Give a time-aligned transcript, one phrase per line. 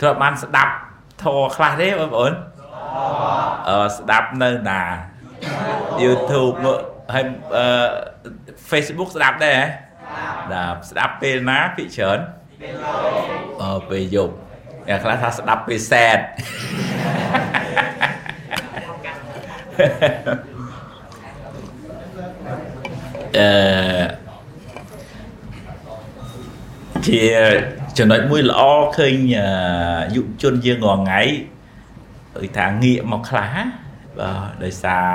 [0.00, 0.72] ធ្លាប់បានស្ដាប់
[1.22, 2.32] ធរខ្លះទេបងប្អូន
[3.68, 4.82] អឺស្ដាប់នៅណា
[6.02, 6.54] YouTube
[7.14, 7.24] ហើយ
[7.56, 7.66] អឺ
[8.70, 9.86] Facebook ស្ដាប់ដែរហ៎
[10.52, 12.18] បាទស្ដាប់ពេលណាពីច្រើន
[13.62, 14.34] អឺពេលយប់
[14.88, 16.18] អ្នកខ្លះថាស្ដាប់ពេលសែត
[23.38, 24.26] អឺ
[27.06, 27.22] ជា
[27.98, 28.60] ចំណុចមួយល្អ
[28.96, 29.14] ឃើញ
[30.14, 31.20] យុវជនយើងរាល់ថ្ងៃ
[32.34, 33.54] គឺថាងាកមកខ្លះ
[34.18, 35.08] បាទដោយសារ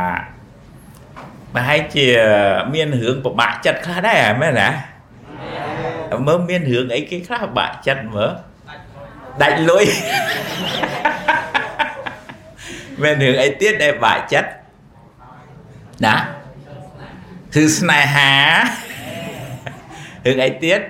[1.54, 2.08] ប្រហែលជា
[2.74, 4.70] មានរឿងពិបាកចិត្តខ្លះដែរមែនណា
[6.28, 8.32] មើលមានរឿងអីគេខ្លះពិបាកចិត្តមើល
[9.42, 9.86] ដាច់លុយ
[13.02, 14.50] មានរឿងអីទៀតដែលពិបាកចិត្ត
[16.06, 16.16] ណា
[17.56, 18.32] គឺស្នេហា
[20.26, 20.82] រឿងអីទៀត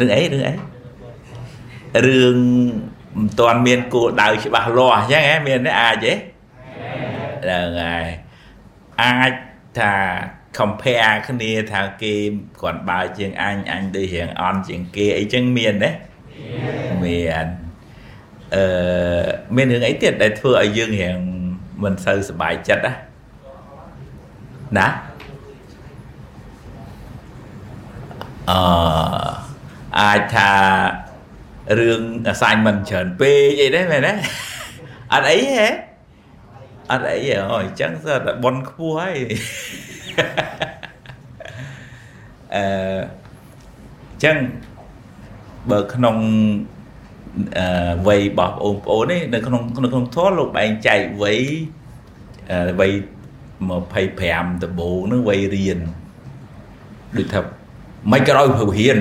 [0.00, 0.52] រឿងអីរឿងអី
[2.06, 2.36] រឿង
[3.16, 6.12] មិនទាន់មានគោលដៅច្បាស់លាស់អញ្ចឹងហ៎មានទេអាចទេ
[7.42, 8.08] ហ្នឹងហើយ
[9.02, 9.32] អាច
[9.78, 9.92] ថា
[10.58, 12.14] compare គ្នាថាគេ
[12.60, 15.90] គាត់បើជាងអញអញដូចរៀងអន់ជាងគេអីចឹងមានទេ
[17.04, 17.46] មាន
[18.54, 18.64] អឺ
[19.56, 21.18] មានរឿងអីទៀតដែលធ្វើឲ្យយើងរៀង
[21.82, 22.92] មិនសូវសប្បាយចិត្តណា
[24.78, 24.88] ណា
[28.50, 29.47] អឺ
[30.00, 30.50] អាចថា
[31.78, 34.14] រឿង assignment ច្រើនពេកអីដែរមែនទេ
[35.12, 35.68] អត់អីហ៎
[36.90, 39.16] អត់អីអូអញ្ចឹងសើតែប៉ុនខ្ពស់ហើយ
[42.54, 42.64] អឺ
[44.10, 44.36] អញ្ចឹង
[45.70, 46.16] បើក្នុង
[47.58, 51.40] អឺវ័យរបស់បងប្អូននេះនៅក្នុងក្នុងធម៌លោកបែងចែកវ័យ
[52.80, 52.92] វ័យ
[53.78, 55.78] 25ដំបូងនឹងវ័យរៀន
[57.16, 57.40] ដូចថា
[58.12, 58.98] មិនក្រោយព្រឹករៀន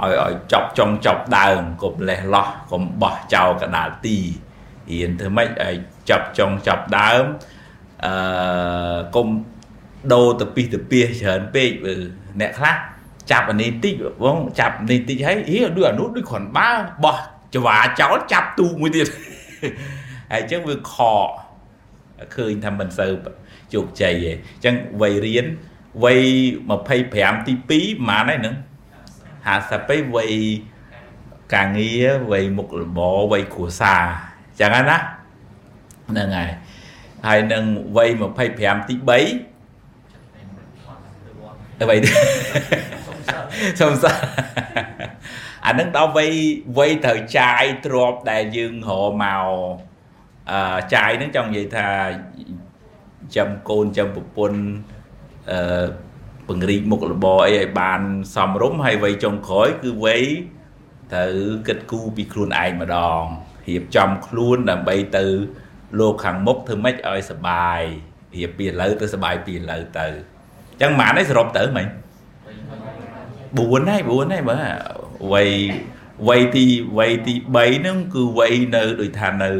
[0.00, 4.16] ឲ្យឲ្យចប់ចុងចប់ដើមកុំលេះលោះកុំបោះចោលកដាលទី
[4.90, 5.74] រៀនធ្វើម៉េចឲ្យ
[6.10, 7.24] ចប់ចុងចប់ដើម
[8.04, 8.12] អឺ
[9.14, 9.26] កុំ
[10.12, 11.70] ដូរទៅពីទៅពីច្រើនពេក
[12.40, 12.76] អ្នកខ្លះ
[13.30, 16.70] ចាប់អានេះតិចបងចាប់នេះតិចហើយអីដូចអានោះដូចគ្រាន់បើ
[17.04, 17.18] បោះ
[17.54, 19.06] ចវាចោលចាប់ទូកមួយទៀត
[20.32, 20.94] ហើយអញ្ចឹងវាខ
[21.26, 21.28] ក
[22.36, 23.12] ឃើញថាមិនសូវ
[23.74, 25.46] ជោគជ័យទេអញ្ចឹងវ័យរៀន
[26.04, 26.22] វ័យ
[26.80, 28.54] 25ទី2ប៉ុន្មានហើយនឹង
[29.50, 30.32] 50ពេវ័យ
[31.54, 34.02] ការងារវ័យមុខរបរវ័យគ្រួសារ
[34.48, 34.98] អញ្ចឹងណា
[36.10, 36.50] ហ្នឹងហើយ
[37.26, 37.64] ហើយនឹង
[37.96, 38.10] វ័យ
[38.50, 39.08] 25ទី3
[41.82, 41.96] អ្វី
[43.80, 44.12] សំសា
[45.66, 46.30] អានឹងដល់វ័យ
[46.78, 48.90] វ័យត្រូវចាយទ្របដែលយើងរ
[49.22, 49.46] មក
[50.50, 51.88] អឺចាយនឹងចង់និយាយថា
[53.36, 54.60] ចាំកូនចាំប្រពន្ធ
[55.50, 55.86] អឺ
[56.48, 58.00] ពង្រីកមុខរបរអីឲ្យបាន
[58.34, 60.22] សមរម្យហើយវ័យចុងក្រោយគឺវ័យ
[61.12, 61.34] ត្រូវ
[61.66, 63.22] គិតគូរពីខ្លួនឯងម្ដង
[63.68, 65.24] រៀបចំខ្លួនដើម្បីទៅ
[65.98, 67.80] លោកខាងមុខធ្វើម៉េចឲ្យសបាយ
[68.34, 71.86] រៀបពីឥឡូវទៅសបាយពីឥឡូវទៅអញ្ចឹងម៉ានឯងសរុបទៅមិញ
[73.52, 74.58] 4ហើយ4ហើយបើ
[75.32, 75.50] វ័យ
[76.28, 76.66] វ័យទី
[76.98, 79.50] វ័យទី3ហ្នឹងគឺវ័យនៅដូចថានៅ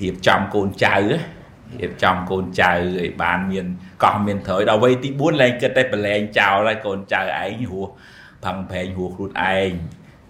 [0.00, 0.96] រៀបចំកូនចៅ
[1.80, 3.66] រៀបចំកូនចៅឲ្យបានមាន
[4.04, 7.90] កោះមានត្រូវដល់វ័យទី4ឡើងគិតតែប្រឡែងចោលហើយកូនចៅឯងរស់
[8.44, 9.70] ផឹងប្រែងរស់ខ្លួនឯង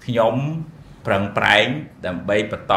[0.04, 0.34] ខ្ញុំ
[1.06, 1.66] ប្រឹងប្រែង
[2.06, 2.74] ដើម្បីបន្ត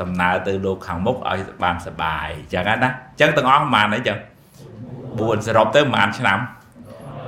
[0.00, 4.18] ដំណើរទៅលោកខាងមុខឲ្យបានសបាយអញ្ចឹងណាអញ្ចឹងទាំងអស់ប្រហែលអីចឹង
[4.82, 6.38] 4សរុបទៅប្រហែលឆ្នាំ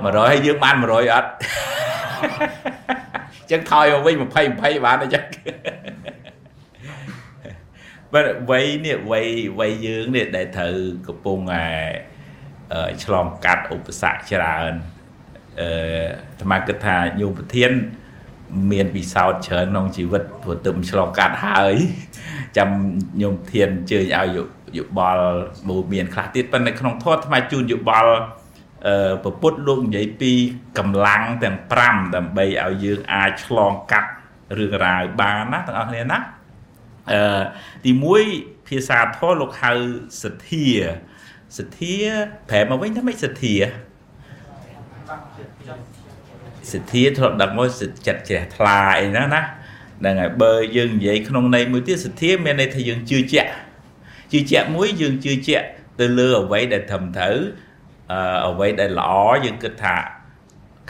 [0.03, 1.29] 100ហើយយើងបាន100អត់
[3.41, 4.23] អញ្ចឹងថយមកវិញ20
[4.59, 5.23] 20បានអញ្ចឹង
[8.13, 9.27] បើវ័យនេះវ័យ
[9.59, 10.75] វ័យយើងនេះដែលត្រូវ
[11.07, 11.65] កំពុងតែ
[13.03, 14.73] ឆ្លងកាត់ឧបសគ្គច្រើន
[15.61, 15.69] អឺ
[16.29, 17.71] អាត្មាគិតថាញោមប្រធាន
[18.71, 21.75] មានពិសោធន៍ច្រើនក្នុងជីវិតព្រោះទើបឆ្លងកាត់ហើយ
[22.57, 22.69] ចាំ
[23.21, 24.27] ញោមធានអញ្ជើញឲ្យ
[24.77, 25.27] យោបល់
[25.67, 28.13] មួយមានខ្លះទៀតប៉ុន្តែក្នុងធម៌ថ្មជូនយោបល់
[28.87, 30.31] អឺពពុទ្ធលោកនិយាយពី
[30.77, 34.09] កម្លាំងទាំង5ដើម្បីឲ្យយើងអាចឆ្លងកាត់
[34.57, 36.19] រឿងរ៉ាវបានណាទាំងអស់គ្នាណា
[37.11, 37.41] អឺ
[37.83, 37.91] ទី
[38.29, 39.71] 1ភាសាធម៌លោកហៅ
[40.23, 40.67] សទ្ធា
[41.57, 41.95] សទ្ធា
[42.49, 43.55] ប្រែមកវិញថាម៉េចសទ្ធា
[46.73, 47.67] សទ្ធាធ្លាប់ដឹកមក
[48.07, 49.41] ចិត្តជ្រះថ្លាអីណាណា
[49.99, 53.51] ហ្នឹងហើយបើយើងនិយាយក្នុងន័យមួយទៀតសទ្ធាមានន័យថាយើងជឿជាក់
[54.31, 55.65] ជឿជាក់មួយយើងជឿជាក់
[55.99, 57.37] ទៅលើអ្វីដែលត្រឹមត្រូវ
[58.11, 59.11] អឺអ្វីដែលល្អ
[59.45, 59.95] យើងគិតថា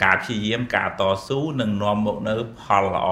[0.02, 3.08] ការព្យាយាមការតស៊ូនឹងនាំមកនៅផលល្អ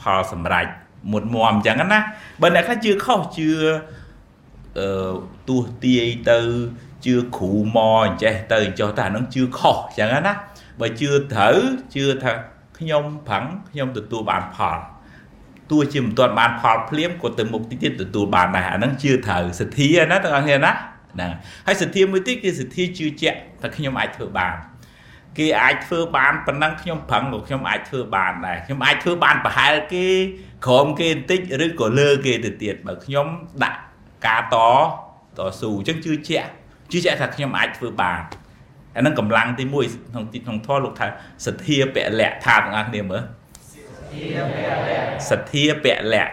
[0.00, 0.66] ផលសម្រេច
[1.10, 1.98] មុតមមអញ្ចឹងណា
[2.40, 3.50] បើអ្នកខ្លះជឿខុសជឿ
[4.78, 5.12] អឺ
[5.48, 6.38] ទោះទាយទៅ
[7.04, 10.34] ជឿគ្រូមកអញ្ចេះទៅអញ្ចោះតែអានឹងជឿខុសអញ្ចឹងណា
[10.80, 11.56] បើជឿត្រូវ
[11.94, 12.36] ជឿថាខ
[12.78, 14.78] ខ្ញុំប្រឹងខ្ញុំទទួលបានផល
[15.70, 20.72] ទោះជាមិនទាន់បានផលភ្លាមក៏ទៅមុខតិចទៀតទទួលបានដែរអាហ្នឹងជឿត្រូវសទ្ធាណាទាំងអស់គ្នាណា
[21.14, 21.30] ហ្នឹង
[21.66, 24.54] ហើយសទ្ធាមួយទៀតគឺសទ្ធាជឿជាក់ថាខ្ញុំអាចធ្វើបាន
[25.38, 30.06] គេអាចធ្វើបានប៉ុណ្ណឹងខ្ញុំប្រឹងក៏ខ្ញុំអាចធ្វើបានដែរខ្ញុំអាចធ្វើបានប្រហែលគេ
[30.66, 33.26] ក្រោមគេបន្តិចឬក៏លើគេទៅទៀតបើខ្ញុំ
[33.64, 33.80] ដាក់
[34.26, 34.56] ការត
[35.38, 36.50] តស៊ូអញ្ចឹងជឿជាក់
[36.90, 38.22] ជឿជាក់ថាខ្ញុំអាចធ្វើបាន
[38.96, 41.06] អានឹងកម្លាំងទី1ក្នុងក្នុងធម៌លោកថា
[41.46, 43.22] សទ្ធាពលៈថាទាំងអស់គ្នាមើល
[45.30, 46.28] សទ្ធាពលៈ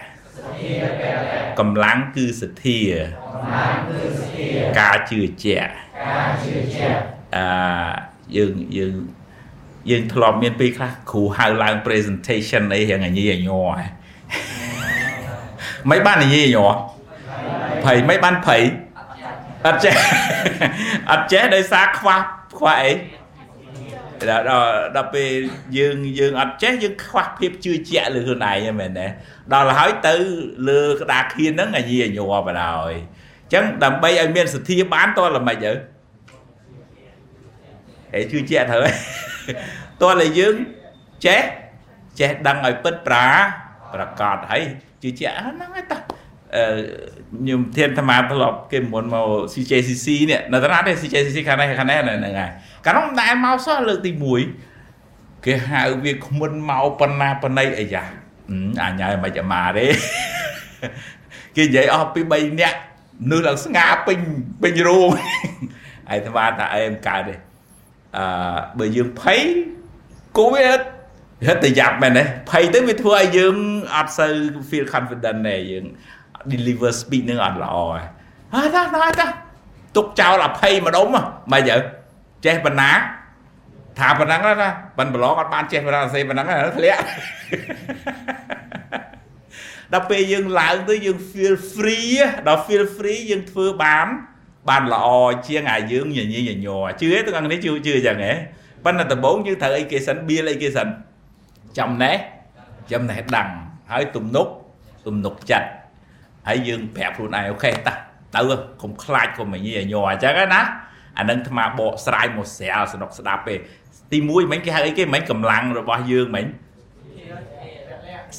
[1.60, 2.80] កម្លាំងគឺសទ្ធា
[4.80, 5.72] ការជឿជាក់
[6.08, 7.00] ការជឿជាក់
[7.36, 8.94] អឺ យើងយើង
[9.90, 13.80] យើងធ្លាប់មានពេលខ្លះគ្រូហៅឡើង presentation អីរៀងញីញ័រ
[15.90, 16.74] មិនបាននិយាយញ័រ
[17.84, 18.62] ភ័យមិនបានភ័យ
[19.66, 19.94] អត់ចេះ
[21.12, 22.20] អត់ចេះដោយសារខ្វះ
[22.58, 22.92] ខ្វះអី
[24.30, 24.44] ដល់
[24.96, 25.30] ដល់ពេល
[25.78, 29.08] យើងយើងអត់ចេះយើងខ្វះភាពជឿជាក់លើខ្លួនឯងហ្នឹងមែនទេ
[29.54, 30.16] ដល់ហើយទៅ
[30.70, 35.72] លើក្តារខៀនហ្នឹងអាយីញ័របណ្ដោយអញ្ចឹងដើម្បីឲ្យមានសទ្ធាបានតើល្មិចទៅ
[38.14, 38.82] ហេជឿជាក់ត្រូវ
[40.02, 40.56] តើតែយើង
[41.26, 41.42] ចេះ
[42.20, 43.28] ចេះដឹងឲ្យពិតប្រា
[43.94, 44.62] ប្រកាសហើយ
[45.04, 52.52] ជឿជាក់ហ្នឹងហើយតាខ្ញុំធានអាត្មាធ្លាប់គេមុនមក CJCC នេះនៅតារាទេ CJCC ខាងនេះខាងនេះហ្នឹងហើយ
[52.86, 54.12] កាលនោះមិនដែលមកសោះលើកទី
[54.78, 58.04] 1គេហៅវាគ្មិនមកប៉ុណ្ណាប៉ុណ្ណីអីយ៉ា
[58.84, 59.86] អញហើយមិនអាម៉ាទេ
[61.56, 62.78] គេនិយាយអស់ពី3នាក់
[63.32, 64.20] នឹកឡើងស្ងាពេញ
[64.62, 65.10] ពេញរូង
[66.10, 67.34] ហើយថ្មថាអេមកើតទេ
[68.18, 68.26] អឺ
[68.80, 69.42] បើយើងភ័យ
[70.38, 70.82] កូវីដ
[71.48, 73.56] ហិតតែយ៉ាប់មែនទេភ័យទៅវាធ្វើឲ្យយើង
[73.96, 74.34] អត់សូវ
[74.70, 75.86] feel confident ទេយើង
[76.52, 78.04] deliver speed នឹងអត់ល្អហើយ
[78.54, 79.28] ហ่าតាណាតា
[79.96, 81.08] ទុកចោលអភ័យម្ដុំ
[81.54, 81.76] មិនយើ
[82.46, 82.92] ចេះបណ្ណា
[84.00, 86.48] ថាប៉ុណ្ណឹងណាប៉ិនប្រឡងអត់បានចេះបណ្ណាសេប៉ុណ្ណឹង
[86.78, 87.02] ធ្លាក់
[89.94, 92.12] ដល់ពេលយើងឡើងទៅយើង feel free
[92.48, 94.08] ដល់ feel free យើងធ្វើបាន
[94.70, 95.08] បានល្អ
[95.48, 98.34] ជាងអាយើងញញញញ័រជឿទេទាំងនេះជឿជឿអញ្ចឹងហ៎
[98.84, 100.88] ប៉ុន្តែដំបូងយើងត្រូវអីគេសិនបៀលអីគេសិន
[101.78, 102.16] ចំណេះ
[102.92, 103.50] ចំណេះដឹង
[103.92, 104.48] ហើយទំនុក
[105.08, 105.68] ទំនុកចិត្ត
[106.48, 107.94] ហើយយើងប្រាប់ខ្លួនឯងអូខេតា
[108.36, 108.42] ទៅ
[108.82, 110.62] កុំខ្លាចកុំញញញ័រអញ្ចឹងណា
[111.18, 113.56] អានឹងអាត្មាបកស្រាយមកស្រាលសនុកស្ដាប់ទេ
[114.12, 116.46] ទី1មិញគេហៅអីគេមិញកម្លាំងរបស់យើងមិញ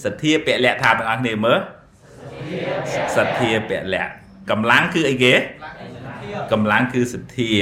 [0.03, 1.59] សទ្ធាពលៈថាទាំងអស់គ្នាមើល
[3.17, 4.05] សទ្ធាពលៈ
[4.51, 5.33] កម្លាំងគឺអីគេ
[6.53, 7.53] កម្លាំងគឺសទ្ធា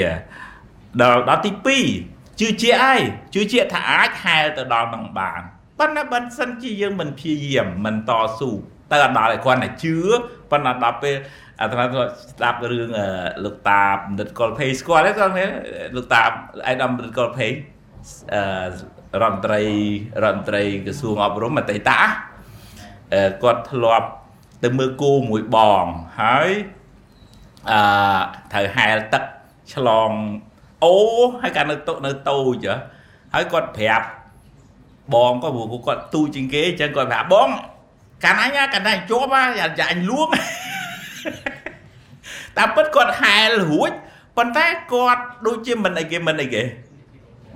[1.00, 1.50] ដល់ដល់ទី
[1.94, 3.00] 2ជឿជាក់ហើយ
[3.34, 5.40] ជឿជាក់ថាអាចហែលទៅដល់នឹងបាន
[5.78, 8.50] ប៉ុន្តែបើសិនជាយើងមិនព្យាយាមមិនតស៊ូ
[8.92, 9.96] ទៅអត់ដល់ឯគ្រាន់តែជឿ
[10.50, 11.14] ប៉ុន្តែដល់ពេល
[11.60, 12.90] អាត្មាស្ដាប់រឿង
[13.44, 15.32] លោកតាបណ្ឌិតកុលភេស្គាល់ទេគាត់
[15.96, 16.22] លោកតា
[16.66, 17.48] អៃដាមបណ្ឌិតកុលភេ
[18.34, 19.62] អឺរដ្ឋមន្ត្រី
[20.24, 21.90] រដ្ឋមន្ត្រីក្រសួងអប់រំអតីត
[23.14, 24.08] អឺគាត់ធ្លាប់
[24.64, 25.84] ទៅមើលគោមួយបង
[26.22, 26.50] ហើយ
[27.70, 27.80] អឺ
[28.52, 29.22] ត្រូវហែលទឹក
[29.72, 30.10] ឆ្លង
[30.84, 30.94] អូ
[31.42, 31.76] ហើយកាលនៅ
[32.06, 32.66] នៅតូច
[33.34, 34.06] ហើយគាត់ប្រាប់
[35.14, 37.48] បងក៏ព្រោះគាត់ទូជាងគេអញ្ចឹងគាត់ប្រាប់បង
[38.24, 39.28] កាន់អញកាន់អញជាប់
[39.58, 40.28] យ៉ាអញលួង
[42.56, 43.90] តាមពិតគាត់ហែលរួច
[44.36, 46.62] ប៉ុន្តែគាត់ដូចជាមិនអីគេមិនអីគេ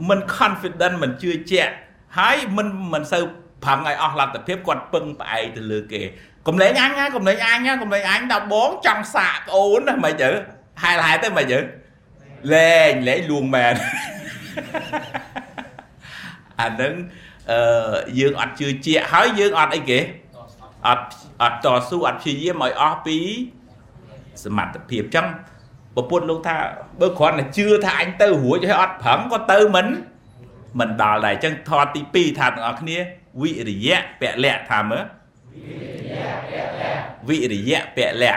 [0.08, 1.72] មិន confident មិនជឿជាក់
[2.18, 3.24] ហើយមិនមិនសូវ
[3.64, 6.00] ប្រឹងឲ្យអស់លទ្ធភាពគាត់ពឹងផ្អែកទៅលើគេ
[6.48, 10.30] កំលែងអញណាកំលែងអញណាកំលែងអញដល់បងចង់សាកប្អូនណាមិនទៅ
[10.82, 11.58] ហែលហែទៅមិនទៅ
[12.54, 13.74] លែងលែងលួងមែន
[16.60, 16.94] អានឹង
[17.50, 19.98] អឺយើងអត់ជឿជាក់ហើយយើងអត់អីគេ
[20.88, 21.06] អត់
[21.42, 23.18] អត់តស៊ូអត់ព្យាយាមឲ្យអស់ពី
[24.44, 25.26] សមត្ថភាពអញ្ចឹង
[25.96, 26.56] ពពុទ្ធលោកថា
[27.00, 29.86] បើគ្រាន់តែជឿថាអញទៅរួចហើយអត់ប្រឹងក៏ទៅមិន
[30.80, 32.96] មិនដល់ដែរអញ្ចឹងថតទី2ថាទាំងអស់គ្នា
[33.42, 35.02] វិរិយៈពលៈថាមើល
[37.28, 38.34] វិរិយៈពលៈ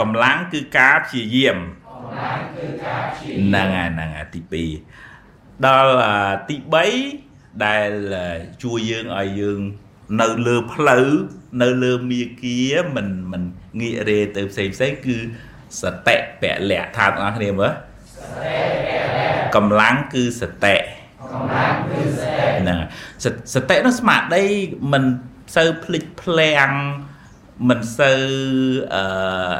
[0.00, 1.58] កម្លាំងគឺការព្យាយាម
[3.46, 4.40] ហ្នឹងហើយហ្នឹងហើយទី
[5.02, 5.92] 2ដល់
[6.48, 6.56] ទី
[7.10, 7.90] 3ដែល
[8.62, 9.60] ជួយយើងឲ្យយើង
[10.20, 11.08] នៅលើផ្លូវ
[11.62, 12.60] នៅលើមាគា
[12.96, 13.42] មិនមិន
[13.80, 15.16] ងាករេទៅផ្សេងផ្សេងគឺ
[15.80, 17.72] សតិពលៈថាបងប្អូនគ្នាមើល
[19.56, 20.76] កម្លាំងគឺសតិ
[21.32, 22.35] កម្លាំងគឺសតិ
[22.66, 22.80] ហ្នឹង
[23.54, 24.44] សតិនោះស្មារតី
[24.92, 25.04] មិន
[25.56, 26.70] សូវភ្លេចភ្លាំង
[27.68, 28.22] មិនសូវ
[28.94, 29.54] អឺ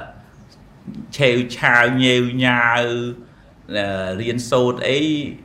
[1.17, 2.83] ឆេវឆាវញេវញ៉ាវ
[4.21, 4.99] រៀនសូត្រអី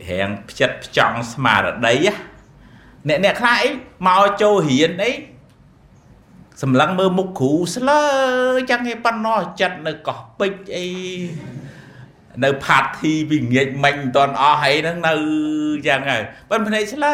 [0.09, 1.95] រៀងផ្ចិតផ្ចង់ស្មារតី
[3.07, 3.69] អ្នកអ្នកខ្លះអី
[4.07, 5.11] មកចូលរៀនអី
[6.61, 8.03] សម្លឹងមើលមុខគ្រូស្លើ
[8.69, 10.87] ចឹងឯប៉ុណ្ណោះចិត្តនៅកោះពេជ្រអី
[12.43, 15.13] នៅផាត់ធីពីងាកមិញមិនតាន់អស់ហើយហ្នឹងនៅ
[15.87, 17.13] ចឹងហើយប៉ុន្តែភ្នែកស្លើ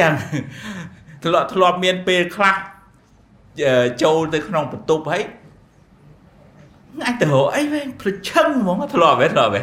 [0.00, 0.12] ចឹង
[1.24, 2.56] ធ្លាប់ធ្លាប់មានពេលខ្លះ
[4.02, 5.22] ចូលទៅក្នុងបន្ទប់ហើយ
[7.06, 9.62] អាចទៅរកអីវិញប្រឈឹងហ្មងធ្លាប់ហ៎ធ្លាប់ហ៎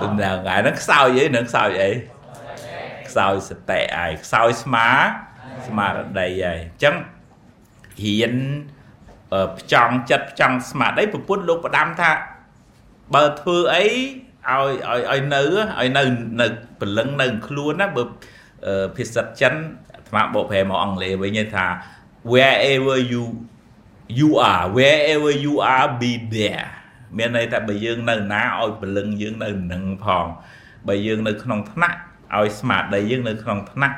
[0.00, 1.90] ហ្នឹងហើយហ្នឹងខ្សោយអីហ្នឹងខ្សោយអី
[3.08, 4.88] ខ្សោយសតិហើយខ្សោយស្មា
[5.66, 6.94] ស្មារតីហើយអញ្ចឹង
[8.02, 8.34] រៀន
[9.58, 12.10] ផ្ចង់ចិត្តផ្ចង់ស្មារតីប្រពន្ធលោកផ្ដាំថា
[13.14, 13.86] បើធ្វើអី
[14.48, 15.40] ឲ្យឲ្យឲ្យនៅ
[15.78, 16.02] ឲ្យនៅ
[16.40, 16.46] នៅ
[16.80, 18.04] ព្រលឹងនៅខ្លួនណាបើ
[18.96, 19.54] ភាសាចិន
[19.94, 21.66] អាត្មាបកប្រែមកអង់គ្លេសវិញថា
[22.32, 23.24] wherever you
[24.18, 26.68] you are wherever you are be there
[27.16, 30.26] មានន័យថាបើយើងនៅណាឲ្យព្រលឹងយើងនៅនឹងផង
[30.88, 31.98] បើយើងនៅក្នុងថ្នាក់
[32.36, 33.96] ឲ្យស្មារតីយើងនៅក្នុងថ្នាក់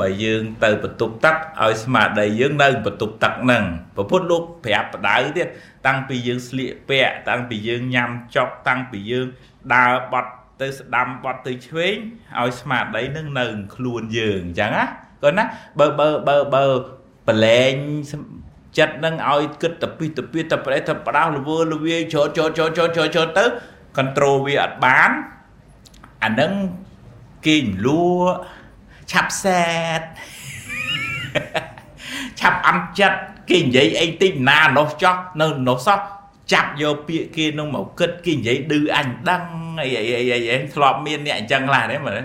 [0.00, 3.64] បើយើងទៅបន្ទប់ទឹកឲ្យស្មារតីយើងនៅបន្ទប់ទឹកហ្នឹង
[3.96, 5.48] ពពុទ្ធលោកប្រាប់បដៅទៀត
[5.86, 9.26] តាំងពីយើងស្លៀកពាក់តាំងពីយើងញ៉ាំចុកតាំងពីយើង
[9.74, 11.96] ដើរបត់ទៅស្ដាំបត់ទៅឆ្វេង
[12.40, 14.84] ឲ្យស្មារតីនឹងនៅខ្លួនយើងអញ្ចឹងណា
[15.22, 15.44] គាត់ណា
[15.78, 16.64] បើបើបើបើ
[17.28, 17.72] ប្រឡែង
[18.78, 23.44] ចិត្តនឹងឲ្យគិតទៅពីទៅពីទៅប្រេះទៅផ្ដោលវើលវាចូលចូលចូលចូលចូលចូលទៅ
[23.96, 25.10] control វាអត់បាន
[26.24, 26.52] អានឹង
[27.46, 28.04] គេមលួ
[29.12, 29.66] ឆាប់សែ
[30.00, 30.02] ត
[32.40, 33.20] ឆាប់អន់ចិត្ត
[33.50, 36.00] គេនិយាយអីតិចណានោះចោះនៅនោះសោះ
[36.52, 39.42] ចាប់យកពាក្យគេនឹងមកគិតគេនិយាយឌឺអញដឹង
[39.82, 42.22] អីអីអីអីធ្លាប់មានអ្នកអញ្ចឹងខ្លះទេមើល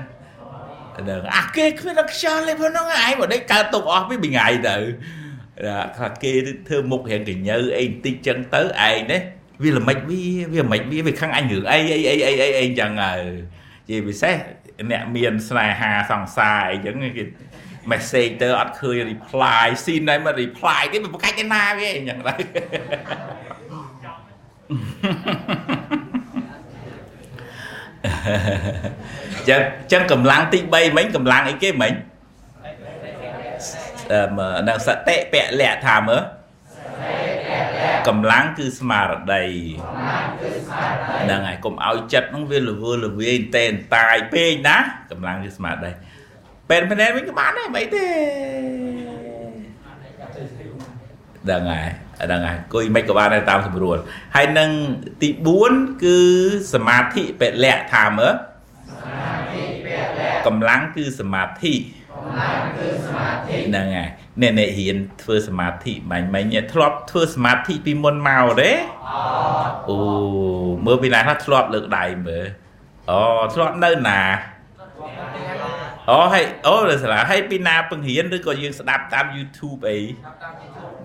[1.09, 4.75] ដឹងអាគេគ្មានខ្យល់ទេផងហ្នឹងឯងមកដេកកើតទុកអស់ពីថ្ងៃទៅ
[5.97, 6.31] ថាគេ
[6.67, 9.21] ធ្វើមុខរៀងកញើអីបន្តិចចឹងទៅឯងនេះ
[9.63, 10.21] វាល្មិចវា
[10.53, 13.21] វាមិនវាវាខឹងអញរឿងអីអីអីអីអីអីចឹងហើយ
[13.89, 14.35] ជាពិសេស
[14.91, 17.23] អ្នកមានស្នេហាសង្សារអីចឹងគេ
[17.91, 22.39] message ទៅអត់ឃើញ reply ស៊ីនដែរមក reply ទេមិនប្រកាច់ឯណាវាអញ្ចឹងដែរ
[29.49, 31.93] ចឹងចឹងកម្លាំងទី3មិញកម្លាំងអីគេមិញ
[34.11, 36.21] អឺនៅសតិពលៈថាមើល
[38.07, 39.43] កម្លាំងគឺស្មារតី
[41.23, 44.77] ហ្នឹងហើយកុំឲ្យចិត្តហ្នឹងវាលវើលវាយតែនតាយពេកណា
[45.11, 45.91] កម្លាំងគឺស្មារតី
[46.69, 48.07] ពេលម្នាក់វិញក៏បានដែរមិនអីទេ
[51.45, 51.89] ហ្នឹងហើយ
[52.23, 53.97] ហ្នឹងហើយគួយមិនក៏បានដែរតាមស្រួល
[54.35, 54.69] ហើយនឹង
[55.21, 55.29] ទី
[55.67, 56.17] 4គឺ
[56.73, 61.73] សមាធិពលៈថាមើលសមាធិពលៈកម្លាំងគឺសមាធិកម្លាំងគឺសមាធិ
[62.19, 64.09] ហ្នឹងហើយ
[64.41, 68.71] អ្នកអ្នករៀនធ្វើសមាធិបាញ់មិញធ្លាប់ធ្វើសមាធិពីមុនមកទេ
[69.89, 69.97] អូ
[70.85, 72.45] មើលពីណាខ្លះធ្លាប់លើកដៃមើល
[73.09, 73.21] អូ
[73.53, 74.21] ធ្លាប់នៅណា
[76.09, 79.97] អូហើយអូនៅសាលាហើយពីណាពឹងរៀនឬក៏យើងស្ដាប់តាម YouTube អី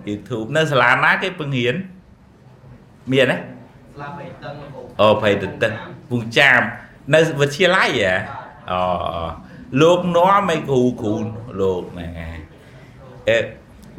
[0.07, 1.75] YouTube នៅសាលាណាគេពឹងរៀន
[3.11, 4.53] មានទេសាលាបៃតឹង
[5.01, 5.73] អូបៃតឹង
[6.09, 6.61] ពងចាម
[7.13, 8.13] នៅវិទ្យាល័យហ៎
[8.71, 8.79] អូ
[9.81, 11.13] លោកនាំឲ្យគ្រូគ្រូ
[11.61, 12.39] លោកហ្នឹងហើយ
[13.29, 13.37] អឺ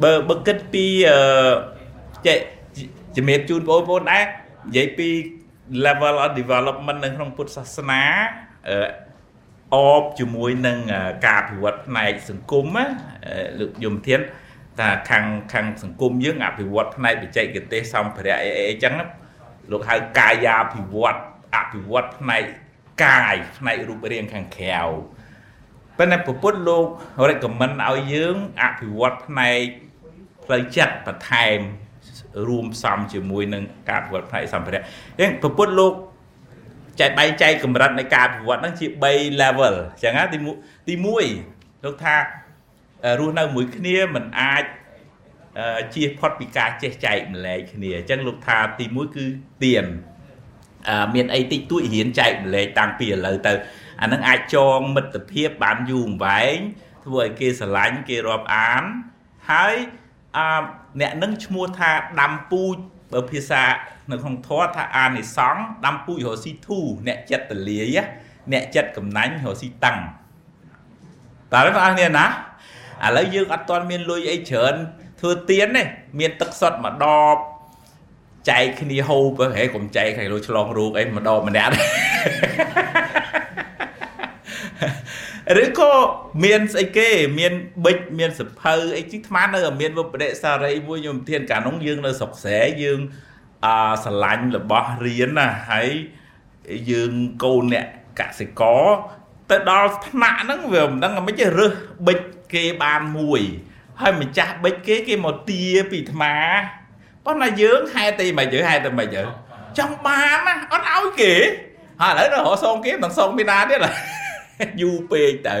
[0.03, 1.19] បើបើគិតពីអឺ
[2.27, 2.37] ចេះ
[3.15, 5.09] ជំរាបជូនបងប្អូនដែរនិយាយពី
[5.85, 8.03] level of development នៅក្នុងពុទ្ធសាសនា
[8.69, 8.77] អឺ
[9.75, 10.77] អបជាមួយនឹង
[11.25, 12.85] ការអភិវឌ្ឍផ្នែកសង្គមណា
[13.59, 14.21] លោកយមធាន
[14.79, 18.93] ថាខាងខាងសង្គមយើងអភិវឌ្ឍផ្នែកបច្ចេកទេសសម្ភារៈអីអីចឹង
[19.71, 21.19] លោកហៅកាយាភិវឌ្ឍ
[21.55, 22.43] អភិវឌ្ឍផ្នែក
[23.05, 24.81] កាយផ្នែករូបរាងខាងក្រៅ
[25.97, 26.85] ប៉ុន្តែពុទ្ធលោក
[27.29, 29.59] recommend ឲ្យយើងអភិវឌ្ឍផ្នែក
[30.45, 31.59] ផ្លូវចិត្តបន្ថែម
[32.47, 35.93] រួមផ្សំជាមួយនឹងការអភិវឌ្ឍផ្នែកសម្ភារៈអញ្ចឹងពុទ្ធលោក
[36.99, 40.37] ចែកបែងចែកកម្រិតនៃការអភិវឌ្ឍហ្នឹងជា3 level អញ្ចឹងណាទី
[40.87, 40.93] ទី
[41.39, 42.15] 1លោកថា
[43.19, 44.63] រស់នៅមួយគ្នាมันអាច
[45.93, 49.25] ជៀសផុតពីការចេះចែកម្លែកគ្នាអញ្ចឹងលោកថាទី1គឺ
[49.63, 49.85] ទៀន
[51.13, 53.53] មានអីតិចតួចរៀនចែកម្លែកតាំងពីឥឡូវទៅ
[54.01, 56.57] អានឹងអាចចងមិត្តភាពបានយូរអង្វែង
[57.05, 58.83] ធ្វើឲ្យគេស្រឡាញ់គេរាប់អាន
[59.51, 59.75] ហើយ
[60.37, 60.63] អឺ
[61.01, 62.75] អ្នកនឹងឈ្មោះថាដាំពូជ
[63.13, 63.63] បើភាសា
[64.11, 67.97] នៅក្នុងធម៌ថាអានិសង្ឃដាំពូជរស៊ីធូអ្នកចិត្តតលាយ
[68.51, 69.97] អ្នកចិត្តកំណាញ់រស៊ីតឹង
[71.53, 74.73] តើបងប្អូនគ្នាណាឥឡូវយើងអត់ទាន់មានលុយអីច្រើន
[75.19, 75.83] ធ្វើទៀនទេ
[76.19, 77.37] មានទឹកសុទ្ធមួយដប
[78.49, 81.73] ចែកគ្នាហូបហេកុំចែកឲ្យលុយឆ្លងរោគអីមួយដបម្នាក់
[85.63, 85.91] ឬក៏
[86.43, 92.99] មានស្អីគេមានប៊ិចមានសភៅអីជីថ្មនៅមានវបដិសារីមួយខ្ញុំធានកាលនោះយើងនៅស្រុកស្រែយើង
[93.65, 93.67] អ
[94.03, 95.89] ស្រឡាញ់របស់រៀនណាហើយ
[96.91, 97.11] យើង
[97.43, 97.85] កូនអ្នក
[98.19, 98.85] កសិករ
[99.49, 101.73] ទៅដល់ថ្នាក់ហ្នឹងវាមិនដឹងមិនចេះរើស
[102.07, 102.19] ប៊ិច
[102.53, 103.41] គេបានមួយ
[104.01, 105.61] ហើយម្ចាស់ប៊ិចគេគេមកទា
[105.91, 106.23] ពីថ្ម
[107.25, 109.23] ប៉ុន្តែយើងហេតុតែមិនយើហេតុតែមិនយើ
[109.77, 111.33] ចង់បានណាអត់ឲ្យគេ
[112.01, 113.89] ហើយឥឡូវនៅរកសងគេមិនសងពីណាទៀតយូ
[114.81, 115.57] រពេកទៅ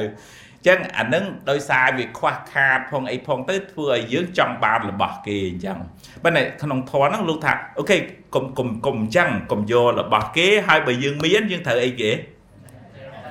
[0.67, 5.77] ចឹងអានឹងដោយសារវាខ្វះខាតផងអីផងទៅធ្វើឲ្យយើងចង់បានរបស់គេអញ្ចឹង
[6.23, 7.97] ប៉ុន្តែក្នុងធម៌ហ្នឹងលោកថាអូខេ
[8.35, 12.11] កុំកុំកុំអញ្ចឹងកុំយករបស់គេហើយបើយើងមានយើងត្រូវអីគេ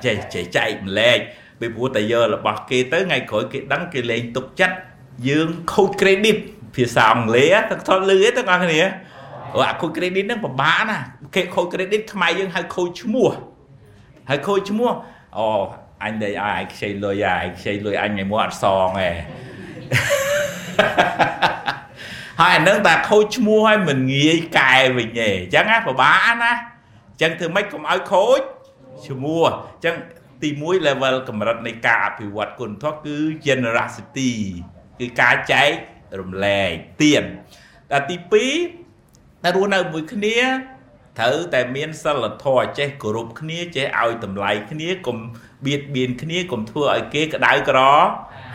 [0.05, 1.19] ចេះចេះចែកម្លែក
[1.59, 4.75] ពីព្រោះតែយករបស់គេទៅថ្ងៃក្រោយគេដឹងគេលែងទុកចិត្ត
[5.29, 6.37] យើងខូច credit
[6.75, 8.81] ភាសាអង់គ្លេសទៅថតលឺទេទាំងអស់គ្នា
[9.53, 10.97] អូអាខូច credit ហ្នឹងពិបាកណា
[11.35, 13.29] គេខូច credit ខ្មែរយើងហៅខូចឈ្មោះ
[14.29, 14.91] ហើយខូចឈ្មោះ
[15.37, 15.51] អូ
[16.03, 19.15] អញដេកឲ្យឯងខ្ចីលុយឲ្យឯងខ្ចីលុយអញឲ្យមកអត់សងឯង
[22.41, 26.53] ហើយអានឹងតែខូចឈ្មោះឲ្យមិនងាយកែវិញទេអញ្ចឹងណាពិបាកណា
[27.09, 28.41] អញ្ចឹងធ្វើម៉េចកុំឲ្យខូច
[29.07, 29.95] ឈ្មោះអញ្ចឹង
[30.41, 33.17] ទី1 level កម្រិតនៃការអភិវឌ្ឍគុណធម៌គឺ
[33.47, 34.31] generosity
[34.99, 35.69] គឺការចែក
[36.19, 37.23] រំលែកទាន
[37.91, 38.15] ដល់ទី
[38.81, 40.37] 2តែរស់នៅមួយគ្នា
[41.19, 45.17] ត្រូវតែមានសិលធម៌ចេះគោរពគ្នាចេះឲ្យតម្លៃគ្នាកុំ
[45.65, 47.79] បៀតបៀនគ្នាកុំធ្វើឲ្យគេក្តៅក្រ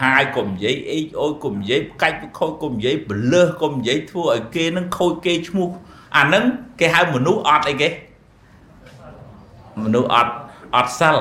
[0.02, 5.68] ហើយកុំនិយាយអេចអូយកុំនិយាយកាច់ខូចកុំនិយាយបលើសកុំនិយាយធ្វើឲ្យគេនឹងខូចគេឈ្មោះ
[6.16, 6.44] អានឹង
[6.80, 7.88] គេហៅមនុស្សអត់អីគេ
[9.84, 10.32] មនុស្សអត់
[10.74, 11.18] អត់សិល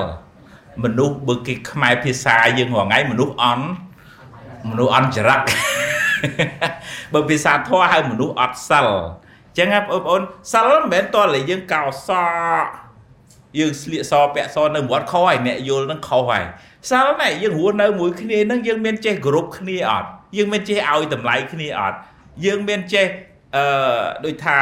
[0.84, 3.66] មនុស្សបើគេខ្មែរភាសាយើងរងៃមនុស្សអន់
[4.70, 5.40] មនុស្សអន់ចរិត
[7.12, 12.10] បើភាសាធម៌ហៅមនុស្សអត់សិលអញ្ចឹងបងប្អូនសិលមិនមែនតើយើងកោស
[13.58, 16.44] យើងស្លៀកសពាក់សនៅមាត់ខហើយអ្នកយល់នឹងខុសហើយ
[16.90, 21.96] សិលណែយើងរស់នៅមួយគ្នានឹងយើងមានចេះគោរពគ្នាអត់យើងមានចេះឲ្យតម្លៃគ្នាអត់
[22.44, 23.06] យើងមានចេះ
[23.56, 23.64] អឺ
[24.24, 24.58] ដូចថា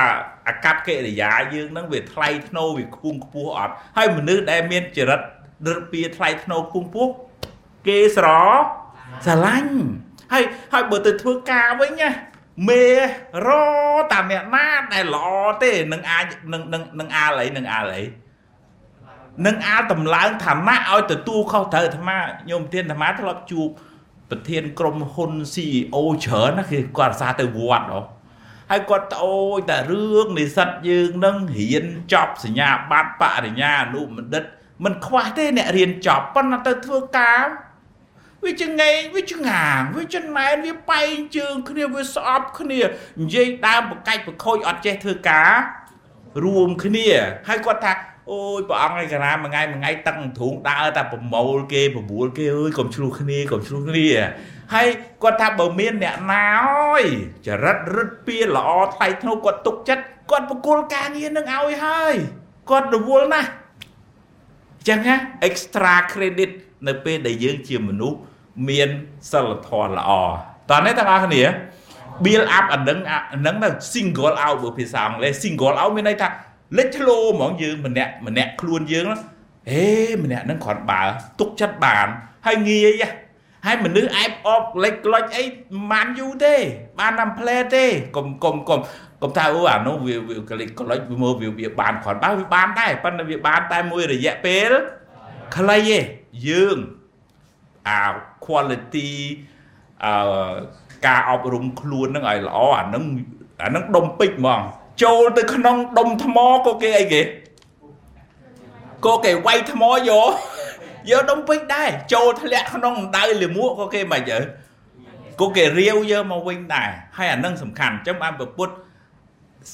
[0.49, 5.21] អាកប្បកិរិយាយើងនឹងវាថ្លៃថ្នូរវាខ្ពង់ខ្ពស់អត់ហើយមនុស្សដែលមានចរិត
[5.67, 7.13] រឹបពីថ្លៃថ្នូរខ្ពង់ខ្ពស់
[7.87, 8.27] គេស្រ
[9.25, 9.75] ស្រឡាញ់
[10.33, 12.11] ហើយហើយបើទៅធ្វើការវិញណា
[12.69, 12.85] មេ
[13.47, 13.49] រ
[14.13, 15.29] តាមអ្នកណាដែលល្អ
[15.63, 18.03] ទេនឹងអាចនឹងនឹងនឹងអាលអីនឹងអាលអី
[19.47, 22.19] នឹងអាលតម្លើងឋានៈឲ្យទទួលខុសត្រូវអាត្មា
[22.51, 23.69] ញោមទានអាត្មាធ្លាប់ជួប
[24.31, 28.03] ប្រធានក្រុមហ៊ុន CEO ច្រើនណាគេគាត់អាសាទៅវត្តហ៎
[28.71, 34.45] ហើយគាត់ត្អូយតែរឿងនិស្សិតយើងនឹងរៀនចប់សញ្ញាបត្របរិញ្ញាអនុបណ្ឌិត
[34.85, 37.43] មិនខ្វះទេអ្នករៀនចប់ប៉ុន្តែទៅធ្វើការ
[38.45, 42.81] វាចងែងវាចងាងវាចំណែនវាបែងជើងគ្នាវាស្អប់គ្នា
[43.21, 45.51] និយាយដើមបកាច់បខូចអត់ចេះធ្វើការ
[46.45, 47.09] រួមគ្នា
[47.49, 47.93] ហើយគាត់ថា
[48.31, 54.09] អូយព្រះអង្គឯការាមួយថ្ងៃមួយថ្ងៃតឹងទ្រូងដើរតែប្រមូលគេបបួលគេអើយកុំឆ្លោះគ្នាកុំឆ្លោះគ្នា
[54.75, 54.89] ហើយ
[55.23, 57.05] គាត់ថាបើមានអ្នកណាអើយ
[57.47, 62.15] ចរិតរឹតពីល្អថ្លៃថ្នូរគាត់ទុកចិត្តគាត់បកគលការងារនឹងឲ្យហើយ
[62.71, 65.15] គាត់រវល់ណាស់អញ្ចឹងណា
[65.49, 66.51] extra credit
[66.87, 68.19] នៅពេលដែលយើងជាមនុស្ស
[68.69, 68.89] មាន
[69.31, 70.11] សិលធម៌ល្អ
[70.71, 71.43] តោះនេះទាំងអស់គ្នា
[72.25, 76.29] build up អានឹងអានឹងទៅ single out បើភាសាអង់គ្លេស single out មានន័យថា
[76.79, 79.05] លេចធ្លោហ្មងយើងម្នាក់ម្នាក់ខ្លួនយើង
[79.73, 79.89] ហេ
[80.25, 81.03] ម្នាក់ហ្នឹងគ្រាន់បើ
[81.41, 82.07] ទុកចិត្តបាន
[82.47, 83.05] ហើយងាយ
[83.67, 85.45] ហើយមនុស្សអែបអបលេចក្លុចអី
[85.91, 86.55] មិនយូរទេ
[87.01, 87.85] បានតាមផ្លែទេ
[88.17, 88.81] កុំកុំកុំ
[89.23, 94.71] កុំថាអូអានោះវាវាក្លិចក្លុចវាមើលវាវាបានគ្រាន់បើវាបានដែរប៉ុន្តែវាបានតែមួយរយៈពេល
[95.57, 95.99] ខ្លីទេ
[96.49, 96.77] យើង
[97.89, 98.01] អា
[98.45, 99.11] quality
[100.05, 100.53] អឺ
[101.07, 103.05] ការអប់រំខ្លួននឹងឲ្យល្អអានឹង
[103.63, 104.61] អានឹងដុំពេជ្រហ្មង
[105.03, 107.23] ចូលទៅក្នុងដុំថ្មក៏គេអីគេ
[109.07, 110.31] ក៏គេវាយថ្មយក
[111.11, 114.39] យកដុំពេជ្រដែរចូលធ្លាក់ក្នុងដៅលាមកក៏គេមិនយើ
[115.41, 118.69] ក៏គេរាវយកមកវិញដែរហើយអានឹងសំខាន់អញ្ចឹងបានប្រពុត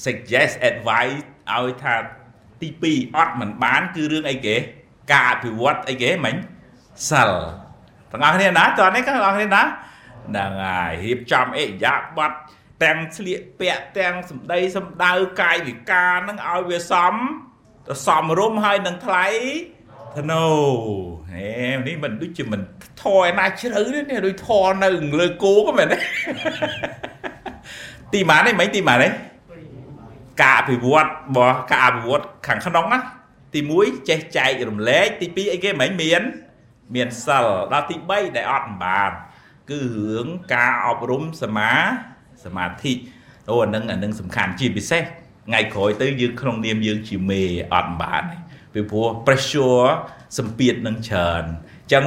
[0.05, 1.17] suggest advice
[1.55, 1.95] ឲ្យថា
[2.61, 4.57] ទី2អត់មិនបាន គឺរឿងអីគេ
[5.13, 6.35] ការអភិវឌ្ឍអីគេមិញ
[7.11, 7.31] សិល
[8.13, 9.63] ទាំងអស់គ្នាណាតើនេះទាំងអស់គ្នាណា
[10.29, 12.33] ហ្នឹងហើយរៀបចំអេយ៉ាប័ត
[12.83, 17.15] ទាំងស្លៀកពាក់ទាំងសម្ដីសម្ដៅកាយវិការនឹងឲ្យវាសម
[17.87, 19.27] ទៅសមរម្យហើយនឹងថ្លៃ
[20.19, 20.47] ធ្នូ
[21.33, 21.49] ហេ
[21.87, 22.61] នេះមិនដូចជាមិន
[23.03, 24.89] ធរឯណាជ្រៅទេនេះដូចធរនៅ
[25.21, 25.99] លើគោក៏មែនទេ
[28.13, 29.09] ទីម៉ាននេះមិនទីម៉ានទេ
[30.43, 32.99] ការអភិវឌ្ឍរបស់ការអភិវឌ្ឍខាងក្នុងណា
[33.55, 36.23] ទី1ចេះចែករំលែកទី2អីគេមិនមានមាន
[37.27, 39.11] សិលដល់ទី3ដែលអត់បាន
[39.71, 41.73] គឺរឿងការអប់រំសមា
[42.45, 42.93] សមាធិ
[43.51, 45.03] អូអានឹងអានឹងសំខាន់ជាពិសេស
[45.47, 47.43] ថ្ងៃក្រោយទៅយើងក្នុងនាមយើងជាមេ
[47.75, 48.25] អត់បាន
[48.73, 49.85] ពីព្រោះ pressure
[50.39, 52.05] សម្ពាធនឹងច្រើនអញ្ចឹង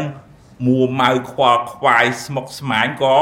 [0.65, 3.19] មួម៉ៅខ្វល់ខ្វាយស្មុកស្មាញក៏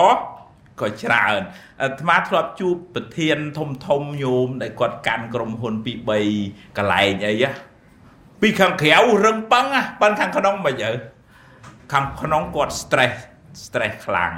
[0.81, 1.39] ក៏ច្រើន
[1.81, 5.93] អាត្មាធ្លាប់ជួបប្រធានធំធំញោមដែលគាត់កាន់ក្រុមហ៊ុនពី
[6.35, 7.33] 3កន្លែងអី
[8.41, 9.65] ពីខាងក្រៅរឹងប៉ឹង
[10.01, 10.91] ប៉ិនខាងក្នុងមិនយើ
[11.93, 13.15] ខាងក្នុងគាត់ stress
[13.63, 14.33] stress ខ្លាំង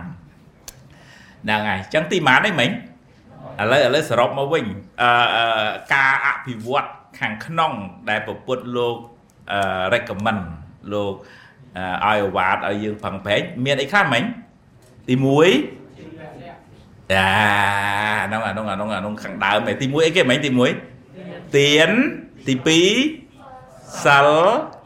[1.43, 2.69] ហ្នឹងហើយអញ្ចឹងទីម៉ានអីមិញ
[3.62, 4.65] ឥឡូវឥឡូវសរុបមកវិញ
[5.01, 7.71] អឺការអភិវឌ្ឍខាងក្នុង
[8.09, 8.95] ដែលពពុទ្ធលោក
[9.93, 10.41] recommend
[10.93, 11.13] លោក
[12.05, 14.23] ឲ្យ award ឲ្យយើងផឹងប្រែងមានអីខ្លះមិញ
[15.07, 15.25] ទី1
[17.12, 17.27] អា
[18.25, 20.49] ហ្នឹងអាហ្នឹងអាហ្នឹងអាហ្នឹងខាងដើមឯទី1អីគេមិញទី
[21.05, 21.89] 1ទៀន
[22.47, 22.55] ទី
[23.27, 24.29] 2សិល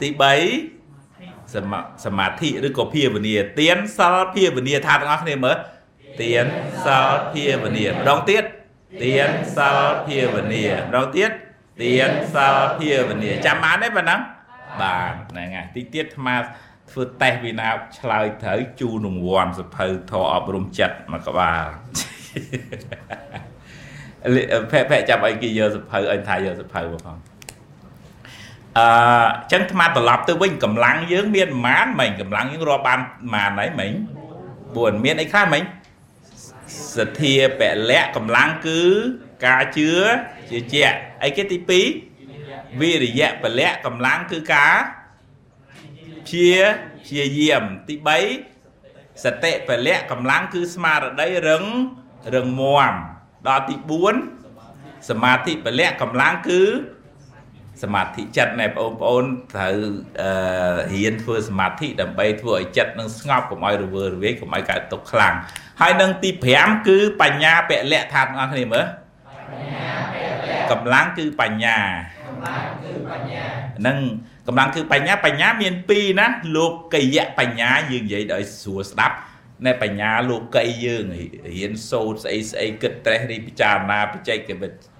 [0.00, 0.73] ទី3
[2.04, 5.56] សមាធិឬក៏ភាវនាទៀនសិលភាវនាថាទាំងអស់គ្នាមើល
[6.22, 6.46] ទៀន
[6.84, 8.44] សិលភាវនាម្ដងទៀត
[9.02, 11.30] ទៀនសិលភាវនាម្ដងទៀត
[11.82, 14.20] ទៀនសិលភាវនាចាំបានទេប៉ុណ្ណឹង
[14.80, 16.36] បាទហ្នឹងហើយទីទៀតអាត្មា
[16.90, 21.64] ធ្វើតេស្តវិណាឆ្លើយត្រូវជូនរង្វាន់សភៅធរអប់រំចិត្តមួយក្បាល
[24.70, 27.16] ភ័ក្រភ័ក្រចាប់អីគេយកសភៅអញថាយកសភៅមកផង
[28.78, 28.86] អឺ
[29.52, 33.92] ចឹងអាត្មាត្រឡប់ទៅវិញកម្លាំងយើងមានប្រមាណមិញកម្លាំងយើងរាប់បានប្រមាណហើយមិញ
[34.46, 35.62] 4មានអីខ្លះមិញ
[36.96, 38.80] សទ្ធាពលៈកម្លាំងគឺ
[39.46, 39.90] ការជឿ
[40.50, 41.58] ជឿជាក់អីគេទី
[42.18, 44.74] 2វិរិយៈពលៈកម្លាំងគឺការ
[46.26, 46.56] ព្យា
[47.04, 47.94] ព្យាយាមទី
[48.58, 51.64] 3សតិពលៈកម្លាំងគឺស្មារតីរឹង
[52.34, 52.94] រឹងមាំ
[53.48, 53.74] ដល់ទី
[54.42, 56.62] 4សមាធិពលៈកម្លាំងគឺ
[57.82, 59.76] សមាធិចិត្តណែបងប្អូនត្រូវ
[60.94, 65.34] រៀនធ្វើសមាធិដើម្បីធ្វើឲ្យចិត្តនឹងស្ងប់កុំឲ្យរវើរវាយកុំឲ្យកើតទុកខ្លាំង
[65.80, 68.86] ហើយនឹងទី5គឺបញ្ញាពលៈថាបងប្អូនគ្នាមើល
[70.70, 71.78] កម្លាំងគឺបញ្ញា
[72.28, 73.46] កម្លាំងគឺបញ្ញា
[73.86, 73.98] នឹង
[74.46, 79.16] កម្លាំងគឺបញ្ញាបញ្ញាមាន2ណាលោកយៈបញ្ញាយើងនិយាយដោយស្រួលស្ដាប់
[79.66, 81.04] ណែបញ្ញាលោកីយើង
[81.54, 84.93] រៀនសូត្រស្អីស្អីគិតត្រេះរិះពិចារណាបច្ចេកវិទ្យា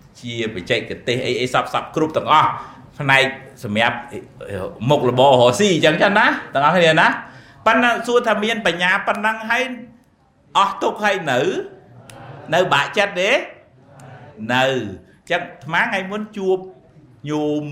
[0.55, 2.51] បច្ចេកទេសអីអីសពសពគ្រប់ទាំងអស់
[2.99, 3.25] ផ្នែក
[3.65, 3.97] សម្រាប់
[4.89, 7.07] មុខរបររស់ស៊ីអញ្ចឹងចឹងណាទាំងអស់គ្នាណា
[7.67, 9.63] ប៉ុន្តែសួរថាមានបញ្ញាប៉ុណ្ណឹងហើយ
[10.59, 11.41] អស់ទុកហើយនៅ
[12.55, 13.31] នៅបាក់ចិត្តទេ
[14.55, 14.65] នៅ
[15.31, 16.59] ចឹងអាត្មាថ្ងៃមុនជួប
[17.31, 17.63] ញោម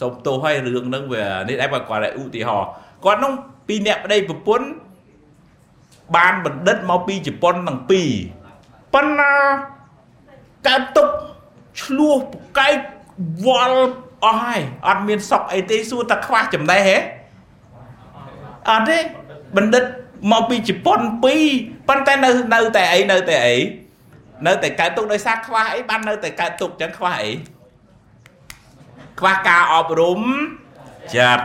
[0.00, 2.68] សុំទោសឲ្យរឿងហ្នឹងវានេះដែរគាត់គាត់ឧទាហរណ៍
[3.04, 3.32] គាត់នោះ
[3.68, 4.66] ពីអ្នកប្តីប្រពន្ធ
[6.16, 8.10] បានបណ្ឌិតមកពីជប៉ុនទាំងពីរ
[8.94, 9.34] ប៉ុន្តែ
[10.68, 11.08] កើតទុក
[11.80, 12.76] ឆ្លោះប្រកែក
[13.46, 13.84] វល់
[14.24, 16.96] អស់ហើយអត់មានសក់អីទេសួរតែខ្វះចំណេះហ៎
[18.70, 18.98] អត់ទេ
[19.56, 19.84] បណ្ឌិត
[20.32, 21.44] មកពីជប៉ុនពីរ
[21.88, 23.56] ប៉ុន្តែនៅនៅតែអីនៅតែអី
[24.46, 27.30] នៅតែកើតទុកដោយសារខ្វះអីបាននៅតែកើតទុកចឹងខ្វះអី
[29.20, 30.20] ខ្វះការអប់រំ
[31.16, 31.44] ចិត្ត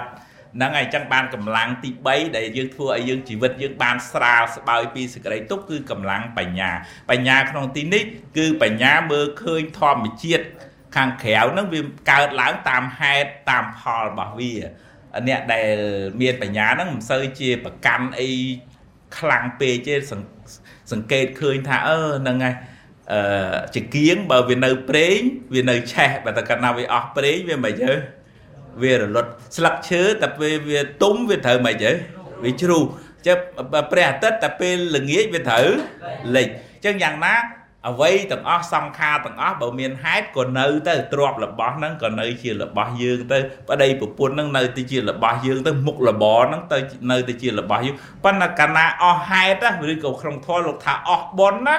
[0.55, 6.71] ហ្នឹងហើយចឹងបានកម្លាំងទី3ដែលយើងធ្វើឲ្យយើងជីវិតយើងបានស្រាលស្បើយពីសេចក្តីទុក្ខគឺកម្លាំងបញ្ញា
[7.09, 8.03] បញ្ញាក្នុងទីនេះ
[8.37, 10.45] គឺបញ្ញាមើលឃើញធម្មជាតិ
[10.95, 11.81] ខាងក្រៅហ្នឹងវា
[12.11, 14.53] កើតឡើងតាមហេតុតាមផលរបស់វា
[15.27, 15.75] អ្នកដែល
[16.21, 18.29] មានបញ្ញាហ្នឹងមិនសូវជាប្រកាន់អី
[19.17, 19.95] ខ្លាំងពេកទេ
[20.91, 22.55] សង្កេតឃើញថាអឺហ្នឹងហើយ
[23.13, 25.17] អឺចង្គៀងបើវានៅប្រេង
[25.53, 27.93] វានៅឆេះបើតែកាលណាវាអស់ប្រេងវាមិនយើ
[28.81, 31.91] វារលត់ស្លឹកឈើតែពេលវាទុំវាត្រូវមិនយើ
[32.43, 32.83] វាជ្រុះ
[33.27, 33.37] ចឹង
[33.91, 35.67] ព្រះអាទិត្យតែពេលល្ងាចវាត្រូវ
[36.35, 36.47] លិច
[36.85, 37.35] ចឹងយ៉ាងណា
[37.89, 43.37] អ្វីទាំងអស់សង្ខារទាំងអស់បើមានហេតុក៏នៅទៅទ្របរបស់ហ្នឹងក៏នៅជារបស់យើងទៅ
[43.69, 46.77] ប្តីប្រពន្ធហ្នឹងនៅទៅជារបស់យើងទៅមុខរបរហ្នឹងទៅ
[47.11, 51.75] នៅទៅជារបស់យើងប៉ុន្តែកាលណាអស់ហេតុឬក៏ក្នុងធម៌លោកថាអស់បុណ្យណា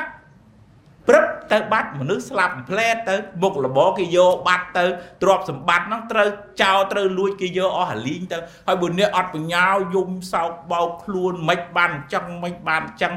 [1.08, 4.84] ព្រឹបទៅបាត់មនុស្សស្លាប់ផ្លែតទៅមុខរបរគេយកបាត់ទៅ
[5.22, 6.28] ទ្រព្យសម្បត្តិហ្នឹងត្រូវ
[6.62, 13.12] ចោលត្រូវលួចគេយកអស់អាលីងទៅហើយបើអ្នកអត់បញ្ញាយំសោកបោកខ្លួនមិនបានអញ្ចឹងមិនបានអញ្ចឹង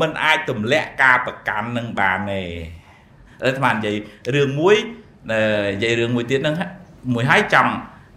[0.00, 2.42] มันអាចទម្លាក់ការប្រកាន់នឹងបានទេ
[3.40, 3.96] តែស្មាននិយាយ
[4.34, 4.76] រឿងមួយ
[5.30, 6.54] និយាយរឿងមួយទៀតហ្នឹង
[7.14, 7.72] មួយហើយចង់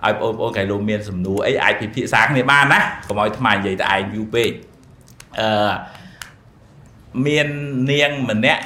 [0.06, 4.50] ឲ្យបងប្អូនកែលោកមានសំណួរអីអាចពិភាក្សាគ្នាបានណាកុំឲ្យថ្មនិយាយតែឯងយូរពេក
[5.39, 5.72] អឺ
[7.26, 7.48] មាន
[7.92, 8.63] នាងម្នាក់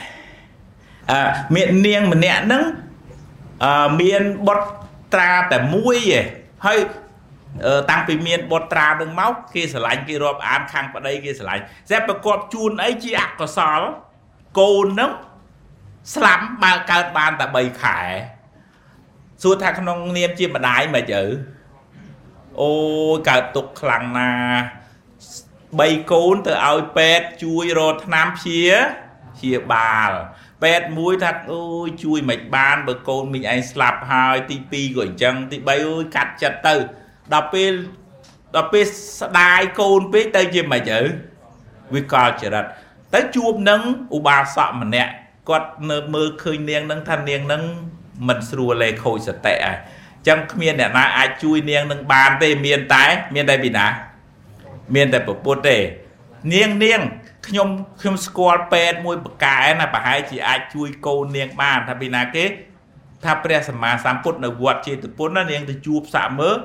[1.12, 1.22] អឺ
[1.56, 2.64] មាននាងម្នាក់ហ្នឹង
[3.64, 4.62] អឺមានបុត
[5.14, 6.26] ត្រាតែមួយឯង
[6.66, 6.80] ហើយ
[7.90, 13.80] តាំងពីមានបុត្រានឹងមកគេស្រឡាញ់គេរាប់អានខាងប្តីគេស្រឡាញ់តែប្រកបជូនអីជាអកុសល
[14.60, 15.12] កូននឹង
[16.16, 18.00] ស្លាប់បើកើតបានតែ3ខែ
[19.44, 21.24] សួរថាក្នុងនាមជាម្ដាយមិនទៅ
[22.62, 22.72] អូ
[23.10, 24.32] យកើតទុកខ្លាំងណា
[25.40, 28.66] 3កូនទៅឲ្យពេទ្យជួយរកថ្នាំព្យា
[29.36, 30.12] ព្យាបាល
[30.64, 36.76] ពេទ្យមួយថាអូយជួយមិនបានបើកូនមីងឯងស្លាប់ហើយទី2ក៏អញ្ចឹងទី3អូយកាត់ចិត្តទៅ
[37.34, 37.72] ដល់ពេល
[38.56, 38.86] ដល់ពេល
[39.22, 41.00] ស្ដាយកូនពេកទៅជាមិនទៅ
[41.94, 42.66] វាកលចរិត
[43.14, 43.82] ទៅជួបនឹង
[44.18, 45.12] ឧបាសកម្នាក់
[45.50, 47.64] គាត់នៅមើលឃើញនាងនឹងថានាងនឹង
[48.28, 49.78] មិនស្រួលលេខូចសតិហើយ
[50.28, 53.88] ចឹងគ្មានអ្នកណាអាចជួយនាងនឹងបានទេមានតែ មានតែពីណា
[54.96, 55.78] មានតែប្រពុតទេ
[56.54, 57.02] នាងនាង
[57.48, 57.68] ខ្ញុំ
[58.02, 62.46] ខ្ញុំស្គាល់ពេទ្យមួយបកែណាប្រហែលជាអាចជួយកូននាងបានថាពីណាគេ
[63.24, 66.58] ថាព្រះសម្មាសម្ពុទ្ធនៅវត្តចេតពុនណានាងទៅជួបសាក់មើល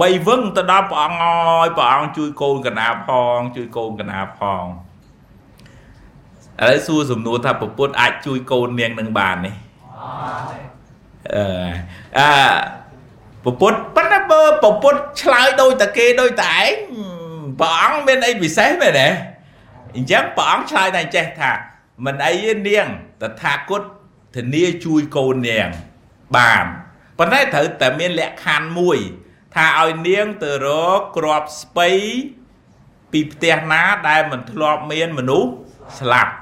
[0.00, 4.64] បីវឹងទៅដល់ព្រះអង្គអើយព្រះអង្គជួយកូនកណាផងជួយកូនកណាផង
[6.62, 9.54] ឥឡូវសួរសំណួរថាប្រពុតអាចជួយកូននាងនឹងបាននេះ
[11.36, 11.44] អឺ
[12.18, 12.30] អា
[13.44, 16.70] ប្រពុតប៉ុន្តែបើប្រពុតឆ្លើយដូចតែគេដូចតែឯង
[17.60, 19.08] ព្រះអង្គមានអីពិសេសមែនទេ
[19.96, 21.52] អញ្ចឹងព្រះអង្គឆ្លើយតែចេះថា
[22.04, 22.86] មិនអីទេនាង
[23.22, 23.82] តថាគត
[24.36, 25.68] ធានាជួយកូននាង
[26.36, 26.64] បាន
[27.18, 28.98] ប៉ុន្តែត្រូវតែមានលក្ខខណ្ឌមួយ
[29.54, 31.88] ថាឲ្យនាងទៅរកក្របស្ពៃ
[33.12, 35.50] ពីផ្ទះណាដែលមិនធ្លាប់មានមនុស្ស
[36.00, 36.32] ស្លាប់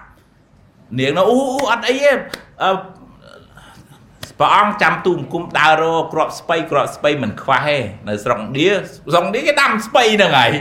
[0.98, 1.38] នាងនោះអូ
[1.70, 2.12] អត់អីទេ
[4.40, 8.70] ព្រះអង្គចាំទូមគុំដើររកក្របស្ពៃក្របស្ពៃមិនខ្វះទេនៅស្រុកឥណ្ឌា
[9.10, 10.52] ស្រុកឥណ្ឌាគេដាំស្ពៃហ្នឹងហើយ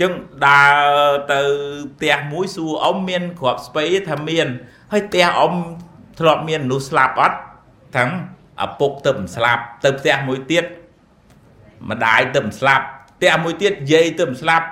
[0.00, 0.12] ចឹង
[0.46, 1.40] ដើរទៅ
[1.94, 4.46] ផ្ទះមួយសួរអ៊ំមានក្របស្ពៃថាមាន
[4.92, 5.54] ហើយផ្ទះអ៊ំ
[6.20, 7.38] ធ្លាប់មានមនុស្សស្លាប់អត់
[7.96, 8.10] ទាំង
[8.64, 10.64] ឪពុកទៅមិនស្លាប់ទៅផ្ទះមួយទៀត
[11.90, 12.84] ម្ដាយទៅមិនស្លាប់
[13.16, 14.66] ផ្ទះមួយទៀតយាយទៅមិនស្លាប់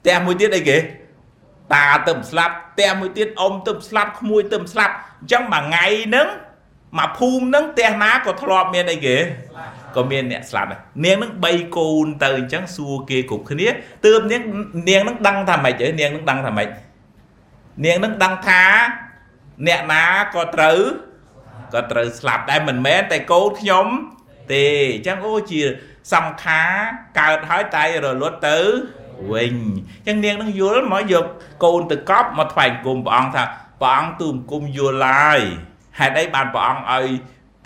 [0.00, 0.78] ផ្ទះមួយទៀតអីគេ
[1.74, 6.28] តាទៅមិនស្លាប់ផ្ទះមួយទៀតអ៊ំទៅស្លាប់ក្មួយទៅស្លាប់អញ្ចឹងមួយថ្ងៃហ្នឹង
[6.98, 9.16] មកភូមិហ្នឹងផ្ទះណាក៏ធ្លាប់មានអីគេ
[9.96, 13.68] ក៏មានអ្នកស្លាប់ដែរនាងហ្នឹង3កូនទៅអញ្ចឹងសួរគេគ្រប់គ្នា
[14.06, 14.42] ទើបនាង
[14.88, 16.68] នាងហ្នឹងដឹងថាម៉េចទេនាងហ្នឹងដឹងថាម៉េច
[17.84, 18.62] នាងហ្នឹងដឹងថា
[19.66, 20.04] អ្នកណា
[20.34, 20.78] ក៏ត្រូវ
[21.74, 23.86] ក៏ត្រូវស្លាប់ដែរមិនមែនតែកូនខ្ញុំ
[24.52, 25.60] ទេអញ្ចឹងអូជា
[26.12, 26.72] សង្ខារ
[27.20, 28.58] កើតហើយតែរលត់ទៅ
[29.32, 29.54] វិញ
[30.06, 31.24] អញ្ចឹងនាងនឹងយល់មកយក
[31.64, 33.44] កូនទៅកប់មកថ្វាយគុំព្រះអង្គថា
[33.82, 35.40] ព្រះអង្គទូមគុំយល់ឡាយ
[35.98, 37.06] ហេតុអីបានព្រះអង្គឲ្យ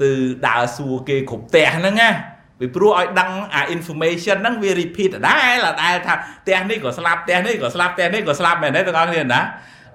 [0.02, 0.10] ទៅ
[0.48, 2.10] ដើរសួរគេគ្រប់ផ្ទះហ្នឹងណា
[2.58, 9.40] ពីព្រោះឲ្យដឹងអា information ហ្នឹងវា repeat ដដែលដដែលថាផ្ទះនេះក៏ស្លាប់ផ្ទះនេះក៏ស្លាប់ផ្ទះនេះក៏ស្លាប់មែនទេទាំងអស់គ្នាណា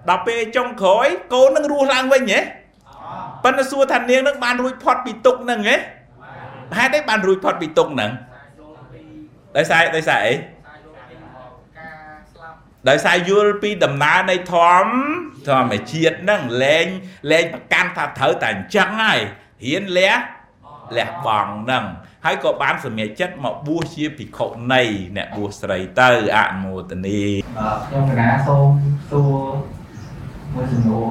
[0.10, 2.40] ដល់ពេលចុងក្រោយកូននឹងរស់ឡើងវិញហ៎
[3.44, 5.78] ប៉ុន្តែសួរថានាងនឹងបានរួចផុតពីទុកហ្នឹងហ៎
[6.78, 8.12] ហេតុអីបានរួចផុតពីទុកហ្នឹង
[9.58, 10.34] ដោយសារដោយសារអី
[12.90, 14.90] ដោយសារយល់ពីដំណើរនៃធម្ម
[15.48, 16.86] ធម្មជាតិហ្នឹងលែង
[17.32, 19.20] លែងប្រកាន់ថាត្រូវតែអញ្ចឹងហើយ
[19.66, 20.14] ហ៊ានលះ
[20.98, 21.86] លះបង់ហ្នឹង
[22.26, 24.82] ហើយក៏បានសម្រេចចិត្តមកបួសជាភិក្ខុនៃ
[25.18, 27.22] អ្នកបួសស្រីទៅអនុមោទនី
[27.86, 28.70] ខ្ញុំកណាសូម
[29.12, 29.34] សួរ
[30.54, 31.08] មួយសំណួរ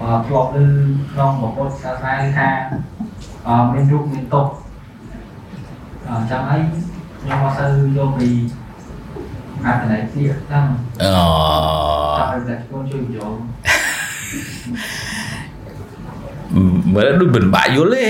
[0.00, 0.66] អឺធ្លាប់ឮ
[1.12, 2.48] ក្នុងពុទ្ធសាសនាថា
[3.48, 4.46] អឺមានរូបមានទុក
[6.08, 6.62] អញ្ចឹងហើយ
[7.20, 8.28] ខ្ញុំមកទៅយកពី
[9.64, 10.66] អត្ថន័យទៀតហ្នឹង
[11.02, 11.08] អូ
[12.18, 13.38] តែតែខ្ញុំជួយយល់
[16.94, 18.08] មើលដូចមិនបាក់យល់ទេ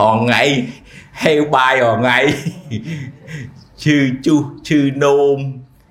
[0.00, 0.42] អងថ្ងៃ
[1.22, 2.18] ហេវបាយអងថ្ងៃ
[3.82, 5.38] ឈឺជុះឈឺនោម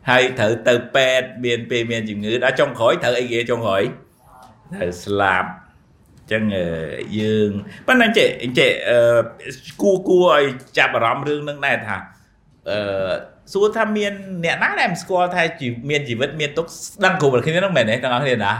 [0.10, 3.84] ហើយត្រូវទៅពេទ្យមានពេលមានជំងឺដល់ចុងក្រោយត្រូវអីគេចុងក្រោយ
[4.74, 5.50] ត្រូវស្លាប់
[6.32, 6.44] ចឹង
[7.20, 7.50] យើង
[7.88, 8.72] ប៉ុន្តែចេះចេះ
[9.82, 10.44] គួគួឲ្យ
[10.78, 11.98] ចាប់អារម្មណ៍រឿងនឹងដែរថា
[12.70, 12.80] អឺ
[13.52, 15.44] សួរថាមានអ្នកណាដែលមិនស្គាល់ថា
[15.90, 16.66] មានជីវិតមានទុក
[17.06, 18.54] ដឹងគ្រប់គ្នាហ្នឹងមែនទេទាំងអស់គ្នាណា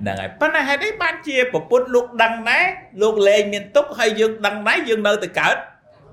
[0.00, 2.64] ហ្នឹងហើយប៉ុន្តែហេតុអីបានជាពពុទ្ធលោកដឹងដែរ
[3.02, 5.56] លោកលែងមានទុកហើយយើងដឹងដែរយើងនៅតែកើត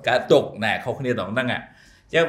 [0.07, 2.25] កើតទុកណែខុសគ្នាត្រង់ហ្នឹងអញ្ចឹង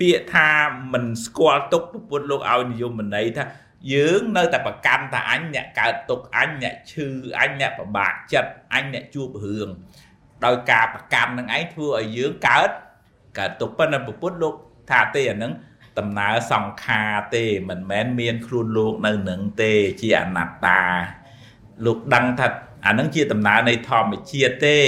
[0.00, 0.48] ពាក្យថា
[0.92, 3.44] មិនស្គាល់ទុកពពុទ្ធលោកឲ្យនិយមន័យថា
[3.92, 7.06] យើងនៅតែប្រកាន់ថាអញអ្នកកើតទុកអញអ្នកឈឺ
[7.38, 9.68] អញអ្នកពិបាកចិត្តអញអ្នកជួបរឿង
[10.44, 12.70] ដោយការប្រកាន់នឹងឯងធ្វើឲ្យយើងកើត
[13.38, 14.54] កើតទុកប៉ុន្តែពុទ្ធលោក
[14.90, 15.52] ថាទេអានឹង
[15.98, 20.80] ដំណើរសង្ខារទេមិនមែនមានខ្លួនលោកនៅនឹងទេជាអនត្តា
[21.84, 22.46] លោកដឹងថា
[22.86, 24.78] អានឹងជាដំណើរនៃធម្មជាតិទេ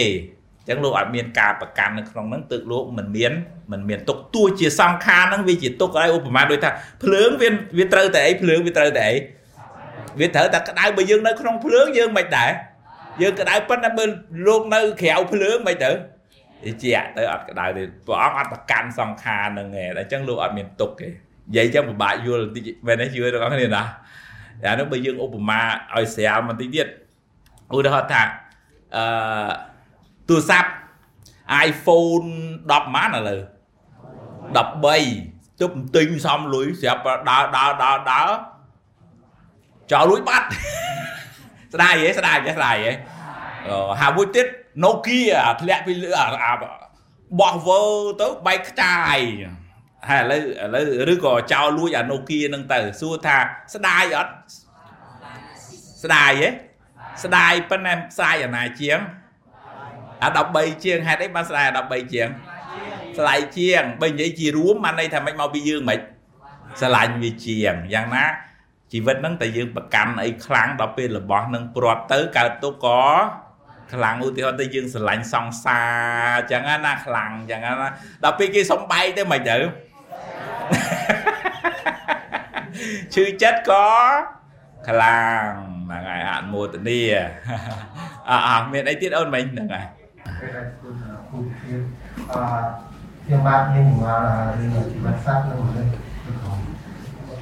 [0.61, 3.33] អញ្ចឹងលោកអត់មានការប្រកាន់នៅក្នុងហ្នឹងទើបលោកមិនមាន
[3.73, 6.71] មិនមានទុកទោះជាសង្ខារហ្នឹងវាជាទុកហើយឧបមាដូចថា
[7.03, 9.17] ភ្លើងវាវាត្រូវតែអីភ្លើងវាត្រូវតែអី
[10.21, 12.51] វាត្រូវតែក្តៅបើយើងនៅក្នុងភ្លើងយើងមិនដែរ
[13.23, 14.05] យើងក្តៅប៉ុន្តែបើ
[14.47, 15.91] លោកនៅក្រៅភ្លើងមិនទៅ
[16.83, 23.85] ជាទៅអត់ក្តៅទេព្រះអង្គអត់ប្រកាន់សង្ខារហ្នឹងឯងអញ្ចឹងលោកអត់មានទុកទេនិយាយចឹងពិបាកយល់បន្តិចមែនទេយល់ទាំងអស់គ្នាណា
[24.65, 25.61] អានោះបើយើងឧបមា
[25.95, 26.87] ឲ្យស្រាលបន្តិចទៀត
[27.77, 28.23] ឧទាហរណ៍ថា
[28.97, 29.51] អឺ
[30.29, 30.71] ទូរស័ព្ទ
[31.69, 32.29] iPhone
[32.61, 33.41] 10ម៉ានឥឡូវ
[34.57, 34.57] 13
[35.61, 38.31] ទប់ទិញសំលុយស្រាប់ដើរដើរដើរដើរ
[39.93, 40.47] ចោលលួចបាត់
[41.75, 42.93] ស្ដាយហ៎ស្ដាយចេះស្ដាយហ៎
[44.01, 44.47] ហើយមួយទៀត
[44.85, 46.11] Nokia ធ្លាក់ពីលើ
[47.41, 47.83] បោះវើ
[48.21, 49.19] ទៅបែកខ្ចាយ
[50.09, 53.37] ហើយឥឡូវឥឡូវឬក៏ចោលលួចអា Nokia ហ្នឹងទៅសួរថា
[53.75, 54.33] ស្ដាយអត់
[56.05, 56.49] ស្ដាយហ៎
[57.25, 58.99] ស្ដាយប៉ុន្តែស្ដាយអាណាជាង
[60.23, 62.29] អា13ជាងហេតុអីបានស្ដាយអា13ជាង
[63.19, 66.01] ស្លាយជាងបើនិយាយជារួមបានន័យថាមិនមកពីយើងមិន
[66.81, 68.27] ស្រឡាញ់វាជាងយ៉ាងណា
[68.93, 73.01] ជីវិតហ្នឹងតែយើងប្រកាន់អីខ្លាំងដល់ពេលរបស់នឹងព្រាត់ទៅកើតទុកក៏
[73.93, 77.73] ខ្លាំងឧទាហរណ៍ទៅយើងស្រឡាញ់សង្សារអញ្ចឹងណាខ្លាំងអញ្ចឹងណា
[78.25, 79.57] ដល់ពេលគេសំបែកទៅមិនទៅ
[83.15, 83.89] ឈឺចិត្តក៏
[84.89, 85.49] ខ្លាំង
[85.89, 87.01] ហ្នឹងហើយអនុមោទនា
[88.31, 89.87] អអមានអីទៀតអូនមិញហ្នឹងហើយ
[92.33, 92.43] អឺ
[93.25, 94.13] ខ្ញុំបាទខ្ញុំមក
[94.59, 95.89] រឿងជីវិតសត្វនឹងរឿង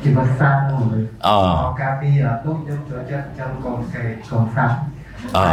[0.02, 1.36] ជីវិតសត្វនឹងរឿងអូ
[1.80, 2.10] កាលពី
[2.44, 4.76] ទូខ្ញុំចូលចិត្តចាំកូនកេកូនសត្វ
[5.36, 5.44] អឺ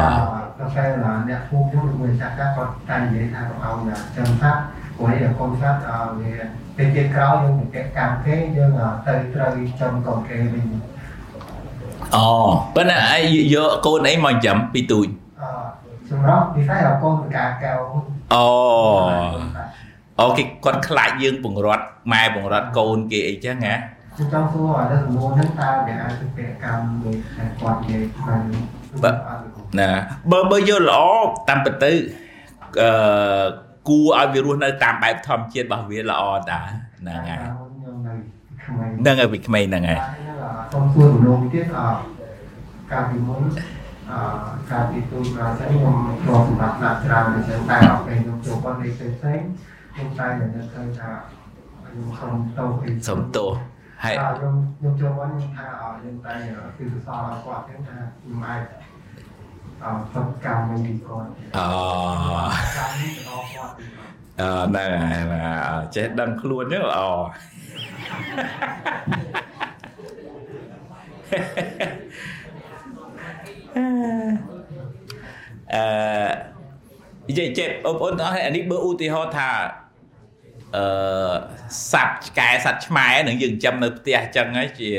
[0.58, 0.90] ដល់ពេល
[1.30, 4.62] អ្នកពូខ្ញុំមួយចាស់គាត់តែនិយាយថាកុំឲ្យចាំសត្វ
[4.98, 5.82] ព្រោះកូនសត្វ
[6.20, 6.34] វា
[6.78, 8.72] ពេលគេក្រោយយើងទៅកម្មគេយើង
[9.08, 10.66] ទៅត្រូវចំកូនគេវិញ
[12.16, 12.28] អូ
[12.76, 13.14] ប៉ុន្តែ
[13.54, 15.08] យកកូនអីមកចាំពីទូច
[15.42, 15.44] អ
[16.10, 17.72] សម្រាប់និស័យកូនកាកៅ
[18.34, 18.46] អូ
[20.20, 23.76] អូគេគាត់ខ្លាចយើងពង្រត់ម៉ែពង្រត់កូនគេអីចឹងហ៎
[24.16, 27.16] ខ្ញុំចង់សួរឲ្យទៅសមូលហ្នឹងតើវាអាចទៅពាក្យកម្មមួយ
[27.62, 29.16] គាត់និយាយបាន
[29.80, 29.90] ណា
[30.32, 31.02] បើបើយកល្អ
[31.50, 31.92] តាមពិតទៅ
[32.82, 33.46] អឺ
[33.90, 36.60] គួរឲ្យវារស់នៅតាមបែបធម្មជាតិរបស់វាល្អតា
[37.00, 37.40] ហ្នឹងហើយ
[39.00, 40.00] ហ្នឹងហើយពីក្មេងហ្នឹងហើយ
[40.74, 41.80] សូមសួររំលងទៀតអ
[42.92, 43.42] កាលពីមុន
[44.12, 44.14] អ
[44.72, 49.40] កាលពីទូប្រាសិនខ្ញុំធ្លាប់សម្រាប់ដាក់ច្រើនអញ្ចឹងតែអត់ពេលខ្ញុំចូលគាត់លេខផ្សេងផ្សេង
[49.94, 51.10] ខ្ញុំតែតែនឹកឃើញថា
[51.88, 53.50] ខ្ញុំខំតោពីសុំទោស
[54.04, 55.66] ហើយខ្ញុំខ្ញុំចូលគាត់ខ្ញុំថា
[55.98, 56.34] ខ្ញុំតែ
[56.78, 58.62] គឺសរសើរគាត់ខ្ញុំថាខ្ញុំអាច
[59.84, 61.68] អឺសកម្មវិញពីគាត់អូ
[62.78, 63.74] កម្មនេះដល់គាត់
[64.40, 64.90] អឺហ្នឹង
[65.32, 67.02] ហើយចេះដឹងខ្លួនហ្នឹងល្អ
[75.74, 76.28] អឺ
[77.30, 79.50] និយាយចេះបងប្អូនអស់អានេះបើឧទាហរណ៍ថា
[80.76, 81.36] អឺ
[81.92, 84.48] សត្វឆ្កែសត្វឆ្ម៉ែនឹងយើងចិញ្ចឹមនៅផ្ទះអញ្ចឹង
[84.80, 84.92] ជា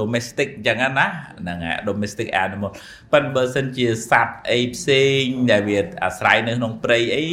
[0.00, 1.06] domestic អញ្ចឹងណា
[1.40, 2.70] ហ្នឹងហើយ domestic animal
[3.12, 7.26] ប៉ិនបើសិនជាសត្វអីផ្សេងដែលវាអាស្រ័យនៅក្នុងព្រៃអី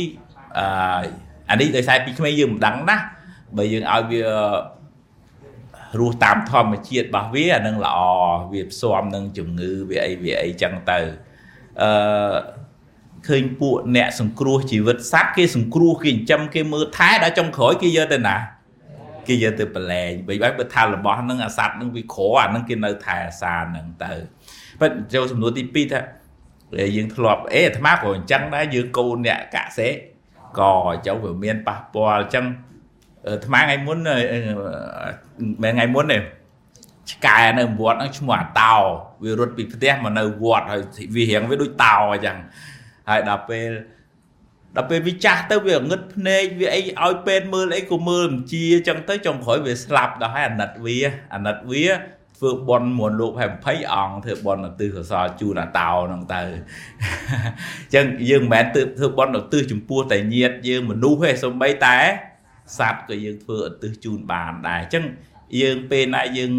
[0.58, 0.65] អឺ
[1.49, 2.97] អានេះដោយសារពីក្មេងយើងមិនដឹងណា
[3.58, 4.23] បើយើងឲ្យវា
[5.99, 7.97] រស់តាមធម្មជាតិរបស់វាអានឹងល្អ
[8.53, 10.99] វាផ្សំនឹងជំងឺវាអីវាអីចឹងទៅ
[11.82, 11.89] អឺ
[13.27, 18.36] ឃើញពួកអ្នកសង្គ្រោះជីវិតសត្វគេសង្គ្រោះគេចិញ្ចឹមគេមើលថែដល់ចុងក្រោយគេយកទៅណា
[19.27, 24.12] គេយកទៅប្រឡែងបើបែបបើថារបស់ហ្នឹងអាសត្វហ្នឹងវាក្រអាហ្នឹងគេនៅថែអាសាហ្នឹងទៅ
[24.79, 26.01] ប៉ុន្តែចូលសំណួរទី2ថា
[26.95, 29.88] យើងធ្លាប់អេអាត្មាក៏អញ្ចឹងដែរយើងកូនអ្នកកសិ
[30.60, 30.73] ក៏
[31.08, 32.45] ចុះវាមានប៉ះពាល់អញ្ចឹង
[33.45, 33.97] ថ្មថ្ងៃមុន
[35.63, 36.17] មិនថ្ងៃមុនទេ
[37.12, 38.75] ឆ្កែនៅវត្តហ្នឹងឈ្មោះអាតោ
[39.23, 40.82] វារត់ពីផ្ទះមកនៅវត្តហើយ
[41.15, 42.38] វារៀងវាដូចតោអញ្ចឹង
[43.10, 43.69] ហើយដល់ពេល
[44.76, 50.98] ដល់ពេលវាចាស់ទៅវាងឹតភ្នែកវាអីឲ្យពេទ្យមើលអីក៏មើលមិនជាអញ្ចឹងទៅចុងក្រោយវាស្លាប់ដល់ហើយអាណិតវា
[51.34, 51.86] អាណិតវា
[52.38, 58.65] ធ្វើបន់មួនលោកហើយ20អង្គធ្វើបន់ឧទ្ទិសកុសលជូនអាតោហ្នឹងទៅអញ្ចឹងយើងមិនមែន
[58.98, 61.98] ធ្វើបន់ឧទ្ទិសចំពោះតែញាតយើងមនុស្សទេសូម្បីតែ
[62.78, 65.06] សត្វក៏យើងធ្វើឧទ្ទិសជូនបានដែរអញ្ចឹង
[65.62, 66.54] យើងពេលណាយើង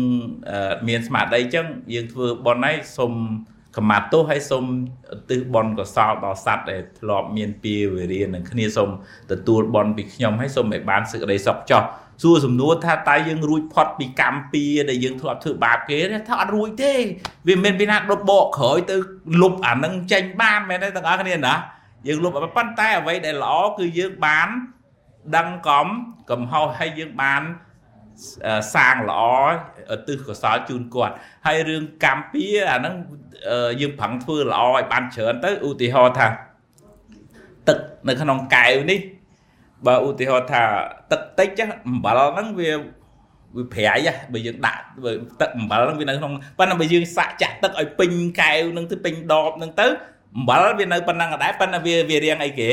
[0.89, 3.13] មានស្មារតីអញ្ចឹងយើងធ្វើបន់ហើយសូម
[3.77, 4.65] កម្មាទោសហើយសូម
[5.15, 8.91] ឧទ្ទិសបន់កុសលដល់សត្វដែលធ្លាប់មានពីវេរានឹងគ្នាសូម
[9.33, 11.83] ទទួលបន់ពីខ្ញុំហើយសូមឲ្យបានសេចក្តីសុខចោះ
[12.23, 16.95] សួរសំណួរថាតើយើងរួចផុតពីកម្មពៀដែលយើងធ្លាប់ធ្វើបាបគេថាអត់រួចទេ
[17.49, 18.97] វាមិនពីណាដុតបកក្រោយទៅ
[19.43, 21.55] លុបអានឹងចេញបានមែនទេទាំងអស់គ្នាណា
[22.07, 24.49] យើងលុបប៉ុន្តែអ្វីដែលល្អគឺយើងបាន
[25.37, 25.87] ដឹងកំ
[26.31, 27.43] កំហុសឲ្យយើងបាន
[28.75, 29.23] សាងល្អ
[29.95, 31.15] ឧទ្ទិសកុសលជូនគាត់
[31.47, 32.95] ហើយរឿងកម្មពៀអាហ្នឹង
[33.81, 36.27] យើងប្រឹងធ្វើល្អឲ្យបានច្រើនទៅឧទាហរណ៍ថា
[37.69, 37.79] ទឹក
[38.09, 39.01] នៅក្នុងកែវនេះ
[39.87, 40.63] បើឧទាហរណ៍ថា
[41.13, 42.71] ទឹកតិចអំបិលហ្នឹងវា
[43.57, 44.83] វាប្រៃបើយើងដាក់
[45.41, 49.87] ទឹកអំបិលហ្នឹងវានៅក្នុងប៉ុន្តែបើយើងសាក់ចាក់ទឹកឲ្យពេញកែវហ្នឹងទៅពេញដបហ្នឹងទៅ
[50.37, 52.69] អំបិលវានៅប៉ុណ្ណឹងដែរប៉ុន្តែវាវារៀងអីគេ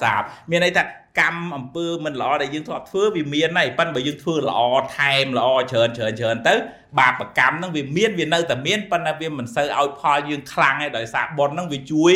[0.00, 0.82] សាបមានន័យថា
[1.18, 4.60] កម្មអំពើមិនល្អដែលយើងធ្លាប់ធ្វើវាមានហើយប៉ុន្តែបើយើងធ្វើល្អ
[4.96, 6.54] ថែមល្អច្រើនច្រើនច្រើនទៅ
[6.98, 12.14] បាបកម្មហ្នឹងវាមានវានៅតែមានប៉ុន្តែវាមិនសូវឲ្យផលយើងខ្លាំងទេដោយសារប៉ុនហ្នឹងវាជួយ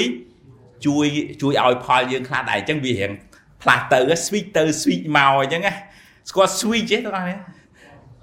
[0.86, 1.06] ជួយ
[1.42, 3.10] ជួយឲ្យផលយើងខ្លះដែរអញ្ចឹងវារៀង
[3.62, 5.74] ផ្លាស់ទៅ switch ទៅ switch មកអញ្ចឹងណា
[6.28, 7.38] ស្គាល់ switch ទេបងប្អូន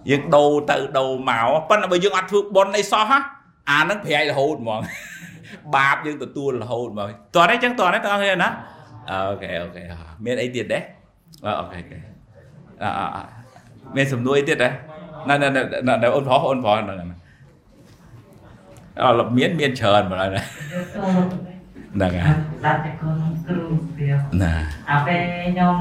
[0.09, 3.19] យើងដូរទៅដូរមកប៉ុន្តែបើយើងអត់ធ្វើប៉ុនអីសោះហ่า
[3.69, 4.81] អាហ្នឹងប្រែករហូតហ្មង
[5.75, 8.49] បាបយើងទទួលរហូតហ្មងតោះនេះអញ្ចឹងតោះនេះបងប្អូនណា
[9.11, 9.83] អូខេអូខេ
[10.25, 10.83] មានអីទៀតដែរ
[11.59, 11.79] អូខេ
[12.81, 13.23] អឺ
[13.95, 14.73] មានសំណួរអីទៀតដែរ
[15.29, 15.35] ណែ
[16.03, 16.97] ណែអូនប្រុសអូនប្រុសហ្នឹង
[19.01, 20.31] អឺមានមានច្រើនបងហ្នឹង
[21.95, 23.63] ហ្នឹងហើយដាក់តែកូនគ្រូ
[23.97, 24.11] វា
[24.43, 24.53] ណា
[24.91, 25.77] អាពេលខ្ញុំ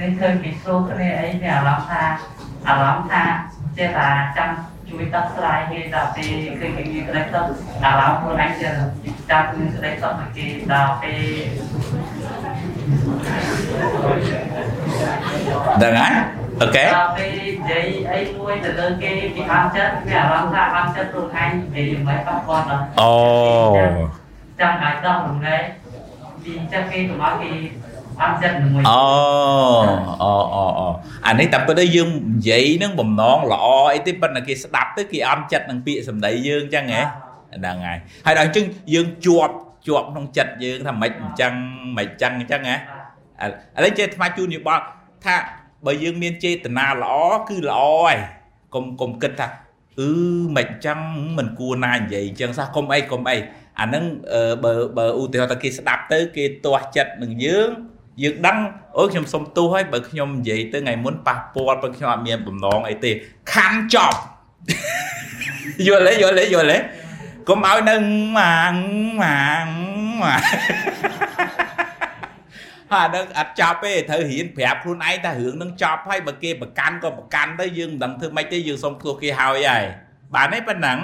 [0.00, 2.02] លេងឃើញគេសួរគ្នាអីវាអារម្មណ៍ថា
[2.68, 3.22] អារម្មណ៍ថា
[3.76, 4.50] ចេះតែចាំ
[4.90, 7.46] ជួយដោះស្រាយគេដល់ពេលឃើញគេមានក្តីសុខ
[7.84, 8.68] ដល់ឡើងខ្លួនឯងទៅ
[9.30, 11.48] ចាប់មានក្តីសុខមកគេដល់ពេល
[15.82, 16.12] ដឹងហើយ
[16.62, 23.12] អូខេដល់ពេលនិយាយអីមួយទៅលើគេគេអត់ចិត្តវាអារម្មណ៍ថាអត់ចិត្តខ្លួនឯងនិយាយមិនប៉ះពាល់ដល់អូ
[24.60, 25.62] ចាំអាចដោះរំលែក
[26.44, 27.50] ពីចិត្តគេកុំឲ្យគេ
[28.20, 29.00] អត់ចិត្តនឹងមួយអូ
[30.22, 30.86] អូអូអូ
[31.26, 37.02] អានេះតែពិតទៅយើងនិយាយនឹងបំណងល្អអីទេប៉ុន្តែគេស្ដាប់ទៅគេអន់ចិត្តនឹងពាក្យសម្ដីយើងអញ្ចឹងហ៎
[37.56, 38.64] ហ្នឹងហើយហើយដល់អញ្ចឹង
[38.94, 39.54] យើងជាប់
[39.88, 41.52] ជាប់ក្នុងចិត្តយើងថាមិនអញ្ចឹង
[41.96, 42.76] មិនអញ្ចឹងអញ្ចឹងហ៎
[43.44, 44.82] ឥឡូវចេះថ្មជូនយោបល់
[45.24, 45.36] ថា
[45.86, 47.14] បើយើងមានចេតនាល្អ
[47.48, 48.16] គឺល្អហើយ
[48.74, 49.48] កុំកុំគិតថា
[50.00, 50.10] អឺ
[50.56, 50.98] មិនអញ្ចឹង
[51.38, 53.36] មិនគួរណានិយាយអញ្ចឹងសោះកុំអីកុំអី
[53.80, 57.70] អាហ្នឹងអឺបើបើឧទាហរណ៍ថាគេស្ដាប់ទៅគេទាស់ចិត្តនឹងយើង
[58.22, 58.58] យើងដឹង
[58.98, 63.10] អូយខ្ញុំសុំទោសហើយបើខ្ញុំនិយាយទៅថ្ងៃមុនប៉ះពាល់បើខ្ញុំអត់មានបំណងអីទេ
[63.52, 64.18] ខំចប់
[65.86, 66.78] យល់ទេយល់ទេយល់ទេ
[67.48, 67.94] កុំឲ្យនៅ
[68.38, 68.74] ម៉ាង
[69.22, 69.66] ម៉ាង
[70.22, 70.40] ម៉ាង
[72.92, 79.84] ហើយអានឹងអត់ចប់ទេត្រូវរៀនប្រាប់ខ្លួនឯងថារឿងនឹងចប់ហើយបើគេប្រកាន់ក៏ប្រកាន់ទៅយើងមិនដឹងធ្វើម៉េចទេយើងសុំទោសគេហើយហើយ
[80.34, 80.98] បានទេប៉ុណ្ណឹង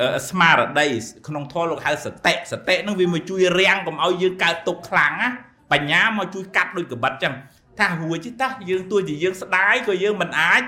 [0.00, 0.86] អឺស្មារតី
[1.26, 5.30] ក្នុងធម៌លោកហៅសតិសតិនឹងវាមកជួយរាំងកុំឲ្យយើងកើតទុកខ្លាំងណា
[5.72, 7.34] បញ្ញាមកជួយកាត់ដូចកបិតចឹង
[7.78, 10.62] ថាហួយទេតាយើងទោះជាយើងស្ដាយក៏យើងមិនអាច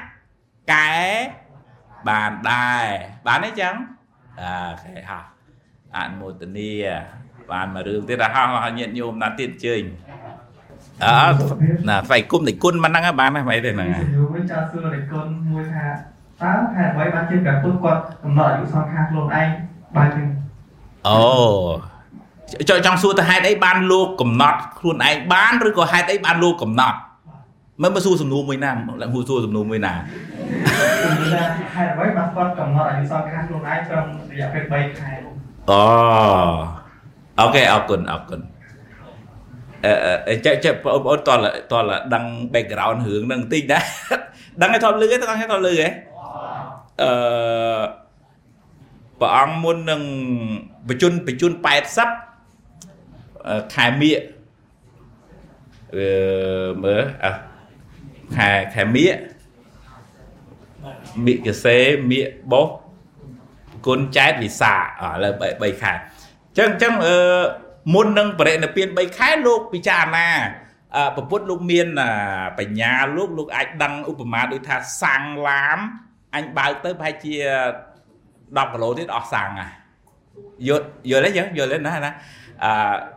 [0.72, 0.92] កែ
[2.09, 2.86] បានដែរ
[3.26, 3.74] បានទេចឹង
[4.40, 5.24] អូខេហោះ
[5.96, 6.70] អនុមោទនី
[7.53, 9.82] បានមួយរឿងទៀតហោះញាតញោមណាទៀតជើញ
[11.05, 11.14] អើ
[11.88, 15.86] ណាស្វ័យគុំនិគុណមិនហ្នឹងបានហ្នឹងហ្នឹងខ្ញុំមិនចោលសួរនិគុណមួយថា
[16.42, 19.48] តើហេតុអ្វីបានជាព្រះពុទ្ធគាត់កំណត់អាយុសង្ខារខ្លួនឯង
[19.96, 20.09] បាន
[21.09, 21.20] អូ
[22.68, 26.98] ចចង់សួរទៅហេតុអីបានលោកកំណត់ខ្លួនឯងបានឬក៏ហេតុអីបានលោកកំណត់
[27.82, 28.72] មិនមកសួរសំណួរមួយណា
[29.03, 29.92] ឡើងហួសសួរសំណួរមួយណា
[31.05, 31.34] ជំនួស
[31.74, 35.11] ហេតុអ្វីបានគាត់កំណត់អាយុសង្ខារខ្លួនឯងត្រឹមរយៈពេល3ខែ
[35.70, 35.82] អូ
[37.40, 38.40] អូខេអរគុណអរគុណ
[39.84, 39.92] អឺ
[40.28, 42.24] អឺចេះចេះបងប្អូនតលតលដឹង
[42.55, 43.80] background រឿងហ្នឹងបន្តិចណា
[44.61, 45.88] ដឹងឲ្យធំលឺទេដឹងឲ្យធំលឺទេ
[47.03, 47.11] អឺ
[49.20, 50.00] ព្រះអង្គមុននឹង
[50.88, 52.31] បញ្ជូនបញ្ជូន80អឺ
[53.74, 54.22] ខែមៀក
[55.97, 56.07] អឺ
[56.84, 57.32] មើលអ่ะ
[58.36, 59.16] ខែខែមៀក
[61.24, 61.78] មៀកកសេ
[62.11, 62.68] មៀកបោះ
[63.86, 67.16] គុណចែកវិសាអឥឡូវ3ខែអញ្ចឹងអញ្ចឹងអឺ
[67.95, 70.26] មុននឹងបរិណិព្វាន3ខែលោកពិចារណា
[70.97, 72.11] អឺពពុទ្ធលោកមានអា
[72.59, 75.78] បញ្ញាលោកលោកអាចដឹងឧបមាដូចថាសាំងឡាម
[76.34, 77.34] អញបើកទៅប្រហែលជា
[78.14, 79.70] 10គីឡូទៀតអស់សាំងហ่ะ
[80.68, 82.12] យល់យល់ទេយើងយល់ទេណាណា
[82.64, 82.72] អឺ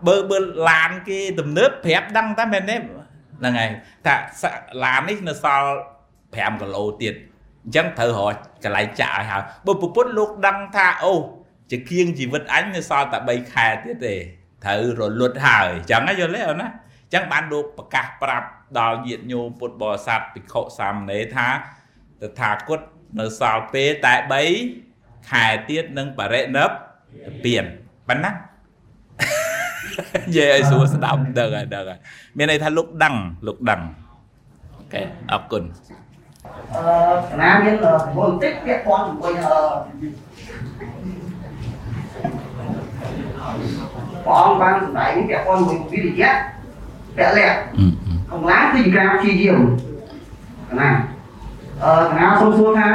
[0.08, 0.38] បើបើ
[0.70, 3.70] ឡានគេទំនើបប្រាប់ដឹងតែមែនទេហ្នឹងហើយ
[4.06, 4.16] ថា
[4.84, 5.68] ឡាននេះនៅសល់
[6.14, 7.14] 5គីឡូទៀត
[7.64, 11.14] អញ្ចឹងត្រូវរកកន្លែងចាក់ឲ្យហើយបើប្រពន្ធលោកដឹងថាអូ
[11.72, 14.16] ជាគៀងជីវិតអញនៅសល់តែ3ខែទៀតទេ
[14.66, 16.70] ត្រូវរលត់ហើយអញ្ចឹងយល់ទេអូនណា
[17.04, 18.48] អញ្ចឹងបានលោកប្រកាសប្រាប់
[18.80, 21.48] ដល់ញាតិញោមពុទ្ធបរិស័ទភិក្ខុសាមណេរថា
[22.22, 22.80] តថាគត
[23.20, 24.14] នៅសល់ពេលតែ
[24.72, 27.66] 3ខែទៀតនឹងបរិណិព្វាន
[28.08, 28.32] ប៉ុណ្ណា
[29.96, 32.00] និយាយឲ្យស្រួលស្ដាប់ដឹងហើយដឹងហើយ
[32.38, 33.16] មានន័យថាលោកដឹង
[33.48, 33.82] លោកដឹង
[34.78, 35.64] អូខេអរគុណ
[36.74, 39.58] អឺកណាមានប្រព័ន្ធបន្តិចពាក់ព័ន្ធជាមួយអឺ
[44.26, 46.32] ព្រះអង្គបានសម្ដែងពាក់ព័ន្ធជាមួយវិរិយៈ
[47.18, 47.46] ពលៈអឺ
[47.78, 47.88] អឺ
[48.32, 49.60] កំឡាគឺជាការព្យាយាម
[50.70, 50.89] កណា
[51.84, 52.89] អឺកណាសូមសួរថា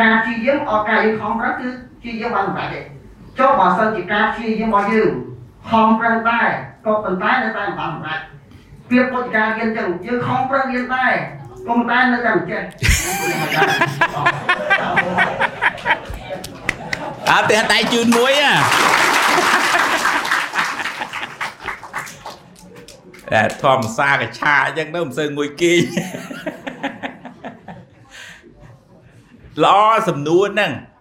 [0.00, 1.68] ការព្យាយាមអត់ការយើងខំប្រឹងគឺ
[2.00, 2.80] ព្យាយាមបានសម្រេចទេ
[3.38, 5.10] ចុះបើសិនជាការព្យាយាមរបស់យើង
[5.70, 6.48] ខំប្រឹងដែរ
[6.86, 8.20] ក៏ប៉ុន្តែនៅតែមិនបានសម្រេច
[8.90, 11.12] ពាក្យពុទ្ធការរៀនចឹងយើងខំប្រឹងរៀនដែរ
[11.66, 12.62] ក៏ប៉ុន្តែនៅតែមិនចេះ
[17.30, 18.54] អើតែដៃជូនមួយអា
[23.32, 25.80] តែធម្មសាកឆាអញ្ចឹងទៅមិនសូវងុយគេង
[29.64, 30.93] ល្អសំនួរហ្នឹងអឺ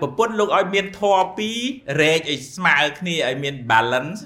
[0.00, 1.56] ប្រពន្ធលោកឲ្យមានធម៌ពីរ
[2.00, 4.20] រែកឲ្យស្មើគ្នាឲ្យមាន balance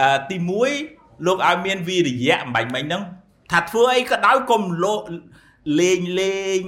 [0.00, 0.36] អឺទី
[0.80, 3.02] 1លោកឲ្យមានវិរិយៈអំបញ្ញមិញហ្នឹង
[3.52, 4.94] ថាធ្វើអីក៏ដោយកុំលោ
[5.80, 6.62] លេងលេង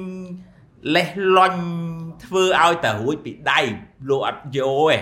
[0.95, 1.63] លេះលន់
[2.25, 3.61] ធ្វើឲ្យតែរួចពីដៃ
[4.09, 4.99] លោកអត់យកទេ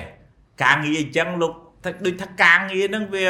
[0.64, 1.52] ការងារអញ្ចឹងលោក
[1.84, 3.26] ថាដូចថាការងារហ្នឹងវា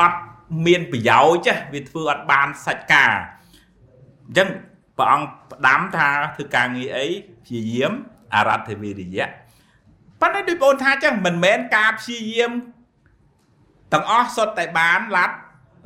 [0.00, 0.20] អត់
[0.66, 3.12] មានប្រយោជន៍ចាវាធ្វើអត់បានសាច់ការ
[4.26, 4.48] អញ្ចឹង
[4.98, 7.06] ព្រះអង្គផ្ដាំថាធ្វើការងារអី
[7.44, 7.92] ព្យាយាម
[8.34, 9.26] អរថវិរិយៈ
[10.20, 12.52] ប៉ុន្តែដូចបងថាអញ្ចឹងមិនមែនការព្យាយាម
[13.92, 15.30] ទាំងអស់សុទ្ធតែបានលັດ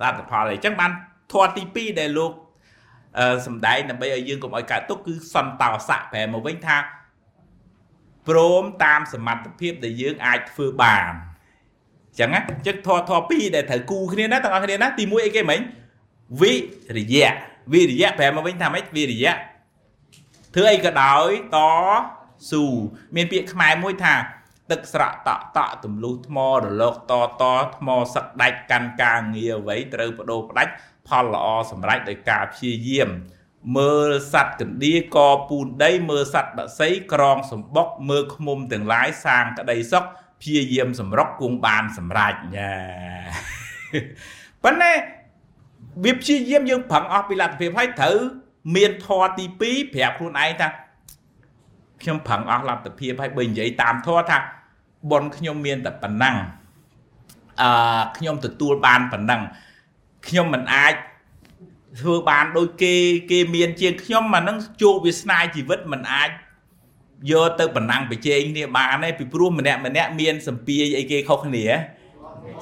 [0.02, 0.90] លទ្ធផលអីអញ្ចឹងបាន
[1.32, 2.32] ធម៌ទី2ដែលលោក
[3.46, 6.78] សំដែងដើម្បីឲ្យយើងកុំឲ្យកើតទុកគឺសន្តោសៈប្រែមកវិញថា
[8.28, 11.12] ព្រមតាមសមត្ថភាពដែលយើងអាចធ្វើបាន
[12.10, 15.60] អញ្ចឹងណាអញ្ចឹងធរធរពីរដែលត្រូវគូគ្នាណាទាំងអស់គ្នាណាទី1អីគេមិញ
[16.40, 16.52] វិ
[16.98, 17.32] រិយៈ
[17.72, 19.34] វិរិយៈប្រែមកវិញថាម៉េចវិរិយៈ
[20.54, 21.58] ធ្វើអីក៏ដោយត
[22.51, 22.65] ស៊ូ
[23.15, 24.15] មានពាក្យខ្មែរមួយថា
[24.71, 27.43] ទឹកស្រក់តក់តក់ទម្លុះថ្មរលកតត
[27.77, 30.73] ថ្មសឹកដាច់កាន់ការងារអ្វីត្រូវបដូរផ្ដាច់
[31.07, 33.09] ផលល្អសម្រេចដោយការព្យាយាម
[33.77, 35.17] មើលសัตว์កណ្ដៀក
[35.49, 40.03] ពូនដីមើលសัตว์បក្សីក្រងសម្បុកមើលឃុំទាំងឡាយសាងក្តីសុខ
[40.41, 42.75] ព្យាយាមសម្រុកគង់បានសម្រេចយ៉ា
[44.63, 44.93] ប៉ុន្តែ
[46.03, 48.17] វាព្យាយាមយើងប្រឹងអស់ពីលទ្ធភាពហើយត្រូវ
[48.75, 50.67] មានធរទី2ប្រាប់ខ្លួនឯងថា
[52.02, 54.38] ខ្ញុំប្រឹងអស់លទ្ធភាពហើយបើនិយាយតាមធរថា
[55.10, 56.36] ប៉ុនខ្ញុំមានតែប៉ុណ្ណឹង
[57.62, 59.40] អឺខ្ញុំទទួលបានប៉ុណ្ណឹង
[60.26, 60.94] ខ្ញុំមិនអាច
[62.00, 62.94] ធ្វើបានដូចគេ
[63.30, 66.30] គេមានជាងខ្ញុំអាហ្នឹងជួបវាសនាជីវិតមិនអាច
[67.30, 71.66] យកទៅប៉ុណ្ណឹងប្រជែងគ្នាបានទេពីព្រោះម្នាក់ម្នាក់មានសម្ពាយអីគេខុសគ្នា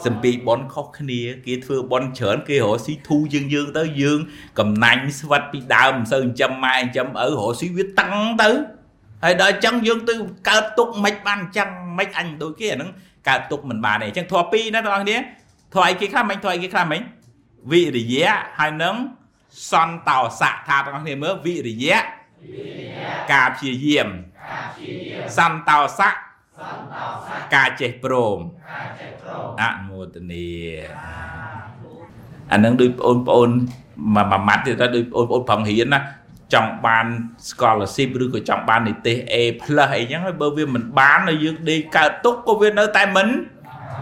[0.07, 4.18] សម្ពីប៉ុនខុសគ្នាគេធ្វើប៉ុនច្រើនគេរកស៊ីធូរយើងយើងទៅយើង
[4.59, 8.51] កំណាញ់ស្វិតពីដើមមិនសូវចិញ្ចឹមម៉ែចិញ្ចឹមឪរកស៊ីវាតឹងទៅ
[9.25, 10.14] ហើយដល់អញ្ចឹងយើងទៅ
[10.49, 11.68] កើតទុកមិនបានអញ្ចឹង
[11.99, 12.91] មិនអញដូចគេអាហ្នឹង
[13.29, 15.18] កើតទុកមិនបានទេអញ្ចឹងធေါ်ពីរណាបងប្អូនគ្នា
[15.75, 17.01] ធေါ်អីគេខ្លះមិនធေါ်អីគេខ្លះមិន
[17.70, 18.97] វិរិយៈហើយនឹង
[19.70, 21.99] សន្តោសៈថាបងប្អូនគ្នាមើលវិរិយៈ
[23.33, 24.09] ការព្យាយាម
[25.37, 26.11] សន្តោសៈ
[27.55, 28.39] ការចេះព្រម
[29.61, 30.49] អនុមោទនី
[32.53, 33.51] អានឹងដូចបងប្អូន
[34.14, 36.01] មួយម៉ាត់ទៀតដល់ដូចបងប្អូនប្រឹងរៀនណា
[36.53, 37.07] ចង់បាន
[37.48, 43.28] scholarship ឬក៏ចង់បាននិទេស A+ អីចឹងហើយបើវាមិនបានហើយយើងដេកកើតទុកក៏វានៅតែមិន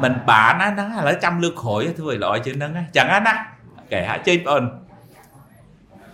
[0.02, 3.34] មិនបានណាហ្នឹងឥឡូវចាំលើកក្រោយធ្វើឲ្យល្អជាងហ្នឹងចឹងណា
[3.92, 4.64] កែហាក់ចេញបងអូន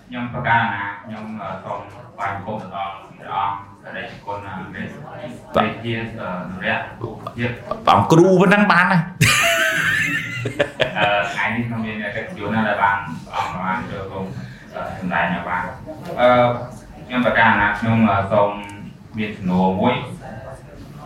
[0.09, 1.25] ខ្ញុំប្រកាសណាខ្ញុំ
[1.65, 1.81] សូម
[2.19, 4.59] បានគោលដល់ព្រះអង្គសេចក្តីគុណណាស់
[5.55, 6.03] ព្រះជាន
[6.65, 6.79] រៈ
[7.39, 7.47] ជា
[7.87, 9.03] បងគ្រូប៉ុណ្ណឹងបានហើយ
[10.99, 12.97] អឺថ្ងៃនេះខ្ញុំមានកិត្តិយសណាស់ដែលបាន
[13.35, 14.27] អង្គបានចូលរួម
[14.99, 15.63] សម្ដែងឲ្យបាន
[16.21, 16.29] អឺ
[17.07, 17.97] ខ្ញុំប្រកាសណាខ្ញុំ
[18.33, 18.51] សូម
[19.19, 19.95] មានសំណួរមួយ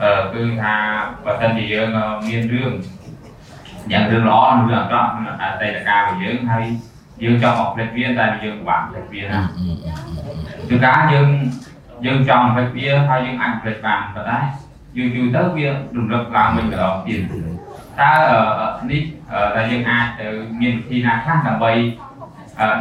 [0.03, 0.75] អឺគឺថា
[1.25, 1.89] បើសិនជាយើង
[2.29, 2.73] មានរឿង
[3.93, 6.64] យ៉ាងរឿងល្អនិងរឿងអាក្រក់ក្នុងអតីតកាលរបស់យើងហើយ
[7.23, 9.41] យើងចង់អត់ផ្លេចវាតែយើងពិបាកផ្លេចវាណា
[10.68, 11.29] គឺការយើង
[12.07, 14.39] យើងចង់ផ្លេចវាហើយយើងអាចផ្លេចបានប៉ុន្តែ
[14.97, 15.66] យូរយូរទៅវា
[15.97, 17.21] រំលឹកឡើងវិញម្ដងទៀត
[18.01, 18.12] តើ
[18.91, 19.03] នេះ
[19.55, 20.27] តែយើងអាចទៅ
[20.61, 21.73] មានវិធីណាខ្លះដើម្បី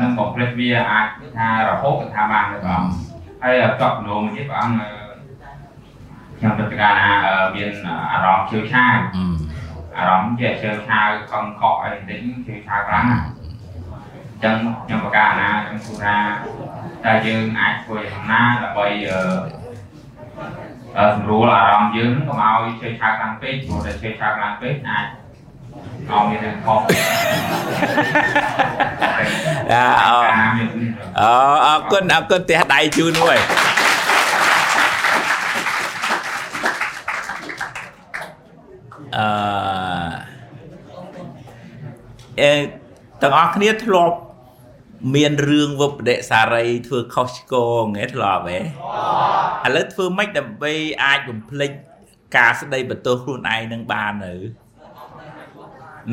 [0.02, 1.08] នឹងបំភ្លេចវាអាច
[1.38, 2.84] ថារហូតថាបានទេបង
[3.42, 4.82] ហើយចប់នោមទៀតព្រះអង្គ
[6.38, 7.10] ខ្ញុំពិតកាលណា
[7.56, 7.72] មាន
[8.12, 8.98] អារម្មណ៍ជឿឆាវ
[9.98, 14.56] អារម្មណ៍ជាជឿឆាវខំកក់អីបន្តិចជឿឆាវខ្លាំងណាស់អញ្ចឹង
[14.86, 16.16] ខ្ញុំប្រកាសណាខ្ញុំគូថា
[17.06, 25.06] តែយើងអាចធ្វើយ៉ាងណាដើម្បីអឺសម្រួលអារម្មណ៍យើងកុំឲ្យជឿឆាវខ្លាំងពេកព្រោះតែជឿឆាវខ្លាំងពេកអាច
[26.12, 26.80] អោមានរឿងខុស
[29.72, 30.18] អាអូ
[31.66, 33.38] អរគុណអរគុណផ្ទះដៃជូនមួយ
[39.18, 39.26] អឺ
[42.42, 42.52] អេ
[43.22, 44.18] ទាំងអស់គ្នាធ្លាប់
[45.16, 48.62] មានរឿងវបដិសារីធ្វើខុសឆ្គងហ៎ធ្លាប់ហ៎ឥ
[49.76, 50.74] ឡូវធ្វើម៉េចដើម្បី
[51.04, 51.72] អាចបំភ្លេច
[52.38, 54.34] ការស្ដីបន្ទោសខ្លួនឯងនឹងបានទៅ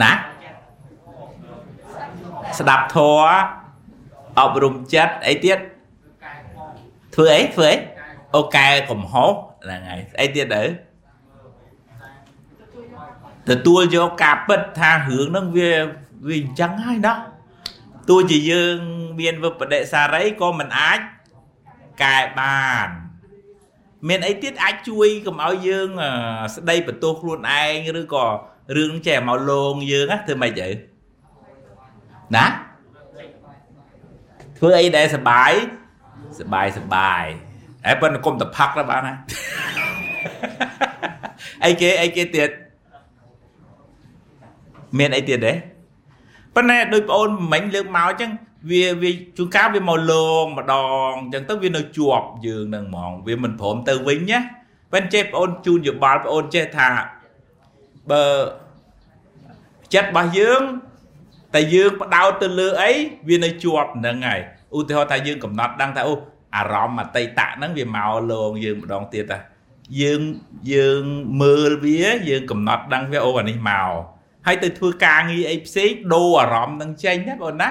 [0.02, 0.12] ណា
[2.58, 3.30] ស្ដាប់ធម៌
[4.38, 5.58] អប់រំចិត្តអីទៀត
[7.14, 7.76] ធ្វើអីធ្វើអី
[8.36, 9.32] អូកែកំហុស
[9.64, 10.62] ហ្នឹងហើយស្អីទៀតទៅ
[13.48, 15.70] ទទួលយកការពិតថារឿងហ្នឹងវា
[16.26, 17.14] វាអញ្ចឹងហើយណា
[18.08, 18.76] ទោះជាយើង
[19.20, 21.00] មានវិបដិសារីក៏មិនអាច
[22.02, 22.88] កែបាន
[24.08, 25.88] មានអីទៀតអាចជួយកុំឲ្យយើង
[26.54, 28.26] ស្ដីបន្ទោសខ្លួនឯងឬក៏
[28.74, 30.68] រឿងចេះមកលងយើងធ្វើម៉េចទៅ
[32.36, 32.46] ណា
[34.58, 35.52] ធ្វើអីដែលសបាយ
[36.40, 37.24] សបាយសបាយ
[37.86, 39.14] ហើយប៉ុន្តែកុំតផឹកទៅបានណា
[41.64, 42.50] អីគេអីគេទៀត
[44.98, 45.52] មានអីទៀតទេ
[46.54, 48.30] ប៉ុន្តែដោយបងអូនមិញលើកមកអញ្ចឹង
[48.70, 50.12] វាវាជួនកាលវាមកល
[50.42, 50.74] ងម្ដ
[51.08, 54.38] ងអញ្ចឹងទៅវានៅជាប់យើងនឹងហ្មងវាមិនព្រមទៅវិញណា
[54.92, 56.88] ប៉ុន្តែចេះបងអូនជូនយោបល់បងអូនចេះថា
[58.10, 58.24] បើ
[59.94, 60.62] ចិត្តរបស់យើង
[61.54, 62.92] តែយើងបដោតទៅលើអី
[63.28, 64.40] វានៅជាប់ហ្នឹងហើយ
[64.76, 66.14] ឧទាហរណ៍ថាយើងកំណត់ដឹងថាអូ
[66.56, 69.38] អារម្មណ៍អតីតហ្នឹងវាមកលងយើងម្ដងទៀតតា
[70.00, 70.20] យើង
[70.74, 71.02] យើង
[71.42, 73.90] មើលវាយើងកំណត់ដឹងវាអូអានេះមក
[74.46, 77.68] ហើយទៅធ្វើការងារអីផ្សេងដូរអារម្មណ៍នឹងចេញណាបងណា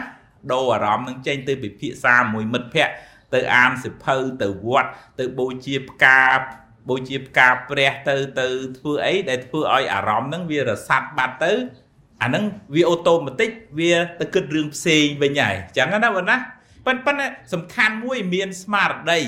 [0.53, 2.93] ដូរអារម្មណ៍នឹងចេញទៅពិភាក្សាមួយមិត្តភ័ក្តិ
[3.33, 6.21] ទៅអានសិភៅទៅវត្តទៅបូជាផ្កា
[6.89, 11.51] បូជាផ្កាព្រះទៅទៅធ្វើអីដែលធ្វើឲ្យអារម្មណ៍ហ្នឹងវារសាត់បាត់ទៅ
[12.23, 12.43] អាហ្នឹង
[12.75, 16.37] វាអូតូម៉ាទិកវាទៅគិតរឿងផ្សេងវិញហើយអញ្ចឹងណាបងណា
[16.85, 19.19] ប៉ុន្តែសំខាន់មួយមានស្មារតី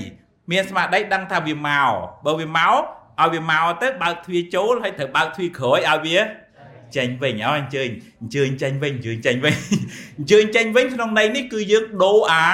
[0.51, 1.91] មានស្មារតីដឹងថាវាមក
[2.25, 2.81] បើវាមក
[3.21, 6.19] ឲ្យវាមកទៅបើកទ្វារចូលហើយត្រូវបើកទ្វារក្រោយឲ្យវា
[6.95, 7.89] ចេញវិញអើអញ្ជើញ
[8.21, 9.55] អញ្ជើញចេញវិញអញ្ជើញចេញវិញ
[10.17, 12.47] អញ្ជើញចេញវិញក្នុងន័យនេះគឺយើងដូរអា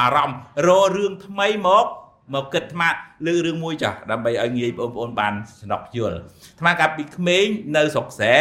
[0.00, 1.86] អារម្មណ៍រករឿងថ្មីមក
[2.34, 2.82] មកគិតថ្ម
[3.26, 6.18] លើរឿងមួយចាស់ដើម្បីឲ្យងាយបងប្អូនបានស្នុកយល់
[6.60, 7.46] ថ្មកាលពីក្មេង
[7.76, 8.38] នៅស្រុកស្រែ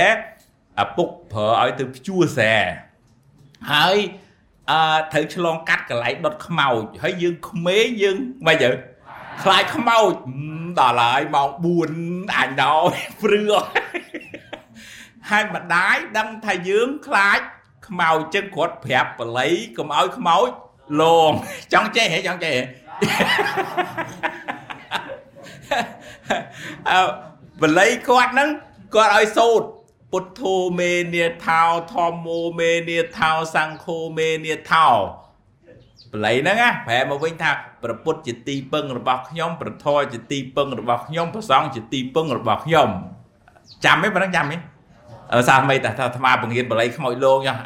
[0.83, 2.55] ឪពុកប្រើឲ្យទៅភ្ជួរស្រែ
[3.71, 3.97] ហើយ
[4.71, 4.79] អឺ
[5.13, 8.17] ត្រូវឆ្លងកាត់កន្លែងដុតខ្មោចហើយយើងក្មេងយើង
[8.47, 8.69] មិនទៅ
[9.43, 10.11] ខ្លាចខ្មោច
[10.79, 11.49] ដល់ហើយម៉ោង
[11.91, 12.88] 4អញដល់
[13.21, 13.43] ព្រឺ
[15.29, 17.39] ហើយម្ដាយដឹងថាយើងខ្លាច
[17.88, 20.49] ខ្មោចចឹងគាត់ប្រាប់បល័យកុំឲ្យខ្មោច
[21.01, 21.31] លង
[21.73, 22.63] ចង់ចេះហ៎ចង់ចេះហ៎
[26.91, 27.02] អើ
[27.62, 28.50] បល័យគាត់ហ្នឹង
[28.96, 29.68] គាត់ឲ្យសូត្រ
[30.12, 34.88] ពុទ្ធោមេនាថោធម្មោមេនាថោសង្ឃោមេនាថោ
[36.12, 37.52] បល័យហ្នឹងណាប្រែមកវិញថា
[37.84, 42.89] ប្រពុតជាទីពឹងរបស់ខ្ញុំប្រធរជាទីពឹងរបស់ខ្ញុំប្រសងជាទីពឹងរបស់ខ្ញុំ
[43.86, 44.58] ចាំទេប៉ុណ្ណឹងចាំទេ
[45.34, 47.58] អឺសាថ្មីតាថាអាត្មាបង្រៀនបល័យខ្មោចលោងចុះ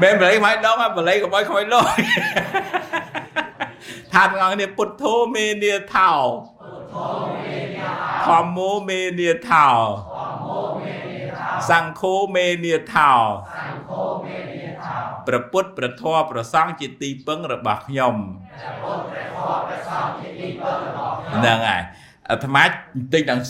[0.00, 1.84] មែនបល័យខ្មោចដងបល័យកុំឲ្យខ្មោចលោង
[4.12, 6.12] ថាទាំងអស់គ្នាពុទ្ធោមេនាថោ
[8.26, 9.66] ធម្មោមេនាថោ
[11.70, 13.12] សង្ឃោមេនាថោ
[15.26, 18.14] ព្រះពុទ្ធព្រះធម៌ព្រះសង្ឃជាទីពឹងរបស់ខ្ញុំ
[21.34, 21.82] ហ្នឹងហើយ
[22.28, 22.68] អាត្មាប
[23.02, 23.44] ន្តិចដល់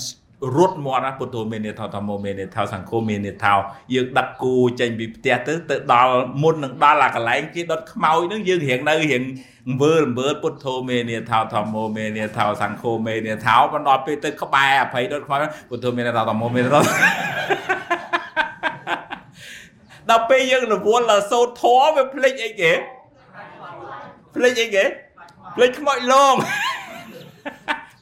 [0.57, 3.55] រត់មាត់ណាពុទ្ធោមេនេថោធម្មោមេនេថោសង្គមមេនេថោ
[3.95, 9.23] យើងដឹកគូចេញពីផ្ទះទៅទៅដល់មុននឹងដល់អាកន្លែងគេដុតខ្មោចហ្នឹងយើងរៀងនៅរៀង
[9.81, 15.39] មើលមើលពុទ្ធោមេនេថោធម្មោមេនេថោសង្គមមេនេថោបណ្ដល់ពេលទៅក្បែរអភ័យដុតខ្មោច
[15.69, 16.81] ពុទ្ធោមេនេថោធម្មោមេនេថោ
[20.11, 22.73] ដល់ពេលយើងរវល់ដល់សូត្រធម៌វាភ្លេចអីគេ
[24.35, 24.85] ភ្លេចអីគេ
[25.57, 26.35] ភ្លេចខ្មោចលង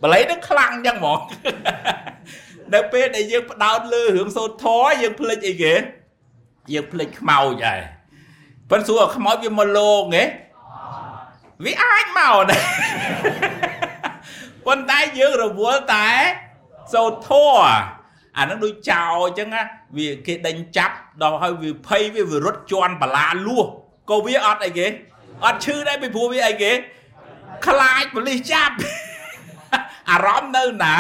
[0.02, 1.18] បល័យនឹងខ្លាំងចឹងហ្មង
[2.74, 5.74] នៅពេលដែលយើងផ្ដោតលើរឿងសូត្រធម៌យើងភ្លេចអីគេ
[6.72, 7.80] យើងភ្លេចខ្មោចហើយ
[8.70, 10.24] ប៉ុន្តែសួរខ្មោចវាមកលងហ៎
[11.64, 12.62] វាអាចមកដែរ
[14.66, 16.08] ប៉ុន្តែយើងរវល់តែ
[16.92, 17.96] សូត្រធម៌
[18.38, 19.62] អានឹងដូចចោលអញ្ចឹងណា
[19.96, 23.66] វាគេដេញចាប់ដល់ហើយវាភ័យវាវារត់ជន់បលាលួស
[24.10, 24.86] ក៏វាអត់អីគេ
[25.44, 26.72] អត់ឈឺដែរពីព្រោះវាអីគេ
[27.66, 28.74] ខ្លាចប៉ូលីសចាប់
[30.10, 30.94] អារម្មណ៍នៅណា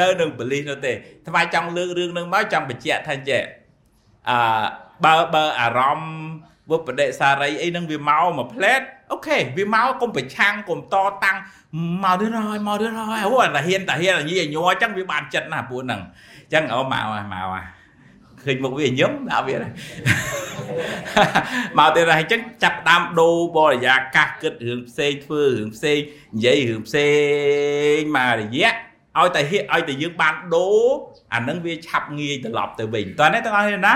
[0.00, 0.92] នៅនឹងបលិសនោះទេ
[1.26, 3.42] ថ្មចង់លើករឿងនឹងមកចង់បញ្ជាក់ថាចេះ
[4.30, 4.38] អឺ
[5.04, 6.14] បើបើអារម្មណ៍
[6.70, 8.80] វបដិសារីអីនឹងវាមកមួយផ្លែត
[9.12, 11.36] អូខេវាមកកុំប្រឆាំងកុំតតាំង
[12.04, 16.00] មកទៀតហើយមកទៀតហើយអូអាហ៊ានតាហ៊ានញីញ័រអញ្ចឹងវាបានចិត្តណាពួកហ្នឹង
[16.44, 17.64] អញ្ចឹងអូមកហើយមកហើយ
[18.42, 19.56] ឃើញមុខវាញឹមដាក់វា
[21.78, 25.98] មកទៀតហើយអញ្ចឹងចាប់ដើមដូរបរិយាកាសគិតរឿងផ្សេងធ្វើរឿងផ្សេង
[26.36, 27.08] និយាយរឿងផ្សេ
[27.96, 28.72] ងមករយៈ
[29.18, 30.86] ឲ្យតែហៀឲ្យតែយើងបានដូរ
[31.34, 33.94] អានឹងវាឆាប់ងាយត្រឡប់ទៅវិញតើនេះទាំងអស់គ្នាណា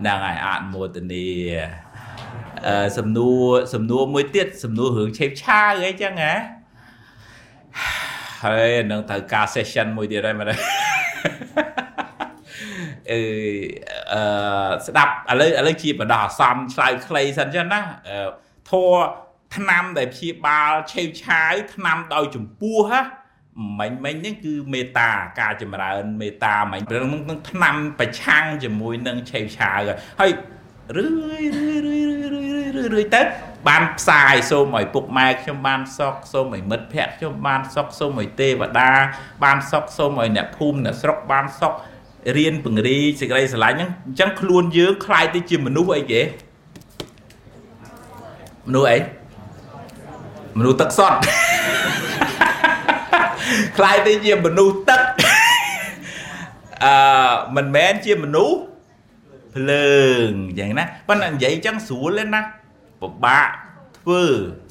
[0.00, 1.91] ហ្នឹងហើយអនុមោទនីអឺ
[2.98, 3.44] សំណួរ
[3.74, 6.34] សំណួរមួយទៀតសំណួររឿងឆេបឆាអីចឹងហ៎
[8.44, 10.56] ហើយនឹងត្រូវការ session មួយទៀតហើយមែនទេ
[13.10, 13.20] អឺ
[14.12, 17.80] អឺស្ដាប់ឥឡូវឥឡូវជាបដោះអាសន្នឆ្លើយខ្លីសិនចឹងណា
[18.70, 18.90] ធัว
[19.56, 23.00] ឆ្នាំដែលព្យាបាលឆេវឆាវឆ្នាំដោយចម្ពោះហ៎
[23.78, 25.10] មិញមិញហ្នឹងគឺមេតា
[25.40, 29.78] ការចម្រើនមេតាមិញរឿងនឹងឆ្នាំប្រឆាំងជាមួយនឹងឆេវឆាវ
[30.20, 30.30] ហើយ
[30.95, 31.05] រឿ
[31.41, 33.21] យរឿយរឿយរឿយរឿយរឿយទៅ
[33.67, 38.91] បានផ្សាយសូមឲ្យពុកម៉ែខ្ញុំបានសុខសូមឲ្យមិត្តភ័ក្តិខ្ញុំបានសុខសូមឲ្យទេវតា
[39.43, 41.73] បានសុខសូមឲ្យអ្នកភូមិអ្នកស្រុកបានសុខ
[42.37, 46.21] រៀនពង្រីសេចក្តីស្រឡាញ់ហ្នឹងអញ្ចឹងខ្លួនយើងคล้ายទៅជាមនុស្សអីគេ
[48.67, 48.97] មនុស្សអី
[50.57, 51.17] មនុស្សទឹកសុទ្ធ
[53.77, 55.01] ខ្លាយទៅជាមនុស្សទឹក
[56.85, 56.93] អឺ
[57.55, 58.57] មិនមែនជាមនុស្ស
[59.56, 59.96] ភ្លើ
[60.26, 62.40] ងអញ្ចឹងណាប៉ុន្តែនិយាយអញ្ចឹងស្រួលទេណា
[63.00, 63.48] ពិបាក
[63.98, 64.22] ធ្វើ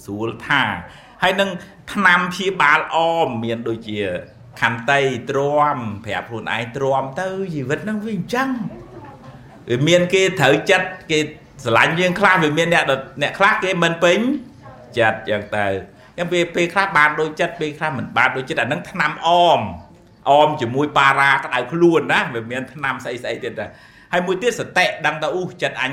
[0.06, 0.64] ស្រួលថា
[1.24, 1.50] ហើយនឹង
[1.94, 4.00] ឆ្នាំព្យាបាលអមមានដូចជា
[4.62, 8.50] ខន្តីទ្រាំប្រាប់ខ្លួនឯងទ្រាំទៅជីវិតហ្នឹងវាអញ្ចឹង
[9.70, 11.20] វាមានគេត្រូវចិត្តគេ
[11.64, 12.84] ស្រឡាញ់យើងខ្លះវាមានអ្នក
[13.22, 14.20] អ្នកខ្លះគេមិនពេញ
[15.00, 15.68] ចិត្តអញ្ចឹងទៅ
[16.18, 19.30] ចឹងពេលពេលខ្លះបានដូចចិត្តពេលខ្លះមិនបានដូចចិត្តអាហ្នឹងឆ្នាំអ
[19.60, 19.62] ម
[20.30, 23.70] អមជាមួយប៉ារ៉ាក្តៅខ្លួនណាវាមានឆ្នាំស្អីស្អីទៀតដែរ
[24.12, 25.92] ហើយមួយទៀតសតិដឹងទៅអូចិត្តអញ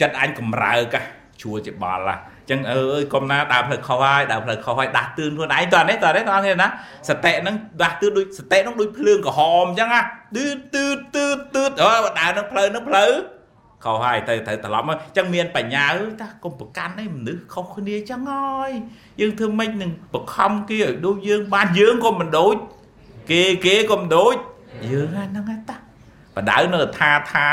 [0.00, 0.96] ចិត្តអញកម្រើក
[1.42, 2.16] ជួជាបល់ឡា
[2.50, 6.68] ចឹងអើយកុំណាដើរផ្លូវខុសហើយដើរផ្លូវខុសហើយដាស់តឿនខ្លួនឯងតើនេះតើនេះតើនេះណា
[7.08, 10.00] សតិហ្នឹងដាស់តឿនដូចសតិហ្នឹងដូចភ្លើងក្រហមចឹងណា
[10.36, 13.10] ទឺទឺទឺទឺអើដើរនឹងផ្លូវនឹងផ្លូវ
[13.84, 15.86] ខុសហើយទៅទៅត្រឡប់មកចឹងមានបញ្ញា
[16.20, 18.70] តាកុំប្រកាន់ឯមនុស្សខុសគ្នាចឹងហើយ
[19.20, 22.56] យើងធ្វើម៉េចនឹងបខំគេឲ្យដូចយើងបានយើងក៏មិនដូច
[23.30, 24.34] គេគេក៏មិនដូច
[24.90, 25.87] យើងហ្នឹងតា
[26.38, 27.46] បដៅនៅថាថា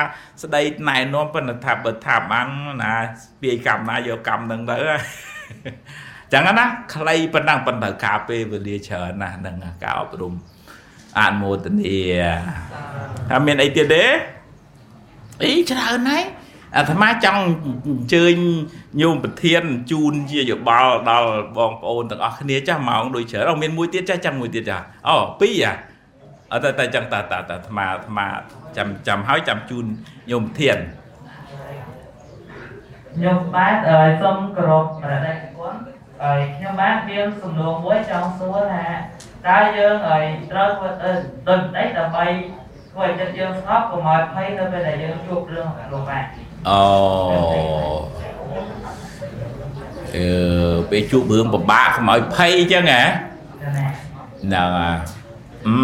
[0.43, 2.47] ស្ដីណែនាំប៉ុន្តែថាបើថាបាន
[2.81, 4.77] ណាស្ពាយកម្មណាយកកម្មនឹងទៅ
[6.33, 10.33] ចឹងណាខ្លីប៉ុណ្ណឹងប៉ុន្តែការពេលវេលាច្រើនណាស់នឹងការអប់រំ
[11.19, 11.97] អនុមោទនា
[13.29, 14.03] ថាមានអីទៀតទេ
[15.43, 16.23] អីច្រើនហើយ
[16.77, 17.43] អាត្មាចង់
[17.87, 18.35] អញ្ជើញ
[19.01, 25.73] ញោមប្រធានជូនជាយោបល់ដល់បងប្អូនទាំងអស់គ្នាចាស់ម៉ោងដូចច្រើនអូមានមួយទៀតចាស់ចាំមួយទៀតចាស់អូពីរអា
[26.53, 28.27] អត់តែតែចឹងតាតាអាត្មាអាត្មា
[28.77, 29.85] ចាំចាំហើយចាំជូន
[30.31, 30.77] ញោមធាន
[33.15, 33.75] ខ្ញុំបាទ
[34.21, 35.73] សូមគោរពព្រះដេចគុណ
[36.21, 38.87] ហើយខ្ញុំបាទមានសំណួរមួយចង់សួរថា
[39.47, 40.89] តើយើងឲ្យត្រូវធ្វើ
[41.47, 42.25] ដូចម្ដេចដើម្បី
[42.91, 46.23] ធ្វើឲ្យចិត្តយើងស្ងប់កុំឲ្យភ័យនៅពេលដែលយើងជួបរឿងលោកបាទ
[46.69, 46.83] អូ
[50.15, 53.01] អឺពេលជួបរឿងពិបាកកុំឲ្យភ័យអញ្ចឹងហ៎
[53.61, 55.14] ហ្នឹងហើយ
[55.67, 55.75] អឺ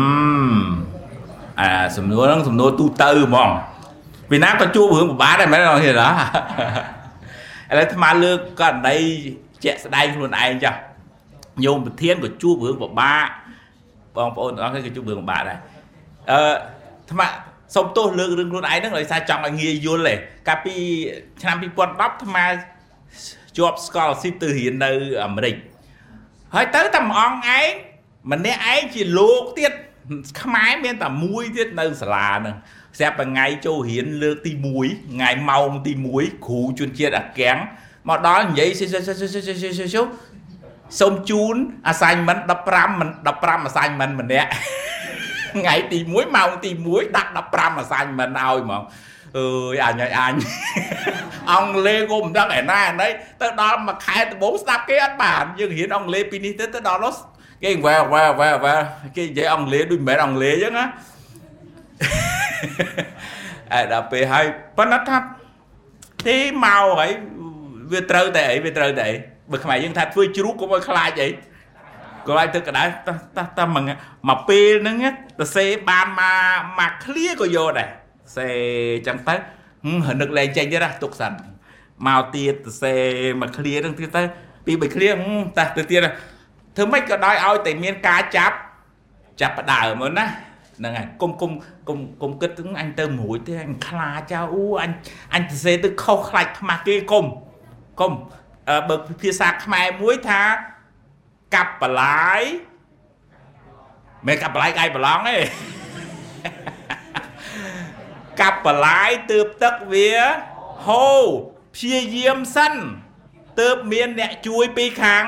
[1.60, 3.50] អាសំណួរហ្នឹងសំណួរទូទៅហ្មង
[4.30, 6.10] ពីណាក៏ជួបរឿងពិបាកដែរមែនទេណាឥឡូវ
[7.70, 8.96] អាត្មាលើកករណី
[9.64, 10.80] ជាក់ស្ដែងខ្លួនឯងចាស់
[11.64, 13.28] ញោមប្រធានក៏ជួបរឿងពិបាក
[14.16, 15.60] បងប្អូនទាំងអស់គ្នាក៏ជួបរឿងពិបាកដែរ
[16.32, 16.54] អឺអា
[17.12, 17.28] ត្មា
[17.76, 20.16] សុំទោសលើករឿងខ្លួនឯងហ្នឹងដោយសារចង់ឲ្យងាយយល់ទេ
[20.48, 20.76] កាលពី
[21.42, 22.46] ឆ្នាំ2010អាត្មា
[23.58, 24.92] ជាប់ scholarship ទៅរៀននៅ
[25.24, 25.56] អាមេរិក
[26.56, 27.72] ហើយទៅតែមួយអង្គឯង
[28.30, 29.74] ម្នាក់ឯងជាលោកទៀត
[30.42, 32.56] ខ្មែរមានតែមួយទៀតនៅសាលាហ្នឹង
[32.98, 34.52] ស្រាប់តែថ្ងៃចូលរៀនលើកទី
[34.84, 37.58] 1ថ្ងៃម៉ោងទី1គ្រូជួនជាតិអាកាំង
[38.10, 38.70] មកដល់និយាយ
[41.00, 41.56] សូមជូន
[41.92, 44.50] assignment 15 15 assignment ម្នាក់
[45.56, 48.84] ថ្ងៃទី1ម៉ោងទី1ដាក់15 assignment ឲ្យហ្មង
[49.38, 50.34] អើយអញឲ្យអញ
[51.52, 53.08] អង់គ្លេសក៏មិនដឹងឯណាណី
[53.42, 57.14] ទៅដល់មួយខែដំបូងស្ដាប់គេអត់បានយើងរៀនអង់គ្លេសពីនេះទៅទៅដល់នោះ
[57.64, 58.76] គេវ៉ាវ៉ាវ៉ាវ៉ា
[59.16, 60.86] គេនិយាយអង់គ្លេសដូចមិនមែនអង់គ្លេសអញ្ចឹងណា
[63.74, 64.46] អែដល់ពេលហើយ
[64.78, 65.18] ប៉ុន្តែថា
[66.28, 67.12] ទេមកហើយ
[67.92, 69.16] វាត្រូវតែអីវាត្រូវតែអី
[69.52, 71.30] បើខ្មែរយើងថាធ្វើជ្រូកកុំឲ្យខ្លាចអី
[72.28, 73.60] ក៏ឲ្យទឹកកដៅតតត
[74.30, 74.98] មកពេលហ្នឹង
[75.40, 77.90] ទៅសេបានមកមកឃ្លាក៏យកដែរ
[78.38, 78.48] សេ
[79.08, 79.36] ចឹងទៅ
[80.22, 81.32] នឹកលែងចេញទៀតណាទុកសិន
[82.08, 82.94] មកទៀតទៅសេ
[83.42, 84.24] មកឃ្លាហ្នឹងទៀតទៅ
[84.66, 86.02] ពីបីឃ្លាតះទៅទៀត
[86.76, 88.56] ធ្វើម៉េចក៏ដោយឲ្យតែមានការចាប់
[89.42, 90.26] ចាប់បដើមណា
[90.78, 91.52] ហ្នឹងហើយកុំកុំ
[91.88, 94.92] កុំកុំគិតទៅអញទៅមួយទេអញខ្លាចអូអញ
[95.34, 97.26] អញទៅសេទៅខុសខ្លាចខ្មាស់គេកុំ
[98.00, 98.12] កុំ
[98.90, 100.42] បើភាសាខ្មែរមួយថា
[101.56, 102.42] កាប់បលាយ
[104.28, 105.38] មិនកាប់បលាយកាយប្រឡងទេ
[108.42, 110.12] កាប់បលាយទើបទឹកវា
[110.88, 111.24] ហូរ
[111.76, 112.74] ព្យាយាមសិន
[113.62, 115.26] ទើបមានអ្នកជួយពីខាង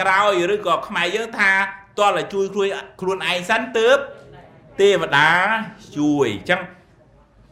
[0.00, 1.52] ក្រោយឬក៏ខ្មែរយើងថា
[1.98, 2.68] តើឲ្យជួយខ្លួន
[3.00, 3.96] ខ្លួនឯងសិនទើប
[4.80, 5.30] ទេវតា
[5.98, 6.60] ជួយអញ្ចឹង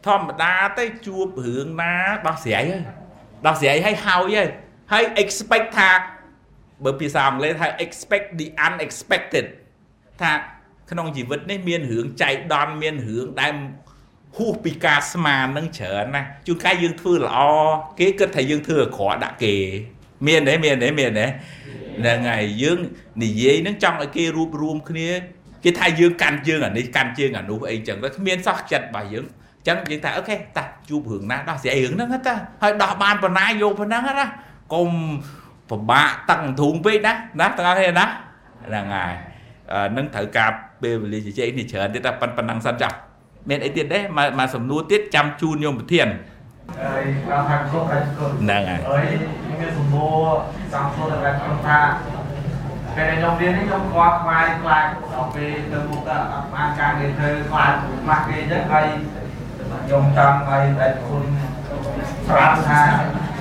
[0.05, 1.93] ធម្មតាទៅជួបរឿងណា
[2.27, 2.83] ដោះស្រាយហើយ
[3.45, 4.47] ដោះស្រាយហើយហើយហើយ
[4.91, 5.91] ហើយ expect ថា
[6.83, 9.45] បើភាសាអង់គ្លេសថា expect the unexpected
[10.21, 10.31] ថា
[10.91, 13.53] ក្នុងជីវិតនេះមានរឿងចៃដន្យមានរឿងដែល
[14.37, 17.37] ហួសពីការស្មាននឹងច្រើនណាជួនកាលយើងធ្វើល្អ
[17.99, 19.55] គេគិតថាយើងធ្វើអាក្រក់ដាក់គេ
[20.27, 21.25] មានទេមានទេមានទេ
[22.01, 22.79] ហ្នឹងហើយយើង
[23.23, 25.09] និយាយហ្នឹងចង់ឲ្យគេរួបរวมគ្នា
[25.63, 29.25] គេថាយើងកាន់ជើងអានេះកាន់ជើងអានោះអីចឹងទៅគ្មានសោះចិត្តរបស់យើង
[29.67, 34.27] ចឹងយើងថាអូខេតាជួបរឿងណាដោះស្រាយរឿងហ្នឹងតាហើយដោះបានប៉ុណ្ណាយកប៉ុណ្ណឹងណា
[34.73, 34.89] កុំ
[35.69, 38.05] ពិបាកតឹងធូងពេកណាណាទាំងអស់គ្នាណា
[38.67, 39.13] ហ្នឹងហើយ
[39.97, 40.49] នឹងត្រូវការ
[40.81, 42.95] ពេលវេលាជជែកនេះច្រើនទៀតតែប៉ុណ្ណឹងសិនចាស់
[43.49, 46.07] មានអីទៀតទេមកមកសំណួរទៀតចាំជូនញោមប្រធាន
[46.79, 49.03] ហើយគាត់ថាគ្រប់ហើយគ្រប់ហ្នឹងហើយហើយ
[49.59, 50.27] មានសំណួរ
[50.73, 51.79] ចង់សួរតែគាត់ថា
[52.95, 58.85] ពេលខ្ញុំរៀននេះខ្ញុំគាត់ខ្វាយខ្លាចដល់ពេលទៅមុខទៅអត់បានការងារធ្វើខ្លាចខ្មាស់គេអញ្ចឹងហើយ
[59.85, 61.23] ខ្ញុំចង់ឲ្យតែគុណ
[62.27, 62.79] ប្រាប់ថា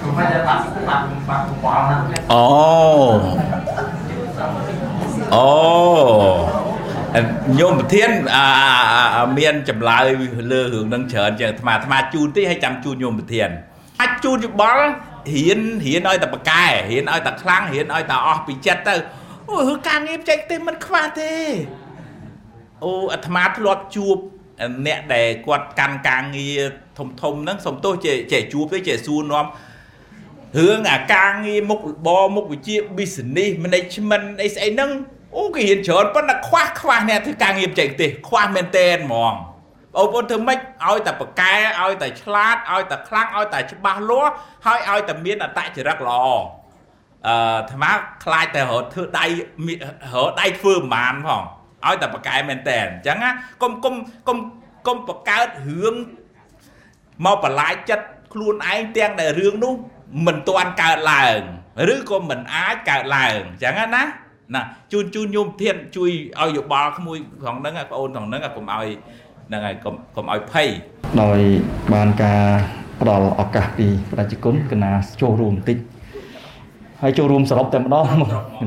[0.01, 1.97] គឺមិនได้បាត់បាត់បាត់កង្វល់ណា
[2.33, 2.45] អូ
[5.35, 6.60] អូ
[7.59, 8.11] ញោមប្រធាន
[9.39, 10.05] មានចម្លើយ
[10.53, 13.49] លើរឿងនឹងច្រើនជាងអាត្មាអាត្មាជូនទេឲ្យចាំជូនញោមប្រធាន
[14.01, 14.85] អាចជូនយោបល់
[15.35, 18.95] រៀនរៀនឲ្យតែប្រកែរៀនឲ្យតែខ្លាំងរៀនឲ្យតែអស់ពីចិត្តទៅ
[19.51, 21.33] អូការងារបច្ចេកទេសមិនខ្វះទេ
[22.85, 24.17] អូអាត្មាធ្លាប់ជួប
[24.87, 26.61] អ្នកដែលគាត់កាន់ការងារ
[26.99, 29.47] ធំធំហ្នឹងសំទោសចេះចេះជួបទេចេះសួរនាំ
[30.59, 34.91] រឿងអាការងារមុខរបរមុខវិជ្ជា business management អីស្អីហ្នឹង
[35.37, 39.35] អូគេរៀនច្រើនប៉ុន្តែខ្វះខ្វះអ្នកធ្វើការងារបច្ចេកទេសខ្វះមែនតែនហ្មង
[39.95, 40.59] បងប្អូនធ្វើម៉េច
[40.89, 44.33] ឲ្យតែប្រកែឲ្យតែឆ្លាតឲ្យតែខ្លាំងឲ្យតែច្បាស់លាស់
[44.67, 46.35] ហើយឲ្យតែមានអតចរិតល្អអឺ
[47.27, 47.91] អាត្មា
[48.25, 49.27] ខ្លាចតែរត់ធ្វើដៃ
[50.15, 51.43] រត់ដៃធ្វើប្រហែលផង
[51.87, 53.31] ឲ្យតែប្រកែមែនតែនអញ្ចឹងណា
[53.63, 53.95] កុំកុំ
[54.29, 54.39] កុំ
[54.87, 55.95] កុំបង្កើតរឿង
[57.25, 59.75] មកបន្លាយចិត្តខ្លួនឯងទាំងដែលរឿងនោះ
[60.27, 61.41] មិនទាន់កើតឡើង
[61.95, 64.05] ឬក៏មិនអាចកើតឡើងអញ្ចឹងណា
[64.55, 68.87] ណាជូនជូនញោមធានជួយឲ្យយោបល់ក្មួយក្នុងហ្នឹងបងអូនក្នុងហ្នឹងកុំឲ្យ
[69.49, 70.69] ហ្នឹងហើយកុំកុំឲ្យភ័យ
[71.23, 71.41] ដោយ
[71.93, 72.43] បានការ
[73.01, 74.91] ផ្ដល់ឱកាសពីប្រជាជនកណា
[75.21, 75.79] ចូលរួមបន្តិច
[77.03, 78.05] ហើយចូលរួមសរុបតែម្ដង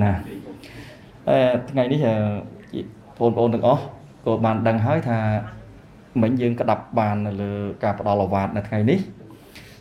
[0.03, 0.13] ណា
[1.29, 1.38] អឺ
[1.69, 1.99] ថ្ងៃនេះ
[3.17, 3.81] បងប្អូនទាំងអស់
[4.25, 5.19] ក៏បានដឹងហើយថា
[6.21, 7.51] មិញយើងក្តាប់បាននៅលើ
[7.84, 8.99] ការផ្ដល់អាវ៉ាតនៅថ្ងៃនេះ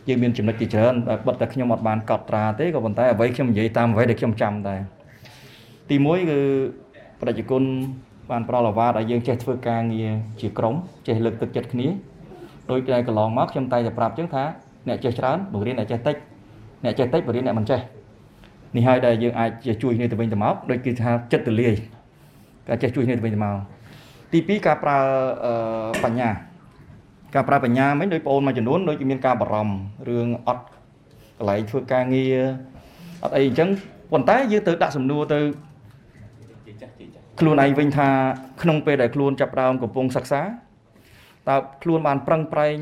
[0.07, 0.93] យើងមានចំណុចជាច្រើន
[1.27, 4.79] បិទតែខ្ញុំអត់បានកត់ត្រាទេក៏ប៉ុន្តែអ្វីខ្ញុំនិយាយតាមអ្វីដែលខ្ញុំចាំដែរ
[5.89, 6.39] ទី1គឺ
[7.21, 7.63] ប្រជាជន
[8.31, 10.11] បានប្រឡអាវ៉ាតឲ្យយើងចេះធ្វើការងារ
[10.41, 10.75] ជាក្រុម
[11.07, 11.87] ចេះលើកទឹកចិត្តគ្នា
[12.71, 14.43] ដោយតែកន្លងមកខ្ញុំតែតែប្រាប់ចឹងថា
[14.87, 16.15] អ្នកចេះច្រើនបង្រៀនអ្នកចេះតិច
[16.83, 17.79] អ្នកចេះតិចបង្រៀនអ្នកមិនចេះ
[18.75, 21.73] នេះហើយដែលយើងអាចជាជួយគ្នាទៅវិញទៅមកដូចគេថាចិត្តទលាយ
[22.67, 23.55] ការចេះជួយគ្នាទៅវិញទៅមក
[24.31, 24.97] ទី2ការប្រើ
[26.03, 26.29] បញ្ញា
[27.35, 29.75] ការប្រើបញ្ញាមិញដោយបងអូនមួយចំនួនដូចមានការបារម្ភ
[30.09, 30.63] រឿងអត់
[31.37, 32.37] កន្លែងធ្វើការងារ
[33.23, 33.69] អត់អីអញ្ចឹង
[34.11, 35.39] ប៉ុន្តែយើងទៅដាក់សំណួរទៅ
[37.39, 38.09] ខ្លួនឯងវិញថា
[38.61, 40.41] ក្នុងពេលដែលខ្លួនចាប់ដើមកំពុងសិក្សា
[41.47, 42.77] តើខ្លួនបានប្រឹងប្រែង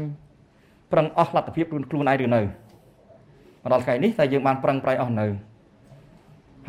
[0.91, 5.27] ប្រឹងអស់លទ្ធភាពខ្លួនខ្លួនឯងឬនៅមកដល់ថ្ងៃនេះតែយើងបានប្រឹងប្រែងអស់នៅ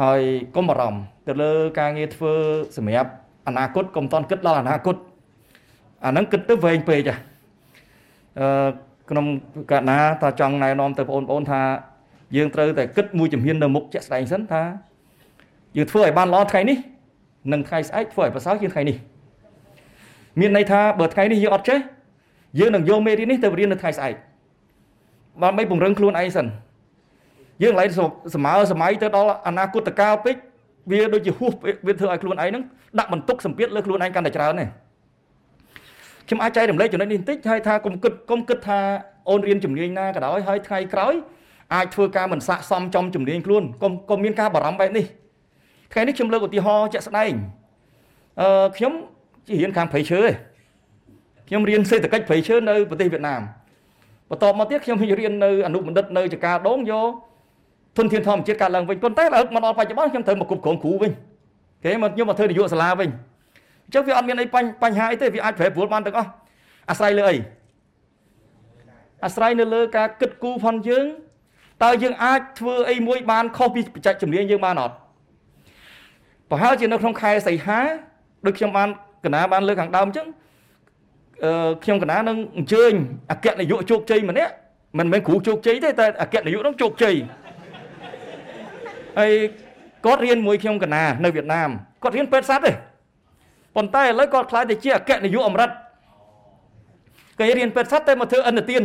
[0.02, 0.20] ហើយ
[0.56, 2.32] កុំបារម្ភទៅលើការងារធ្វើ
[2.76, 3.10] សម្រាប់
[3.48, 4.96] អនាគតកុំតន់គិតដល់អនាគត
[6.04, 7.14] អាហ្នឹងគិតទៅវែងពេកចា
[8.40, 8.68] អឺ
[9.10, 9.26] ក្នុង
[9.70, 11.60] កណ្ណាថាចង់ណែនាំទៅបងប្អូនថា
[12.36, 14.62] យើងត្រូវតែគិតមួយជំហាននៅមុខជាក់ស្ដែងសិនថា
[15.76, 16.78] យើងធ្វើឲ្យបានល្អថ្ងៃនេះ
[17.52, 18.96] និងថ្ងៃស្អែកធ្វើឲ្យប្រសើរជាងថ្ងៃនេះ
[20.40, 21.78] មានន័យថាបើថ្ងៃនេះយើងអត់ចេះ
[22.58, 24.14] យើងនឹងយកមេរៀននេះទៅរៀននៅថ្ងៃស្អែក
[25.42, 26.46] បានបីពង្រឹងខ្លួនឯងសិន
[27.62, 27.88] យើងឡើង
[28.34, 30.36] សម័យសម័យទៅដល់អនាគតកាលពេក
[30.90, 31.52] វាដូចជាហួស
[31.86, 32.62] វាធ្វើឲ្យខ្លួនឯងហ្នឹង
[32.98, 34.66] ដាក់បន្ទុកសម្ពាធលើខ្លួនឯងកាន់តែច្រើនទេ
[36.26, 38.80] ខ្ញុំអាចចែករំលែកចំណុចនេះបន្តិចហើយថាកុំគិតកុំគិតថា
[39.28, 41.14] អូនរៀនជំនាញណាក៏ដោយហើយថ្ងៃក្រោយ
[41.74, 45.04] អាចធ្វើការមិនស័កសមចំជំនាញខ្លួនកុំកុំមានការបារម្ភបែបនេះ
[45.92, 47.32] ថ្ងៃនេះខ្ញុំលើកឧទាហរណ៍ជាក់ស្ដែង
[48.40, 48.92] អឺខ្ញុំ
[49.48, 50.30] ជារៀនខាងព្រៃឈើឯង
[51.48, 53.42] ខ្ញុំរៀនសេដ្ឋកិច្ចព្រៃឈើនៅប្រទេសវៀតណាម
[54.30, 57.08] បន្ទាប់មកទៀតខ្ញុំរៀននៅអនុបណ្ឌិតនៅចកាដងយក
[57.96, 61.12] ធនធានធម្មជាតិកើតឡើងវិញប៉ុន្តែដល់មកដល់បច្ចុប្បន្នខ្ញុំត្រូវមកគ្រប់គ្រងគ្រូវិញ
[61.84, 63.08] គេមកខ្ញុំមកធ្វើនាយកសាលាវិញ
[63.84, 64.46] អញ្ចឹងវាអត់មានអី
[64.82, 66.30] បញ្ហាអីទេវាអាចប្រែប្រួលបានទាំងអស់
[66.90, 67.36] អាស្រ័យលើអី
[69.24, 71.06] អាស្រ័យនៅលើការគិតគូរផងយើង
[71.84, 74.94] តើយើងអាចធ្វើអីមួយបានខុសពីបច្ចេកជំនាញយើងបានអត់
[76.52, 77.78] ប្រហែលជានៅក្នុងខែសីហា
[78.46, 78.88] ដូចខ្ញុំបាន
[79.24, 80.26] កណាបានលើកខាងដើមអញ្ចឹង
[81.44, 82.92] អឺខ្ញុំកណានឹងអញ្ជើញ
[83.32, 84.52] អគ្គនាយកជោគជ័យម្នាក់
[84.98, 87.14] មិនមែនគ្រូជោគជ័យទេតែអគ្គនាយកនោះជោគជ័យ
[89.18, 89.32] ហើយ
[90.06, 91.70] គាត់រៀនមួយខ្ញុំកណានៅវៀតណាម
[92.02, 92.72] គាត់រៀនពេទ្យសត្វទេ
[93.76, 95.70] ប៉ុន្តែឥឡូវគាត់ខ្លាចទៅជាអគ្គនាយកអមរិត
[97.40, 98.82] គេរៀនពេទ្យសត្វតែមកធ្វើអន្តទាន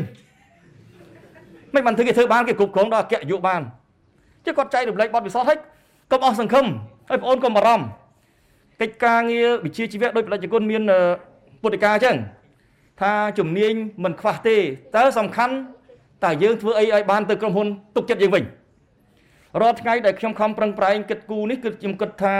[1.73, 3.61] មិនបានធ្វើគេធ្វើបានគេគ្រប់គ្រងដល់អគ្គនាយកបាន
[4.45, 5.57] chứ គាត់ចែករំលែកបទពិសោធន៍ហើយ
[6.11, 6.67] កុំអស់សង្ឃឹម
[7.09, 7.85] ហើយបងអូនកុំបារម្ភ
[8.81, 10.81] កិច្ចការងារវិជាជីវៈដោយប្រជាជនមាន
[11.61, 12.15] ពុទ្ធិកាអញ្ចឹង
[13.01, 14.57] ថាជំនាញមិនខ្វះទេ
[14.95, 15.53] តើសំខាន់
[16.25, 18.43] តើយើងធ្វើអីឲ្យបានទៅក្រុមហ៊ុនទុកចិត្តយើងវិញ
[19.61, 22.35] រាល់ថ្ងៃដែលខ្ញុំខំប្រឹងប្រែងគិតគូនេះគឺខ្ញុំគិតថា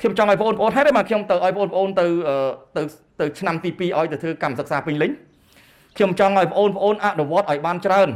[0.00, 2.06] ខ្ញុំចង់ឲ្យបងប្អូនហេតុតែមកខ្ញុំទៅឲ្យបងប្អូនទៅ
[2.76, 2.82] ទៅ
[3.20, 5.10] ទៅឆ្នាំទី2ឲ្យទៅធ្វើកម្មសិក្សាពេញលេញ
[5.96, 8.08] ខ្ញុំចង់ឲ្យបងប្អូនអនុវត្តឲ្យបានច្រើន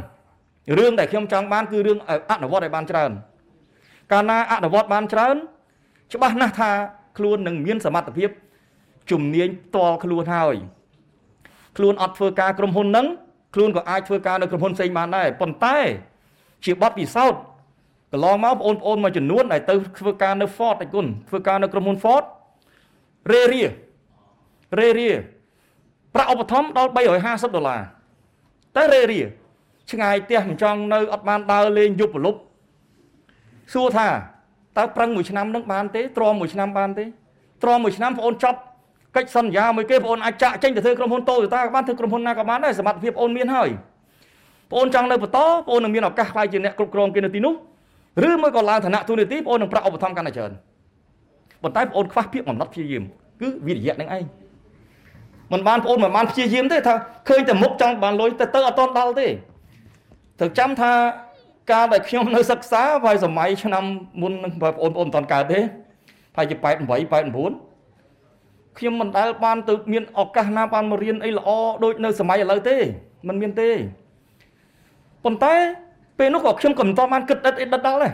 [0.77, 1.97] រឿងដែលខ្ញុំចង់បានគឺរឿង
[2.31, 3.11] អនុវត្តឲ្យបានច្រើន
[4.11, 5.35] កាលណាអនុវត្តបានច្រើន
[6.13, 6.71] ច្បាស់ណាស់ថា
[7.17, 8.29] ខ្លួននឹងមានសមត្ថភាព
[9.11, 10.55] ជំនាញផ្ទាល់ខ្លួនហើយ
[11.77, 13.07] ខ្លួនអត់ធ្វើការក្រុមហ៊ុនហ្នឹង
[13.55, 15.77] ខ្លួនក៏អាចធ្វើការនៅក្រុមហ៊ុនផ្សេងបានដែរប៉ុន្តែ
[16.65, 17.41] ជាបទពិសោធន៍
[18.11, 22.23] កន្លងមកបងប្អូនមួយចំនួនដែលទៅធ្វើការនៅ Ford ឯគុណធ្វើការនៅក្រុមហ៊ុន Ford
[23.31, 23.63] រេរា
[24.79, 25.11] រេរា
[26.13, 26.91] ប្រាក់ឧបត្ថម្ភដល់
[27.23, 27.81] 350ដុល្លារ
[28.75, 29.21] តែរេរា
[29.91, 32.39] ឆ្ងាយផ្ទះមិនចង់នៅអត់បានដើរលេងយប់ប្រលប់
[33.73, 34.07] សួរថា
[34.77, 37.05] តើប្រឹងមួយឆ្នាំនឹងបានទេទ្រាំមួយឆ្នាំបានទេ
[37.63, 38.59] ទ្រាំមួយឆ្នាំបងអូនចប់
[39.15, 43.69] កិច្ចសន្យាមួយគេបងអូនអាចចាក់ចេញទៅធ្វើក្រុមហ៊ុនតូយតាក៏បានធ្វើក្រុមហ៊ុនណាក៏បានដែរសមត្ថភាពបងអូនមានហើយ
[44.69, 47.53] បងអូនចង់នៅបន្តបងអូននឹងមានឱកាសខ្លាយជាអ្នកគ្រប់គ្រងគេនៅទីនោះ
[48.27, 50.51] ឬមួយក៏ឡើងឋានៈទូនាទីបងអូននឹងប្រាក់ឧបត្ថម្ភកាន់តែច្រើន
[51.61, 53.03] ប៉ុន្តែបងអូនខ្វះភាពកំណត់ព្យាយាម
[53.41, 54.23] គឺវិរិយៈនឹងឯង
[55.53, 56.93] មិនបានបងអូនមិនបានព្យាយាមទេថា
[57.29, 59.27] ឃើញតែមុខចង់បានលុយតែទៅអត់តដល់ទេ
[60.39, 60.91] ត្រូវចាំថា
[61.69, 63.83] កាលដែលខ្ញុំនៅសិក្សាហើយសម័យឆ្នាំ
[64.21, 65.59] មុននឹងបងប្អូនបងមិនតាន់កើតទេ
[66.37, 66.69] ហើយជា88 89
[68.77, 71.49] ខ្ញុំមិនដែលបានទៅមានឱកាសណាបានមករៀនអីល្អ
[71.83, 72.77] ដូចនៅសម័យឥឡូវទេ
[73.27, 73.69] มันមានទេ
[75.23, 75.53] ប៉ុន្តែ
[76.19, 78.13] ពេលនោះក៏ខ្ញុំក៏មិនតបានគិតដិតអីដិតដល់ដែរ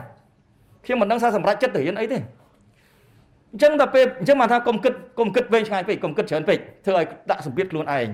[0.85, 2.17] ខ្ញុំមិនដឹងថាសម្រាប់ចិត្តទៅរៀនអីទេ
[3.51, 8.07] អញ្ចឹងតែពេលអញ្ចឹងមកថាកុំគិតកុំគិតវែងឆ្ងាយពេកកុំគិតច្រើនពេកធ្វើឲ្យដាក់សម្ពាធខ្លួនឯង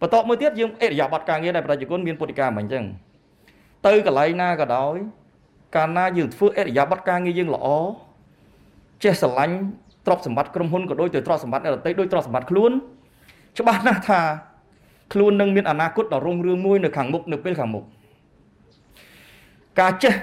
[0.00, 2.84] បន្ទាប់មួយទៀតយើងអេរយាប័តការងារដែលប្រជាជនមានពុតិកាមិនអញ្ចឹង
[3.86, 4.96] ទៅកន្លែងណាក៏ដោយ
[5.76, 7.66] កាលណាយើងធ្វើអេរយាប័តការងារយើងល្អ
[9.02, 9.56] ចេះស្រឡាញ់
[10.06, 12.72] ទ្រព្យសម្បត្តិក្រុមហ៊ុនក៏ដូចទៅទ្រព្យសម្បត្តិអ្នកដទៃដូចទ្រព្យសម្បត្តិខ្លួន
[13.58, 14.20] ច្បាស់ណាស់ថា
[15.12, 17.84] ខ្លួននឹងមានអនាគតដ៏រុងរឿងមួយនៅខាងមុខនៅពេលខាងមុខ
[19.80, 20.14] ការចេះ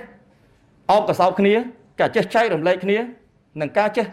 [0.92, 1.54] អបកសោបគ្នា
[2.00, 2.98] ការចេះចែករំលែកគ្នា
[3.62, 4.06] និងការចេះ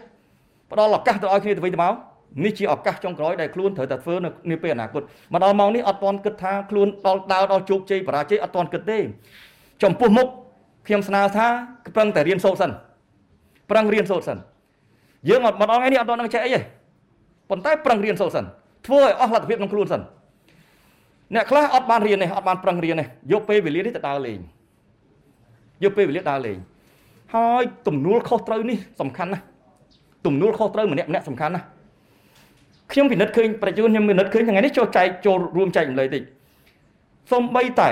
[0.71, 2.08] ផ្ដល់ឱកាសទៅឲ្យគ្នាទៅវិញទៅមក
[2.43, 5.01] នេះជាឱកាសចុងក្រោយដែលខ្លួនត្រូវតែធ្វើនៅនាពេលអនាគត
[5.33, 8.99] មកដល់ម៉ោងនេះអត់ទាន់គិតថាខ្លួនដល់ដើរដល់ជោគជ័យបរាជ័យអត់ទាន់គិតទេ
[9.83, 10.27] ចំពោះមុខ
[10.87, 11.47] ខ្ញុំស្នើថា
[11.95, 12.71] ប្រឹងតែរៀនសូត្រសិន
[13.71, 14.37] ប្រឹងរៀនសូត្រសិន
[15.29, 16.59] យើងអត់មកដល់ថ្ងៃនេះអត់ទាន់នឹងចេះអីទេ
[17.49, 18.45] ប៉ុន្តែប្រឹងរៀនសូត្រសិន
[18.87, 20.01] ធ្វើឲ្យអស់លទ្ធភាពក្នុងខ្លួនសិន
[21.35, 24.39] អ្នកខ្លះអត់បានរៀនទេអត់បានប្រឹងរៀនទេយកពេលវេលានេះទៅដើរលេង
[25.83, 26.57] យកពេលវេលាដើរលេង
[27.35, 29.43] ហើយទំនួលខុសត្រូវនេះសំខាន់ណាស់
[30.25, 31.65] ទំនួលខុសត្រូវម្នាក់ម្នាក់សំខាន់ណាស់
[32.91, 36.23] ខ្ញុំពិនិត្យឃើញប្រជាជនខ្ញុំពិនិត្យឃើញថ្ងៃនេះចូលចែកចូលរួមចែករំលែកតិច
[37.31, 37.89] សំបីតែ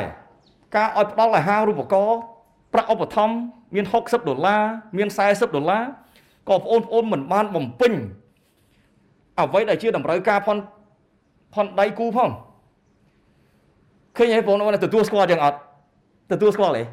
[0.76, 2.20] ការឲ្យផ្ដល់អាហារូបករណ៍
[2.74, 3.36] ប្រាក់ឧបត្ថម្ភ
[3.76, 4.62] មាន60ដុល្លារ
[4.98, 5.84] មាន40ដុល្លារ
[6.50, 7.94] ក៏បងប្អូនមិនបានបំពេញ
[9.40, 10.58] អ្វីដែលជាតម្រូវការផន
[11.56, 12.30] ផនដៃគូផង
[14.18, 15.58] ឃើញហើយបងប្អូនទទួលស្គាល់យ៉ាងអត់
[16.32, 16.84] ទទួលស្គាល់ទេ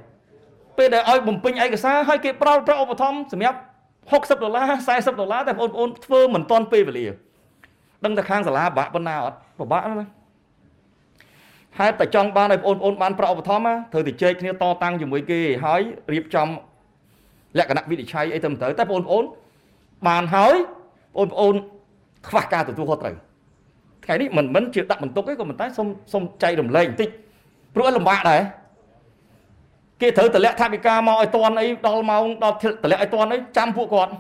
[0.78, 3.58] ពេលដែលឲ្យបំពេញឯកសារឲ្យគេប្រោលប្រាក់ឧបត្ថម្ភសម្រាប់
[4.00, 7.06] 60ដុល្លារ40ដុល្លារតែបងប្អូនធ្វើមិនទាន់ពេលវេលា
[8.04, 10.10] ដឹងតែខាងសាលាបាក់ប៉ុណ្ណាអត់ពិបាកណាស់
[11.78, 15.80] ហេតុតែចង់បានឲ្យបងប្អូនបានប្រាក់ឧបត្ថម្ភត្រូវតែជែកគ្នាតតាំងជាមួយគេហើយ
[16.12, 16.48] រៀបចំ
[17.58, 19.24] លក្ខណៈវិនិច្ឆ័យអីទៅទៅតែបងប្អូន
[20.08, 20.54] បានហើយ
[21.18, 21.54] បងប្អូន
[22.28, 23.14] ខ្វះការទទួលខុសត្រូវ
[24.04, 27.10] ថ្ងៃនេះមិនមិនជាដាក់បន្ទុកទេក៏ប៉ុន្តែសូមសូមចែករំលែកបន្តិច
[27.74, 28.40] ព្រោះលំបាកដែរ
[30.00, 34.12] គេត្រូវតម្លាក់ថាវិការមកឲ្យតន់អីដល់ម៉ោងដល់តម្លាក់ឲ្យតន់អីចាំពួកគាត់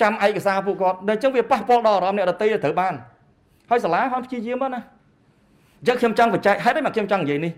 [0.00, 2.94] ចាំឯកសារពួកគាត់ដល់អញ្ចឹងវាប៉ះពាល់ដល់អារម្មណ៍អ្នកដតីត្រូវបាន
[3.70, 4.80] ហើយសាលាហើយព្យាយាមណា
[5.80, 7.52] អញ្ចឹងខ្ញុំចង់បញ្ជាក់ហេតុអីមកខ្ញុំចង់និយាយនេះ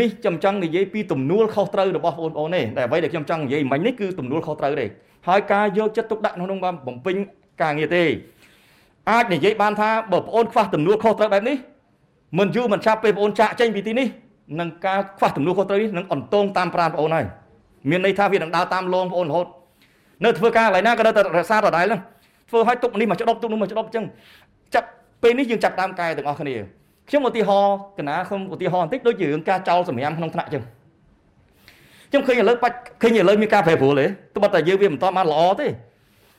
[0.00, 4.86] នេះខ្ញុំចង់និយាយពីទំនួលខុសត្រូវរបស់បងប្អូនទេតែអ្វីដែលខ្ញុំចង់និយាយមិញនេះគឺទំនួលខុសត្រូវទេ
[5.28, 7.16] ហើយការយកចិត្តទុកដាក់ក្នុងបានបំពេញ
[7.62, 8.04] ការងារទេ
[9.10, 11.56] អាចនិយាយបានថាបើបងប្អូនខ្វះទំនួលខុសត្រូវបែបនេះ
[12.38, 14.08] មិនយូរមិនឆាប់ពេលបងប្អូនចាក់ចេញពីទីនេះ
[14.60, 17.24] នឹងការខ្វះទំនួលខុសត្រូវនេះនឹងអន្តងតាមប្រានបងអូនហើយ
[17.90, 19.46] មានន័យថាវានឹងដើរតាមលងបងអូនរហូត
[20.24, 22.00] នៅធ្វើការកន្លែងណាក៏នៅតែរក្សាដដែលហ្នឹង
[22.48, 24.04] ធ្វើឲ្យទុកនេះមកច្ដប់ទុកនោះមកច្ដប់អញ្ចឹង
[24.74, 24.88] ចាប់
[25.22, 26.54] ពេលនេះយើងចាប់ដើមកែទាំងអស់គ្នា
[27.08, 30.62] ខ្ញុំឧទាហរណ៍កណាខ្ញុំឧទាហរណ៍បន្តិចដូចជារឿងការចោលសម្រាមក្នុងថ្នាក់អញ្ចឹង
[32.10, 34.06] ខ្ញុំឃើញឥឡូវបាច់ឃើញឥឡូវមានការប្រែប្រួលទេ
[34.36, 35.68] ត្បិតតែយើងវាមិនតបានល្អទេ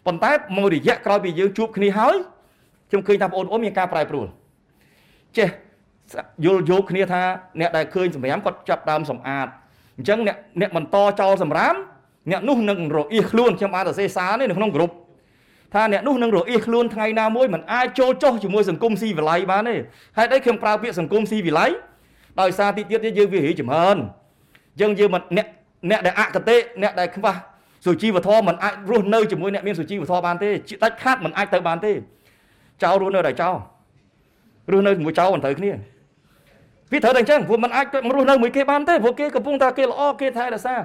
[0.06, 2.16] ប៉ុន្តែមួយរយៈក្រោយពីយើងជួបគ្នាហើយ
[2.90, 4.28] ខ្ញុំឃើញថាបងប្អូនមានការប្រែប្រួល
[5.38, 5.50] ចេះ
[6.46, 7.22] យល់យោគគ្នាថា
[7.60, 9.48] អ្នកដែលឃើញសម្រាមគាត់ចាប់ដើមសម្អាត
[9.98, 11.76] អញ្ចឹងអ្នកអ្នកបន្តចោលសម្រាម
[12.32, 14.90] អ្នកនោះនឹងរអៀសខ្លួនខ្ញុំបានសរសេរសារនេះនៅក្នុងក្រុម
[15.74, 19.76] ថាអ្នកនោះនឹងរអៀសខ្លួនថ្ងៃណាមួយមិនអាចចូលចុះជាមួយសង្គមស៊ីវិល័យបានទេ
[20.18, 21.70] ហេតុអីខ្ញុំប្រើពាក្យសង្គមស៊ីវិល័យ
[22.42, 23.98] ដោយសារទីទៀតយើងវារីចម្រើន
[24.82, 25.48] យើងយើងមិនអ្នក
[25.90, 27.36] អ្នកដែលអកតេអ្នកដែលខ្វះ
[27.86, 30.50] សុជីវធម៌មិនអាចរស់នៅជាមួយអ្នកមានសុជីវធម៌បានទេ
[30.84, 31.92] ដាច់ខាតមិនអាចទៅបានទេ
[32.84, 33.56] ចោលរស់នៅតែចោល
[34.72, 35.72] រស់នៅជាមួយចោលមិនត្រូវគ្នា
[36.92, 40.76] វាត្រូវតែអញ្ចឹងព្រោះมันអាចរស់នៅមួយគេបានទេព្រោះគេកំពុងតែគេល្អគេថែរក្សា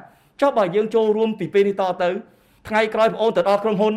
[0.41, 2.09] ចុះបើយើងចូលរួមពីពេលនេះតទៅ
[2.68, 3.95] ថ្ងៃក្រោយបងអូនទៅដល់ក្រុមហ៊ុន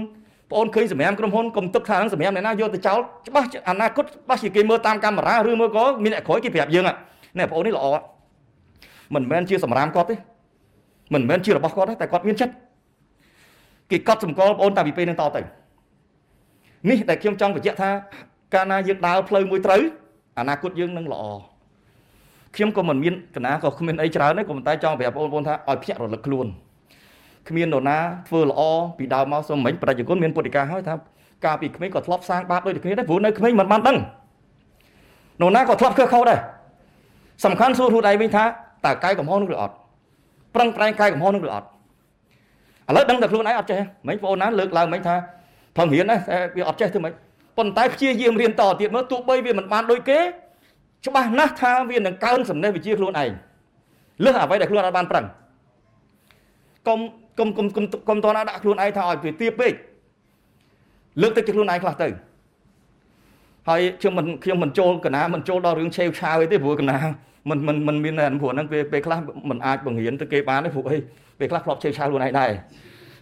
[0.50, 6.84] បងអូនឃើញសម្រាប់ក្រុមហ៊ុនកុំទឹកថានឹងសម្រាប់អ្នកណាយកទៅចោលច្បាស់អនាគតច្បាស់ជាគេមើលតាមកាមេរ៉ាឬមើលក៏មានអ្នកក្រោយគេប្រាប់យើង
[7.40, 7.86] ណែបងអូននេះល្អ
[9.16, 10.16] មិនមែនជាសម្រាប់គាត់ទេ
[11.14, 12.54] មិនមែនជារបស់គាត់ទេតែគាត់មានចិត្ត
[13.92, 15.42] គេកត់សម្គាល់បងអូនតាពីពេលនឹងតទៅ
[16.90, 17.90] នេះដែលខ្ញុំចង់បញ្ជាក់ថា
[18.54, 19.82] កាលណាយើងដើរផ្លូវមួយត្រូវ
[20.40, 21.24] អនាគតយើងនឹងល្អ
[22.56, 26.48] ខ្ញុំក៏មិនមានកណាក៏គ្មានអីច្រើនទេក៏ប៉ុន្តែចង់ប្រាប់បងប្អូនថាឲ្យភ្ញាក់រលឹកខ្លួន
[27.50, 27.98] គ្មាននរណា
[28.28, 28.62] ធ្វើល្អ
[28.98, 30.94] ពីដើមមកសូមមិញប្រជាជនមានពុទ្ធិកាហើយថា
[31.46, 33.98] កាលពីក្មេងក៏ធ្លាប់សាងបាបដូចគ្នាដែរព្រោះនៅក្មេងមិនបានដឹង
[35.42, 36.40] នរណាក៏ធ្លាប់ខុសខុសដែរ
[37.46, 38.46] សំខាន់សួរខ្លួនឯងវិញថា
[38.86, 39.74] តើកាយកំហុសនោះឬអត់
[40.56, 41.68] ប្រឹងប្រែងកាយកំហុសនោះឬអត់
[42.90, 45.16] ឥឡូវដឹងតែខ្លួនឯងអត់ចេះមិញបងប្អូនណាលើកឡើងមិញថា
[45.78, 46.18] ផឹងរៀនណា
[46.58, 47.14] វាអត់ចេះធ្វើម៉េច
[47.58, 50.20] ប៉ុន្តែព្យាយាមរៀនតទៀតមើលទោះបីវាមិនបានដូចគេ
[51.06, 53.32] ច្បាស់ណាស់ថាវានឹងកើនសំណេះវិជ្ជាខ្លួនឯង
[54.24, 55.26] លើសអ្វីដែលខ្លួនអត់បានប្រឹង
[56.88, 57.00] កុំ
[57.40, 59.74] កុំកុំកុំកុំតណាដាក់ខ្លួនឯងថាឲ្យវាទៀបពេក
[61.22, 62.08] លើកទឹកចិត្តខ្លួនឯងខ្លះទៅ
[63.70, 66.98] ហើយខ្ញុំមិនខ្ញុំមិនចូលកណាមិនចូលដល់រឿងឆេវឆាវទេព្រោះកណា
[67.50, 70.98] មិនមិនមិនមានអាព្រោះហ្នឹងពេលពេលខ្លះមិនអាចបង្រៀនទៅគេបានទេព្រោះអី
[71.40, 72.52] ពេលខ្លះធ្លាប់ជើឆាខ្លួនឯងដែរ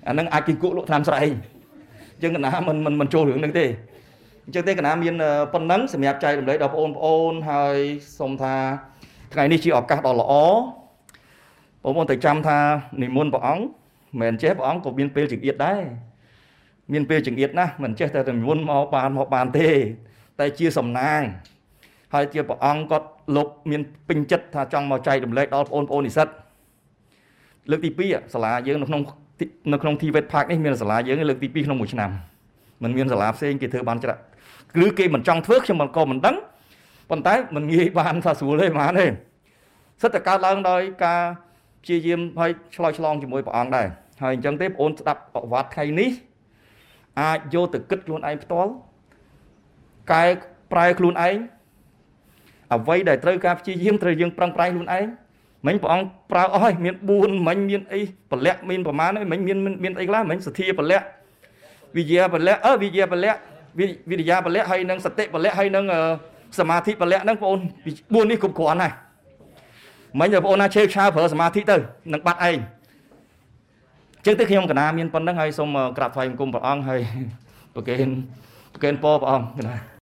[0.08, 3.66] អាហ្នឹងអាចគេគក់លក់ថ្នាំស្រែអញ្ចឹងកណាមិនមិនមិនចូលរឿងហ្នឹងទេ
[4.50, 5.16] អញ្ចឹងទេកណាមាន
[5.54, 7.78] ប៉ុណ្ណឹងសម្រាប់ចែករំលែកដល់បងប្អូនហើយ
[8.20, 8.56] សូមថា
[9.34, 10.34] ថ្ងៃនេះជាឱកាសដ៏ល្អ
[11.84, 12.60] បងប្អូនទៅចាំថា
[13.02, 15.82] និមន្តព្រះអង្គមិនមែនចេះព្រះអង្គក៏មានពេលចង្អៀតដែរ
[16.94, 19.70] មានពេលចង្អៀតណាស់មិនចេះតែនិមន្តមកបានមកបានទេ
[20.40, 21.22] តែជាសំណាង
[22.14, 26.28] ហើយជាព្រះអង្គគាត់លោកមានពេញចិត្តថាចង់មកចែករំលែកដល់បងប្អូននិស្សិត
[27.72, 29.02] លើកទី2សាលាយើងនៅក្នុង
[29.74, 32.12] នៅក្នុង TVET Park នេះមានសាលាយើងលើកទី2ក្នុងមួយឆ្នាំ
[32.84, 34.20] มันមានសាលាផ្សេងគេធ្វើបានច្រើន
[34.86, 36.36] ឬគេមិនចង់ធ្វើខ្ញុំមិនក៏មិនដឹង
[37.10, 39.06] ប៉ុន្តែมันងាយបានថាស្រួលទេហ្មងទេ
[40.02, 41.22] សិតតែកើតឡើងដោយការ
[41.84, 43.88] ព្យាយាមហើយឆ្លោយឆ្លងជាមួយព្រះអង្គដែរ
[44.24, 46.10] ហើយអញ្ចឹងទេបងអូនស្ដាប់ប្រវត្តិថ្ងៃនេះ
[47.22, 48.72] អាចយកទៅគិតខ្លួនឯងផ្ទាល់
[50.12, 50.26] កែ
[50.72, 51.36] ប្រែខ្លួនឯង
[52.74, 55.06] អ្វីដែលត្រូវការព្យាយាមត្រូវយើងប្រឹងប្រែងខ្លួនឯង
[55.68, 58.02] មិញព្រះអង្គប្រើអស់ហើយមាន4មិញមានអី
[58.32, 61.02] ពលៈមានប្រមាណហើយមិញមានមានអីខ្លះមិញសទ្ធាពលៈ
[61.98, 63.34] វិជាពលៈអឺវិជាពលៈ
[63.78, 65.86] វិរិយាពលៈហើយនឹងសតិពលៈហើយនឹង
[66.60, 67.60] សមាធិពលៈហ្នឹងបងអូន
[68.26, 68.92] 4នេះគ្រប់គ្រាន់ហើយ
[70.20, 71.76] មិញបងប្អូនណាឆេវឆាវប្រើសមាធិទៅ
[72.14, 72.58] នឹងបាត់ឯង
[74.26, 77.02] ចឹងទៅខ្ញុំកណាមានប៉ុណ្្នឹងហើយសូមក្រាបថ្វាយបង្គំព្រះអង្គហើយ
[77.76, 78.08] ប្រគេន
[78.74, 79.99] ប្រគេនពរព្រះអង្គកណា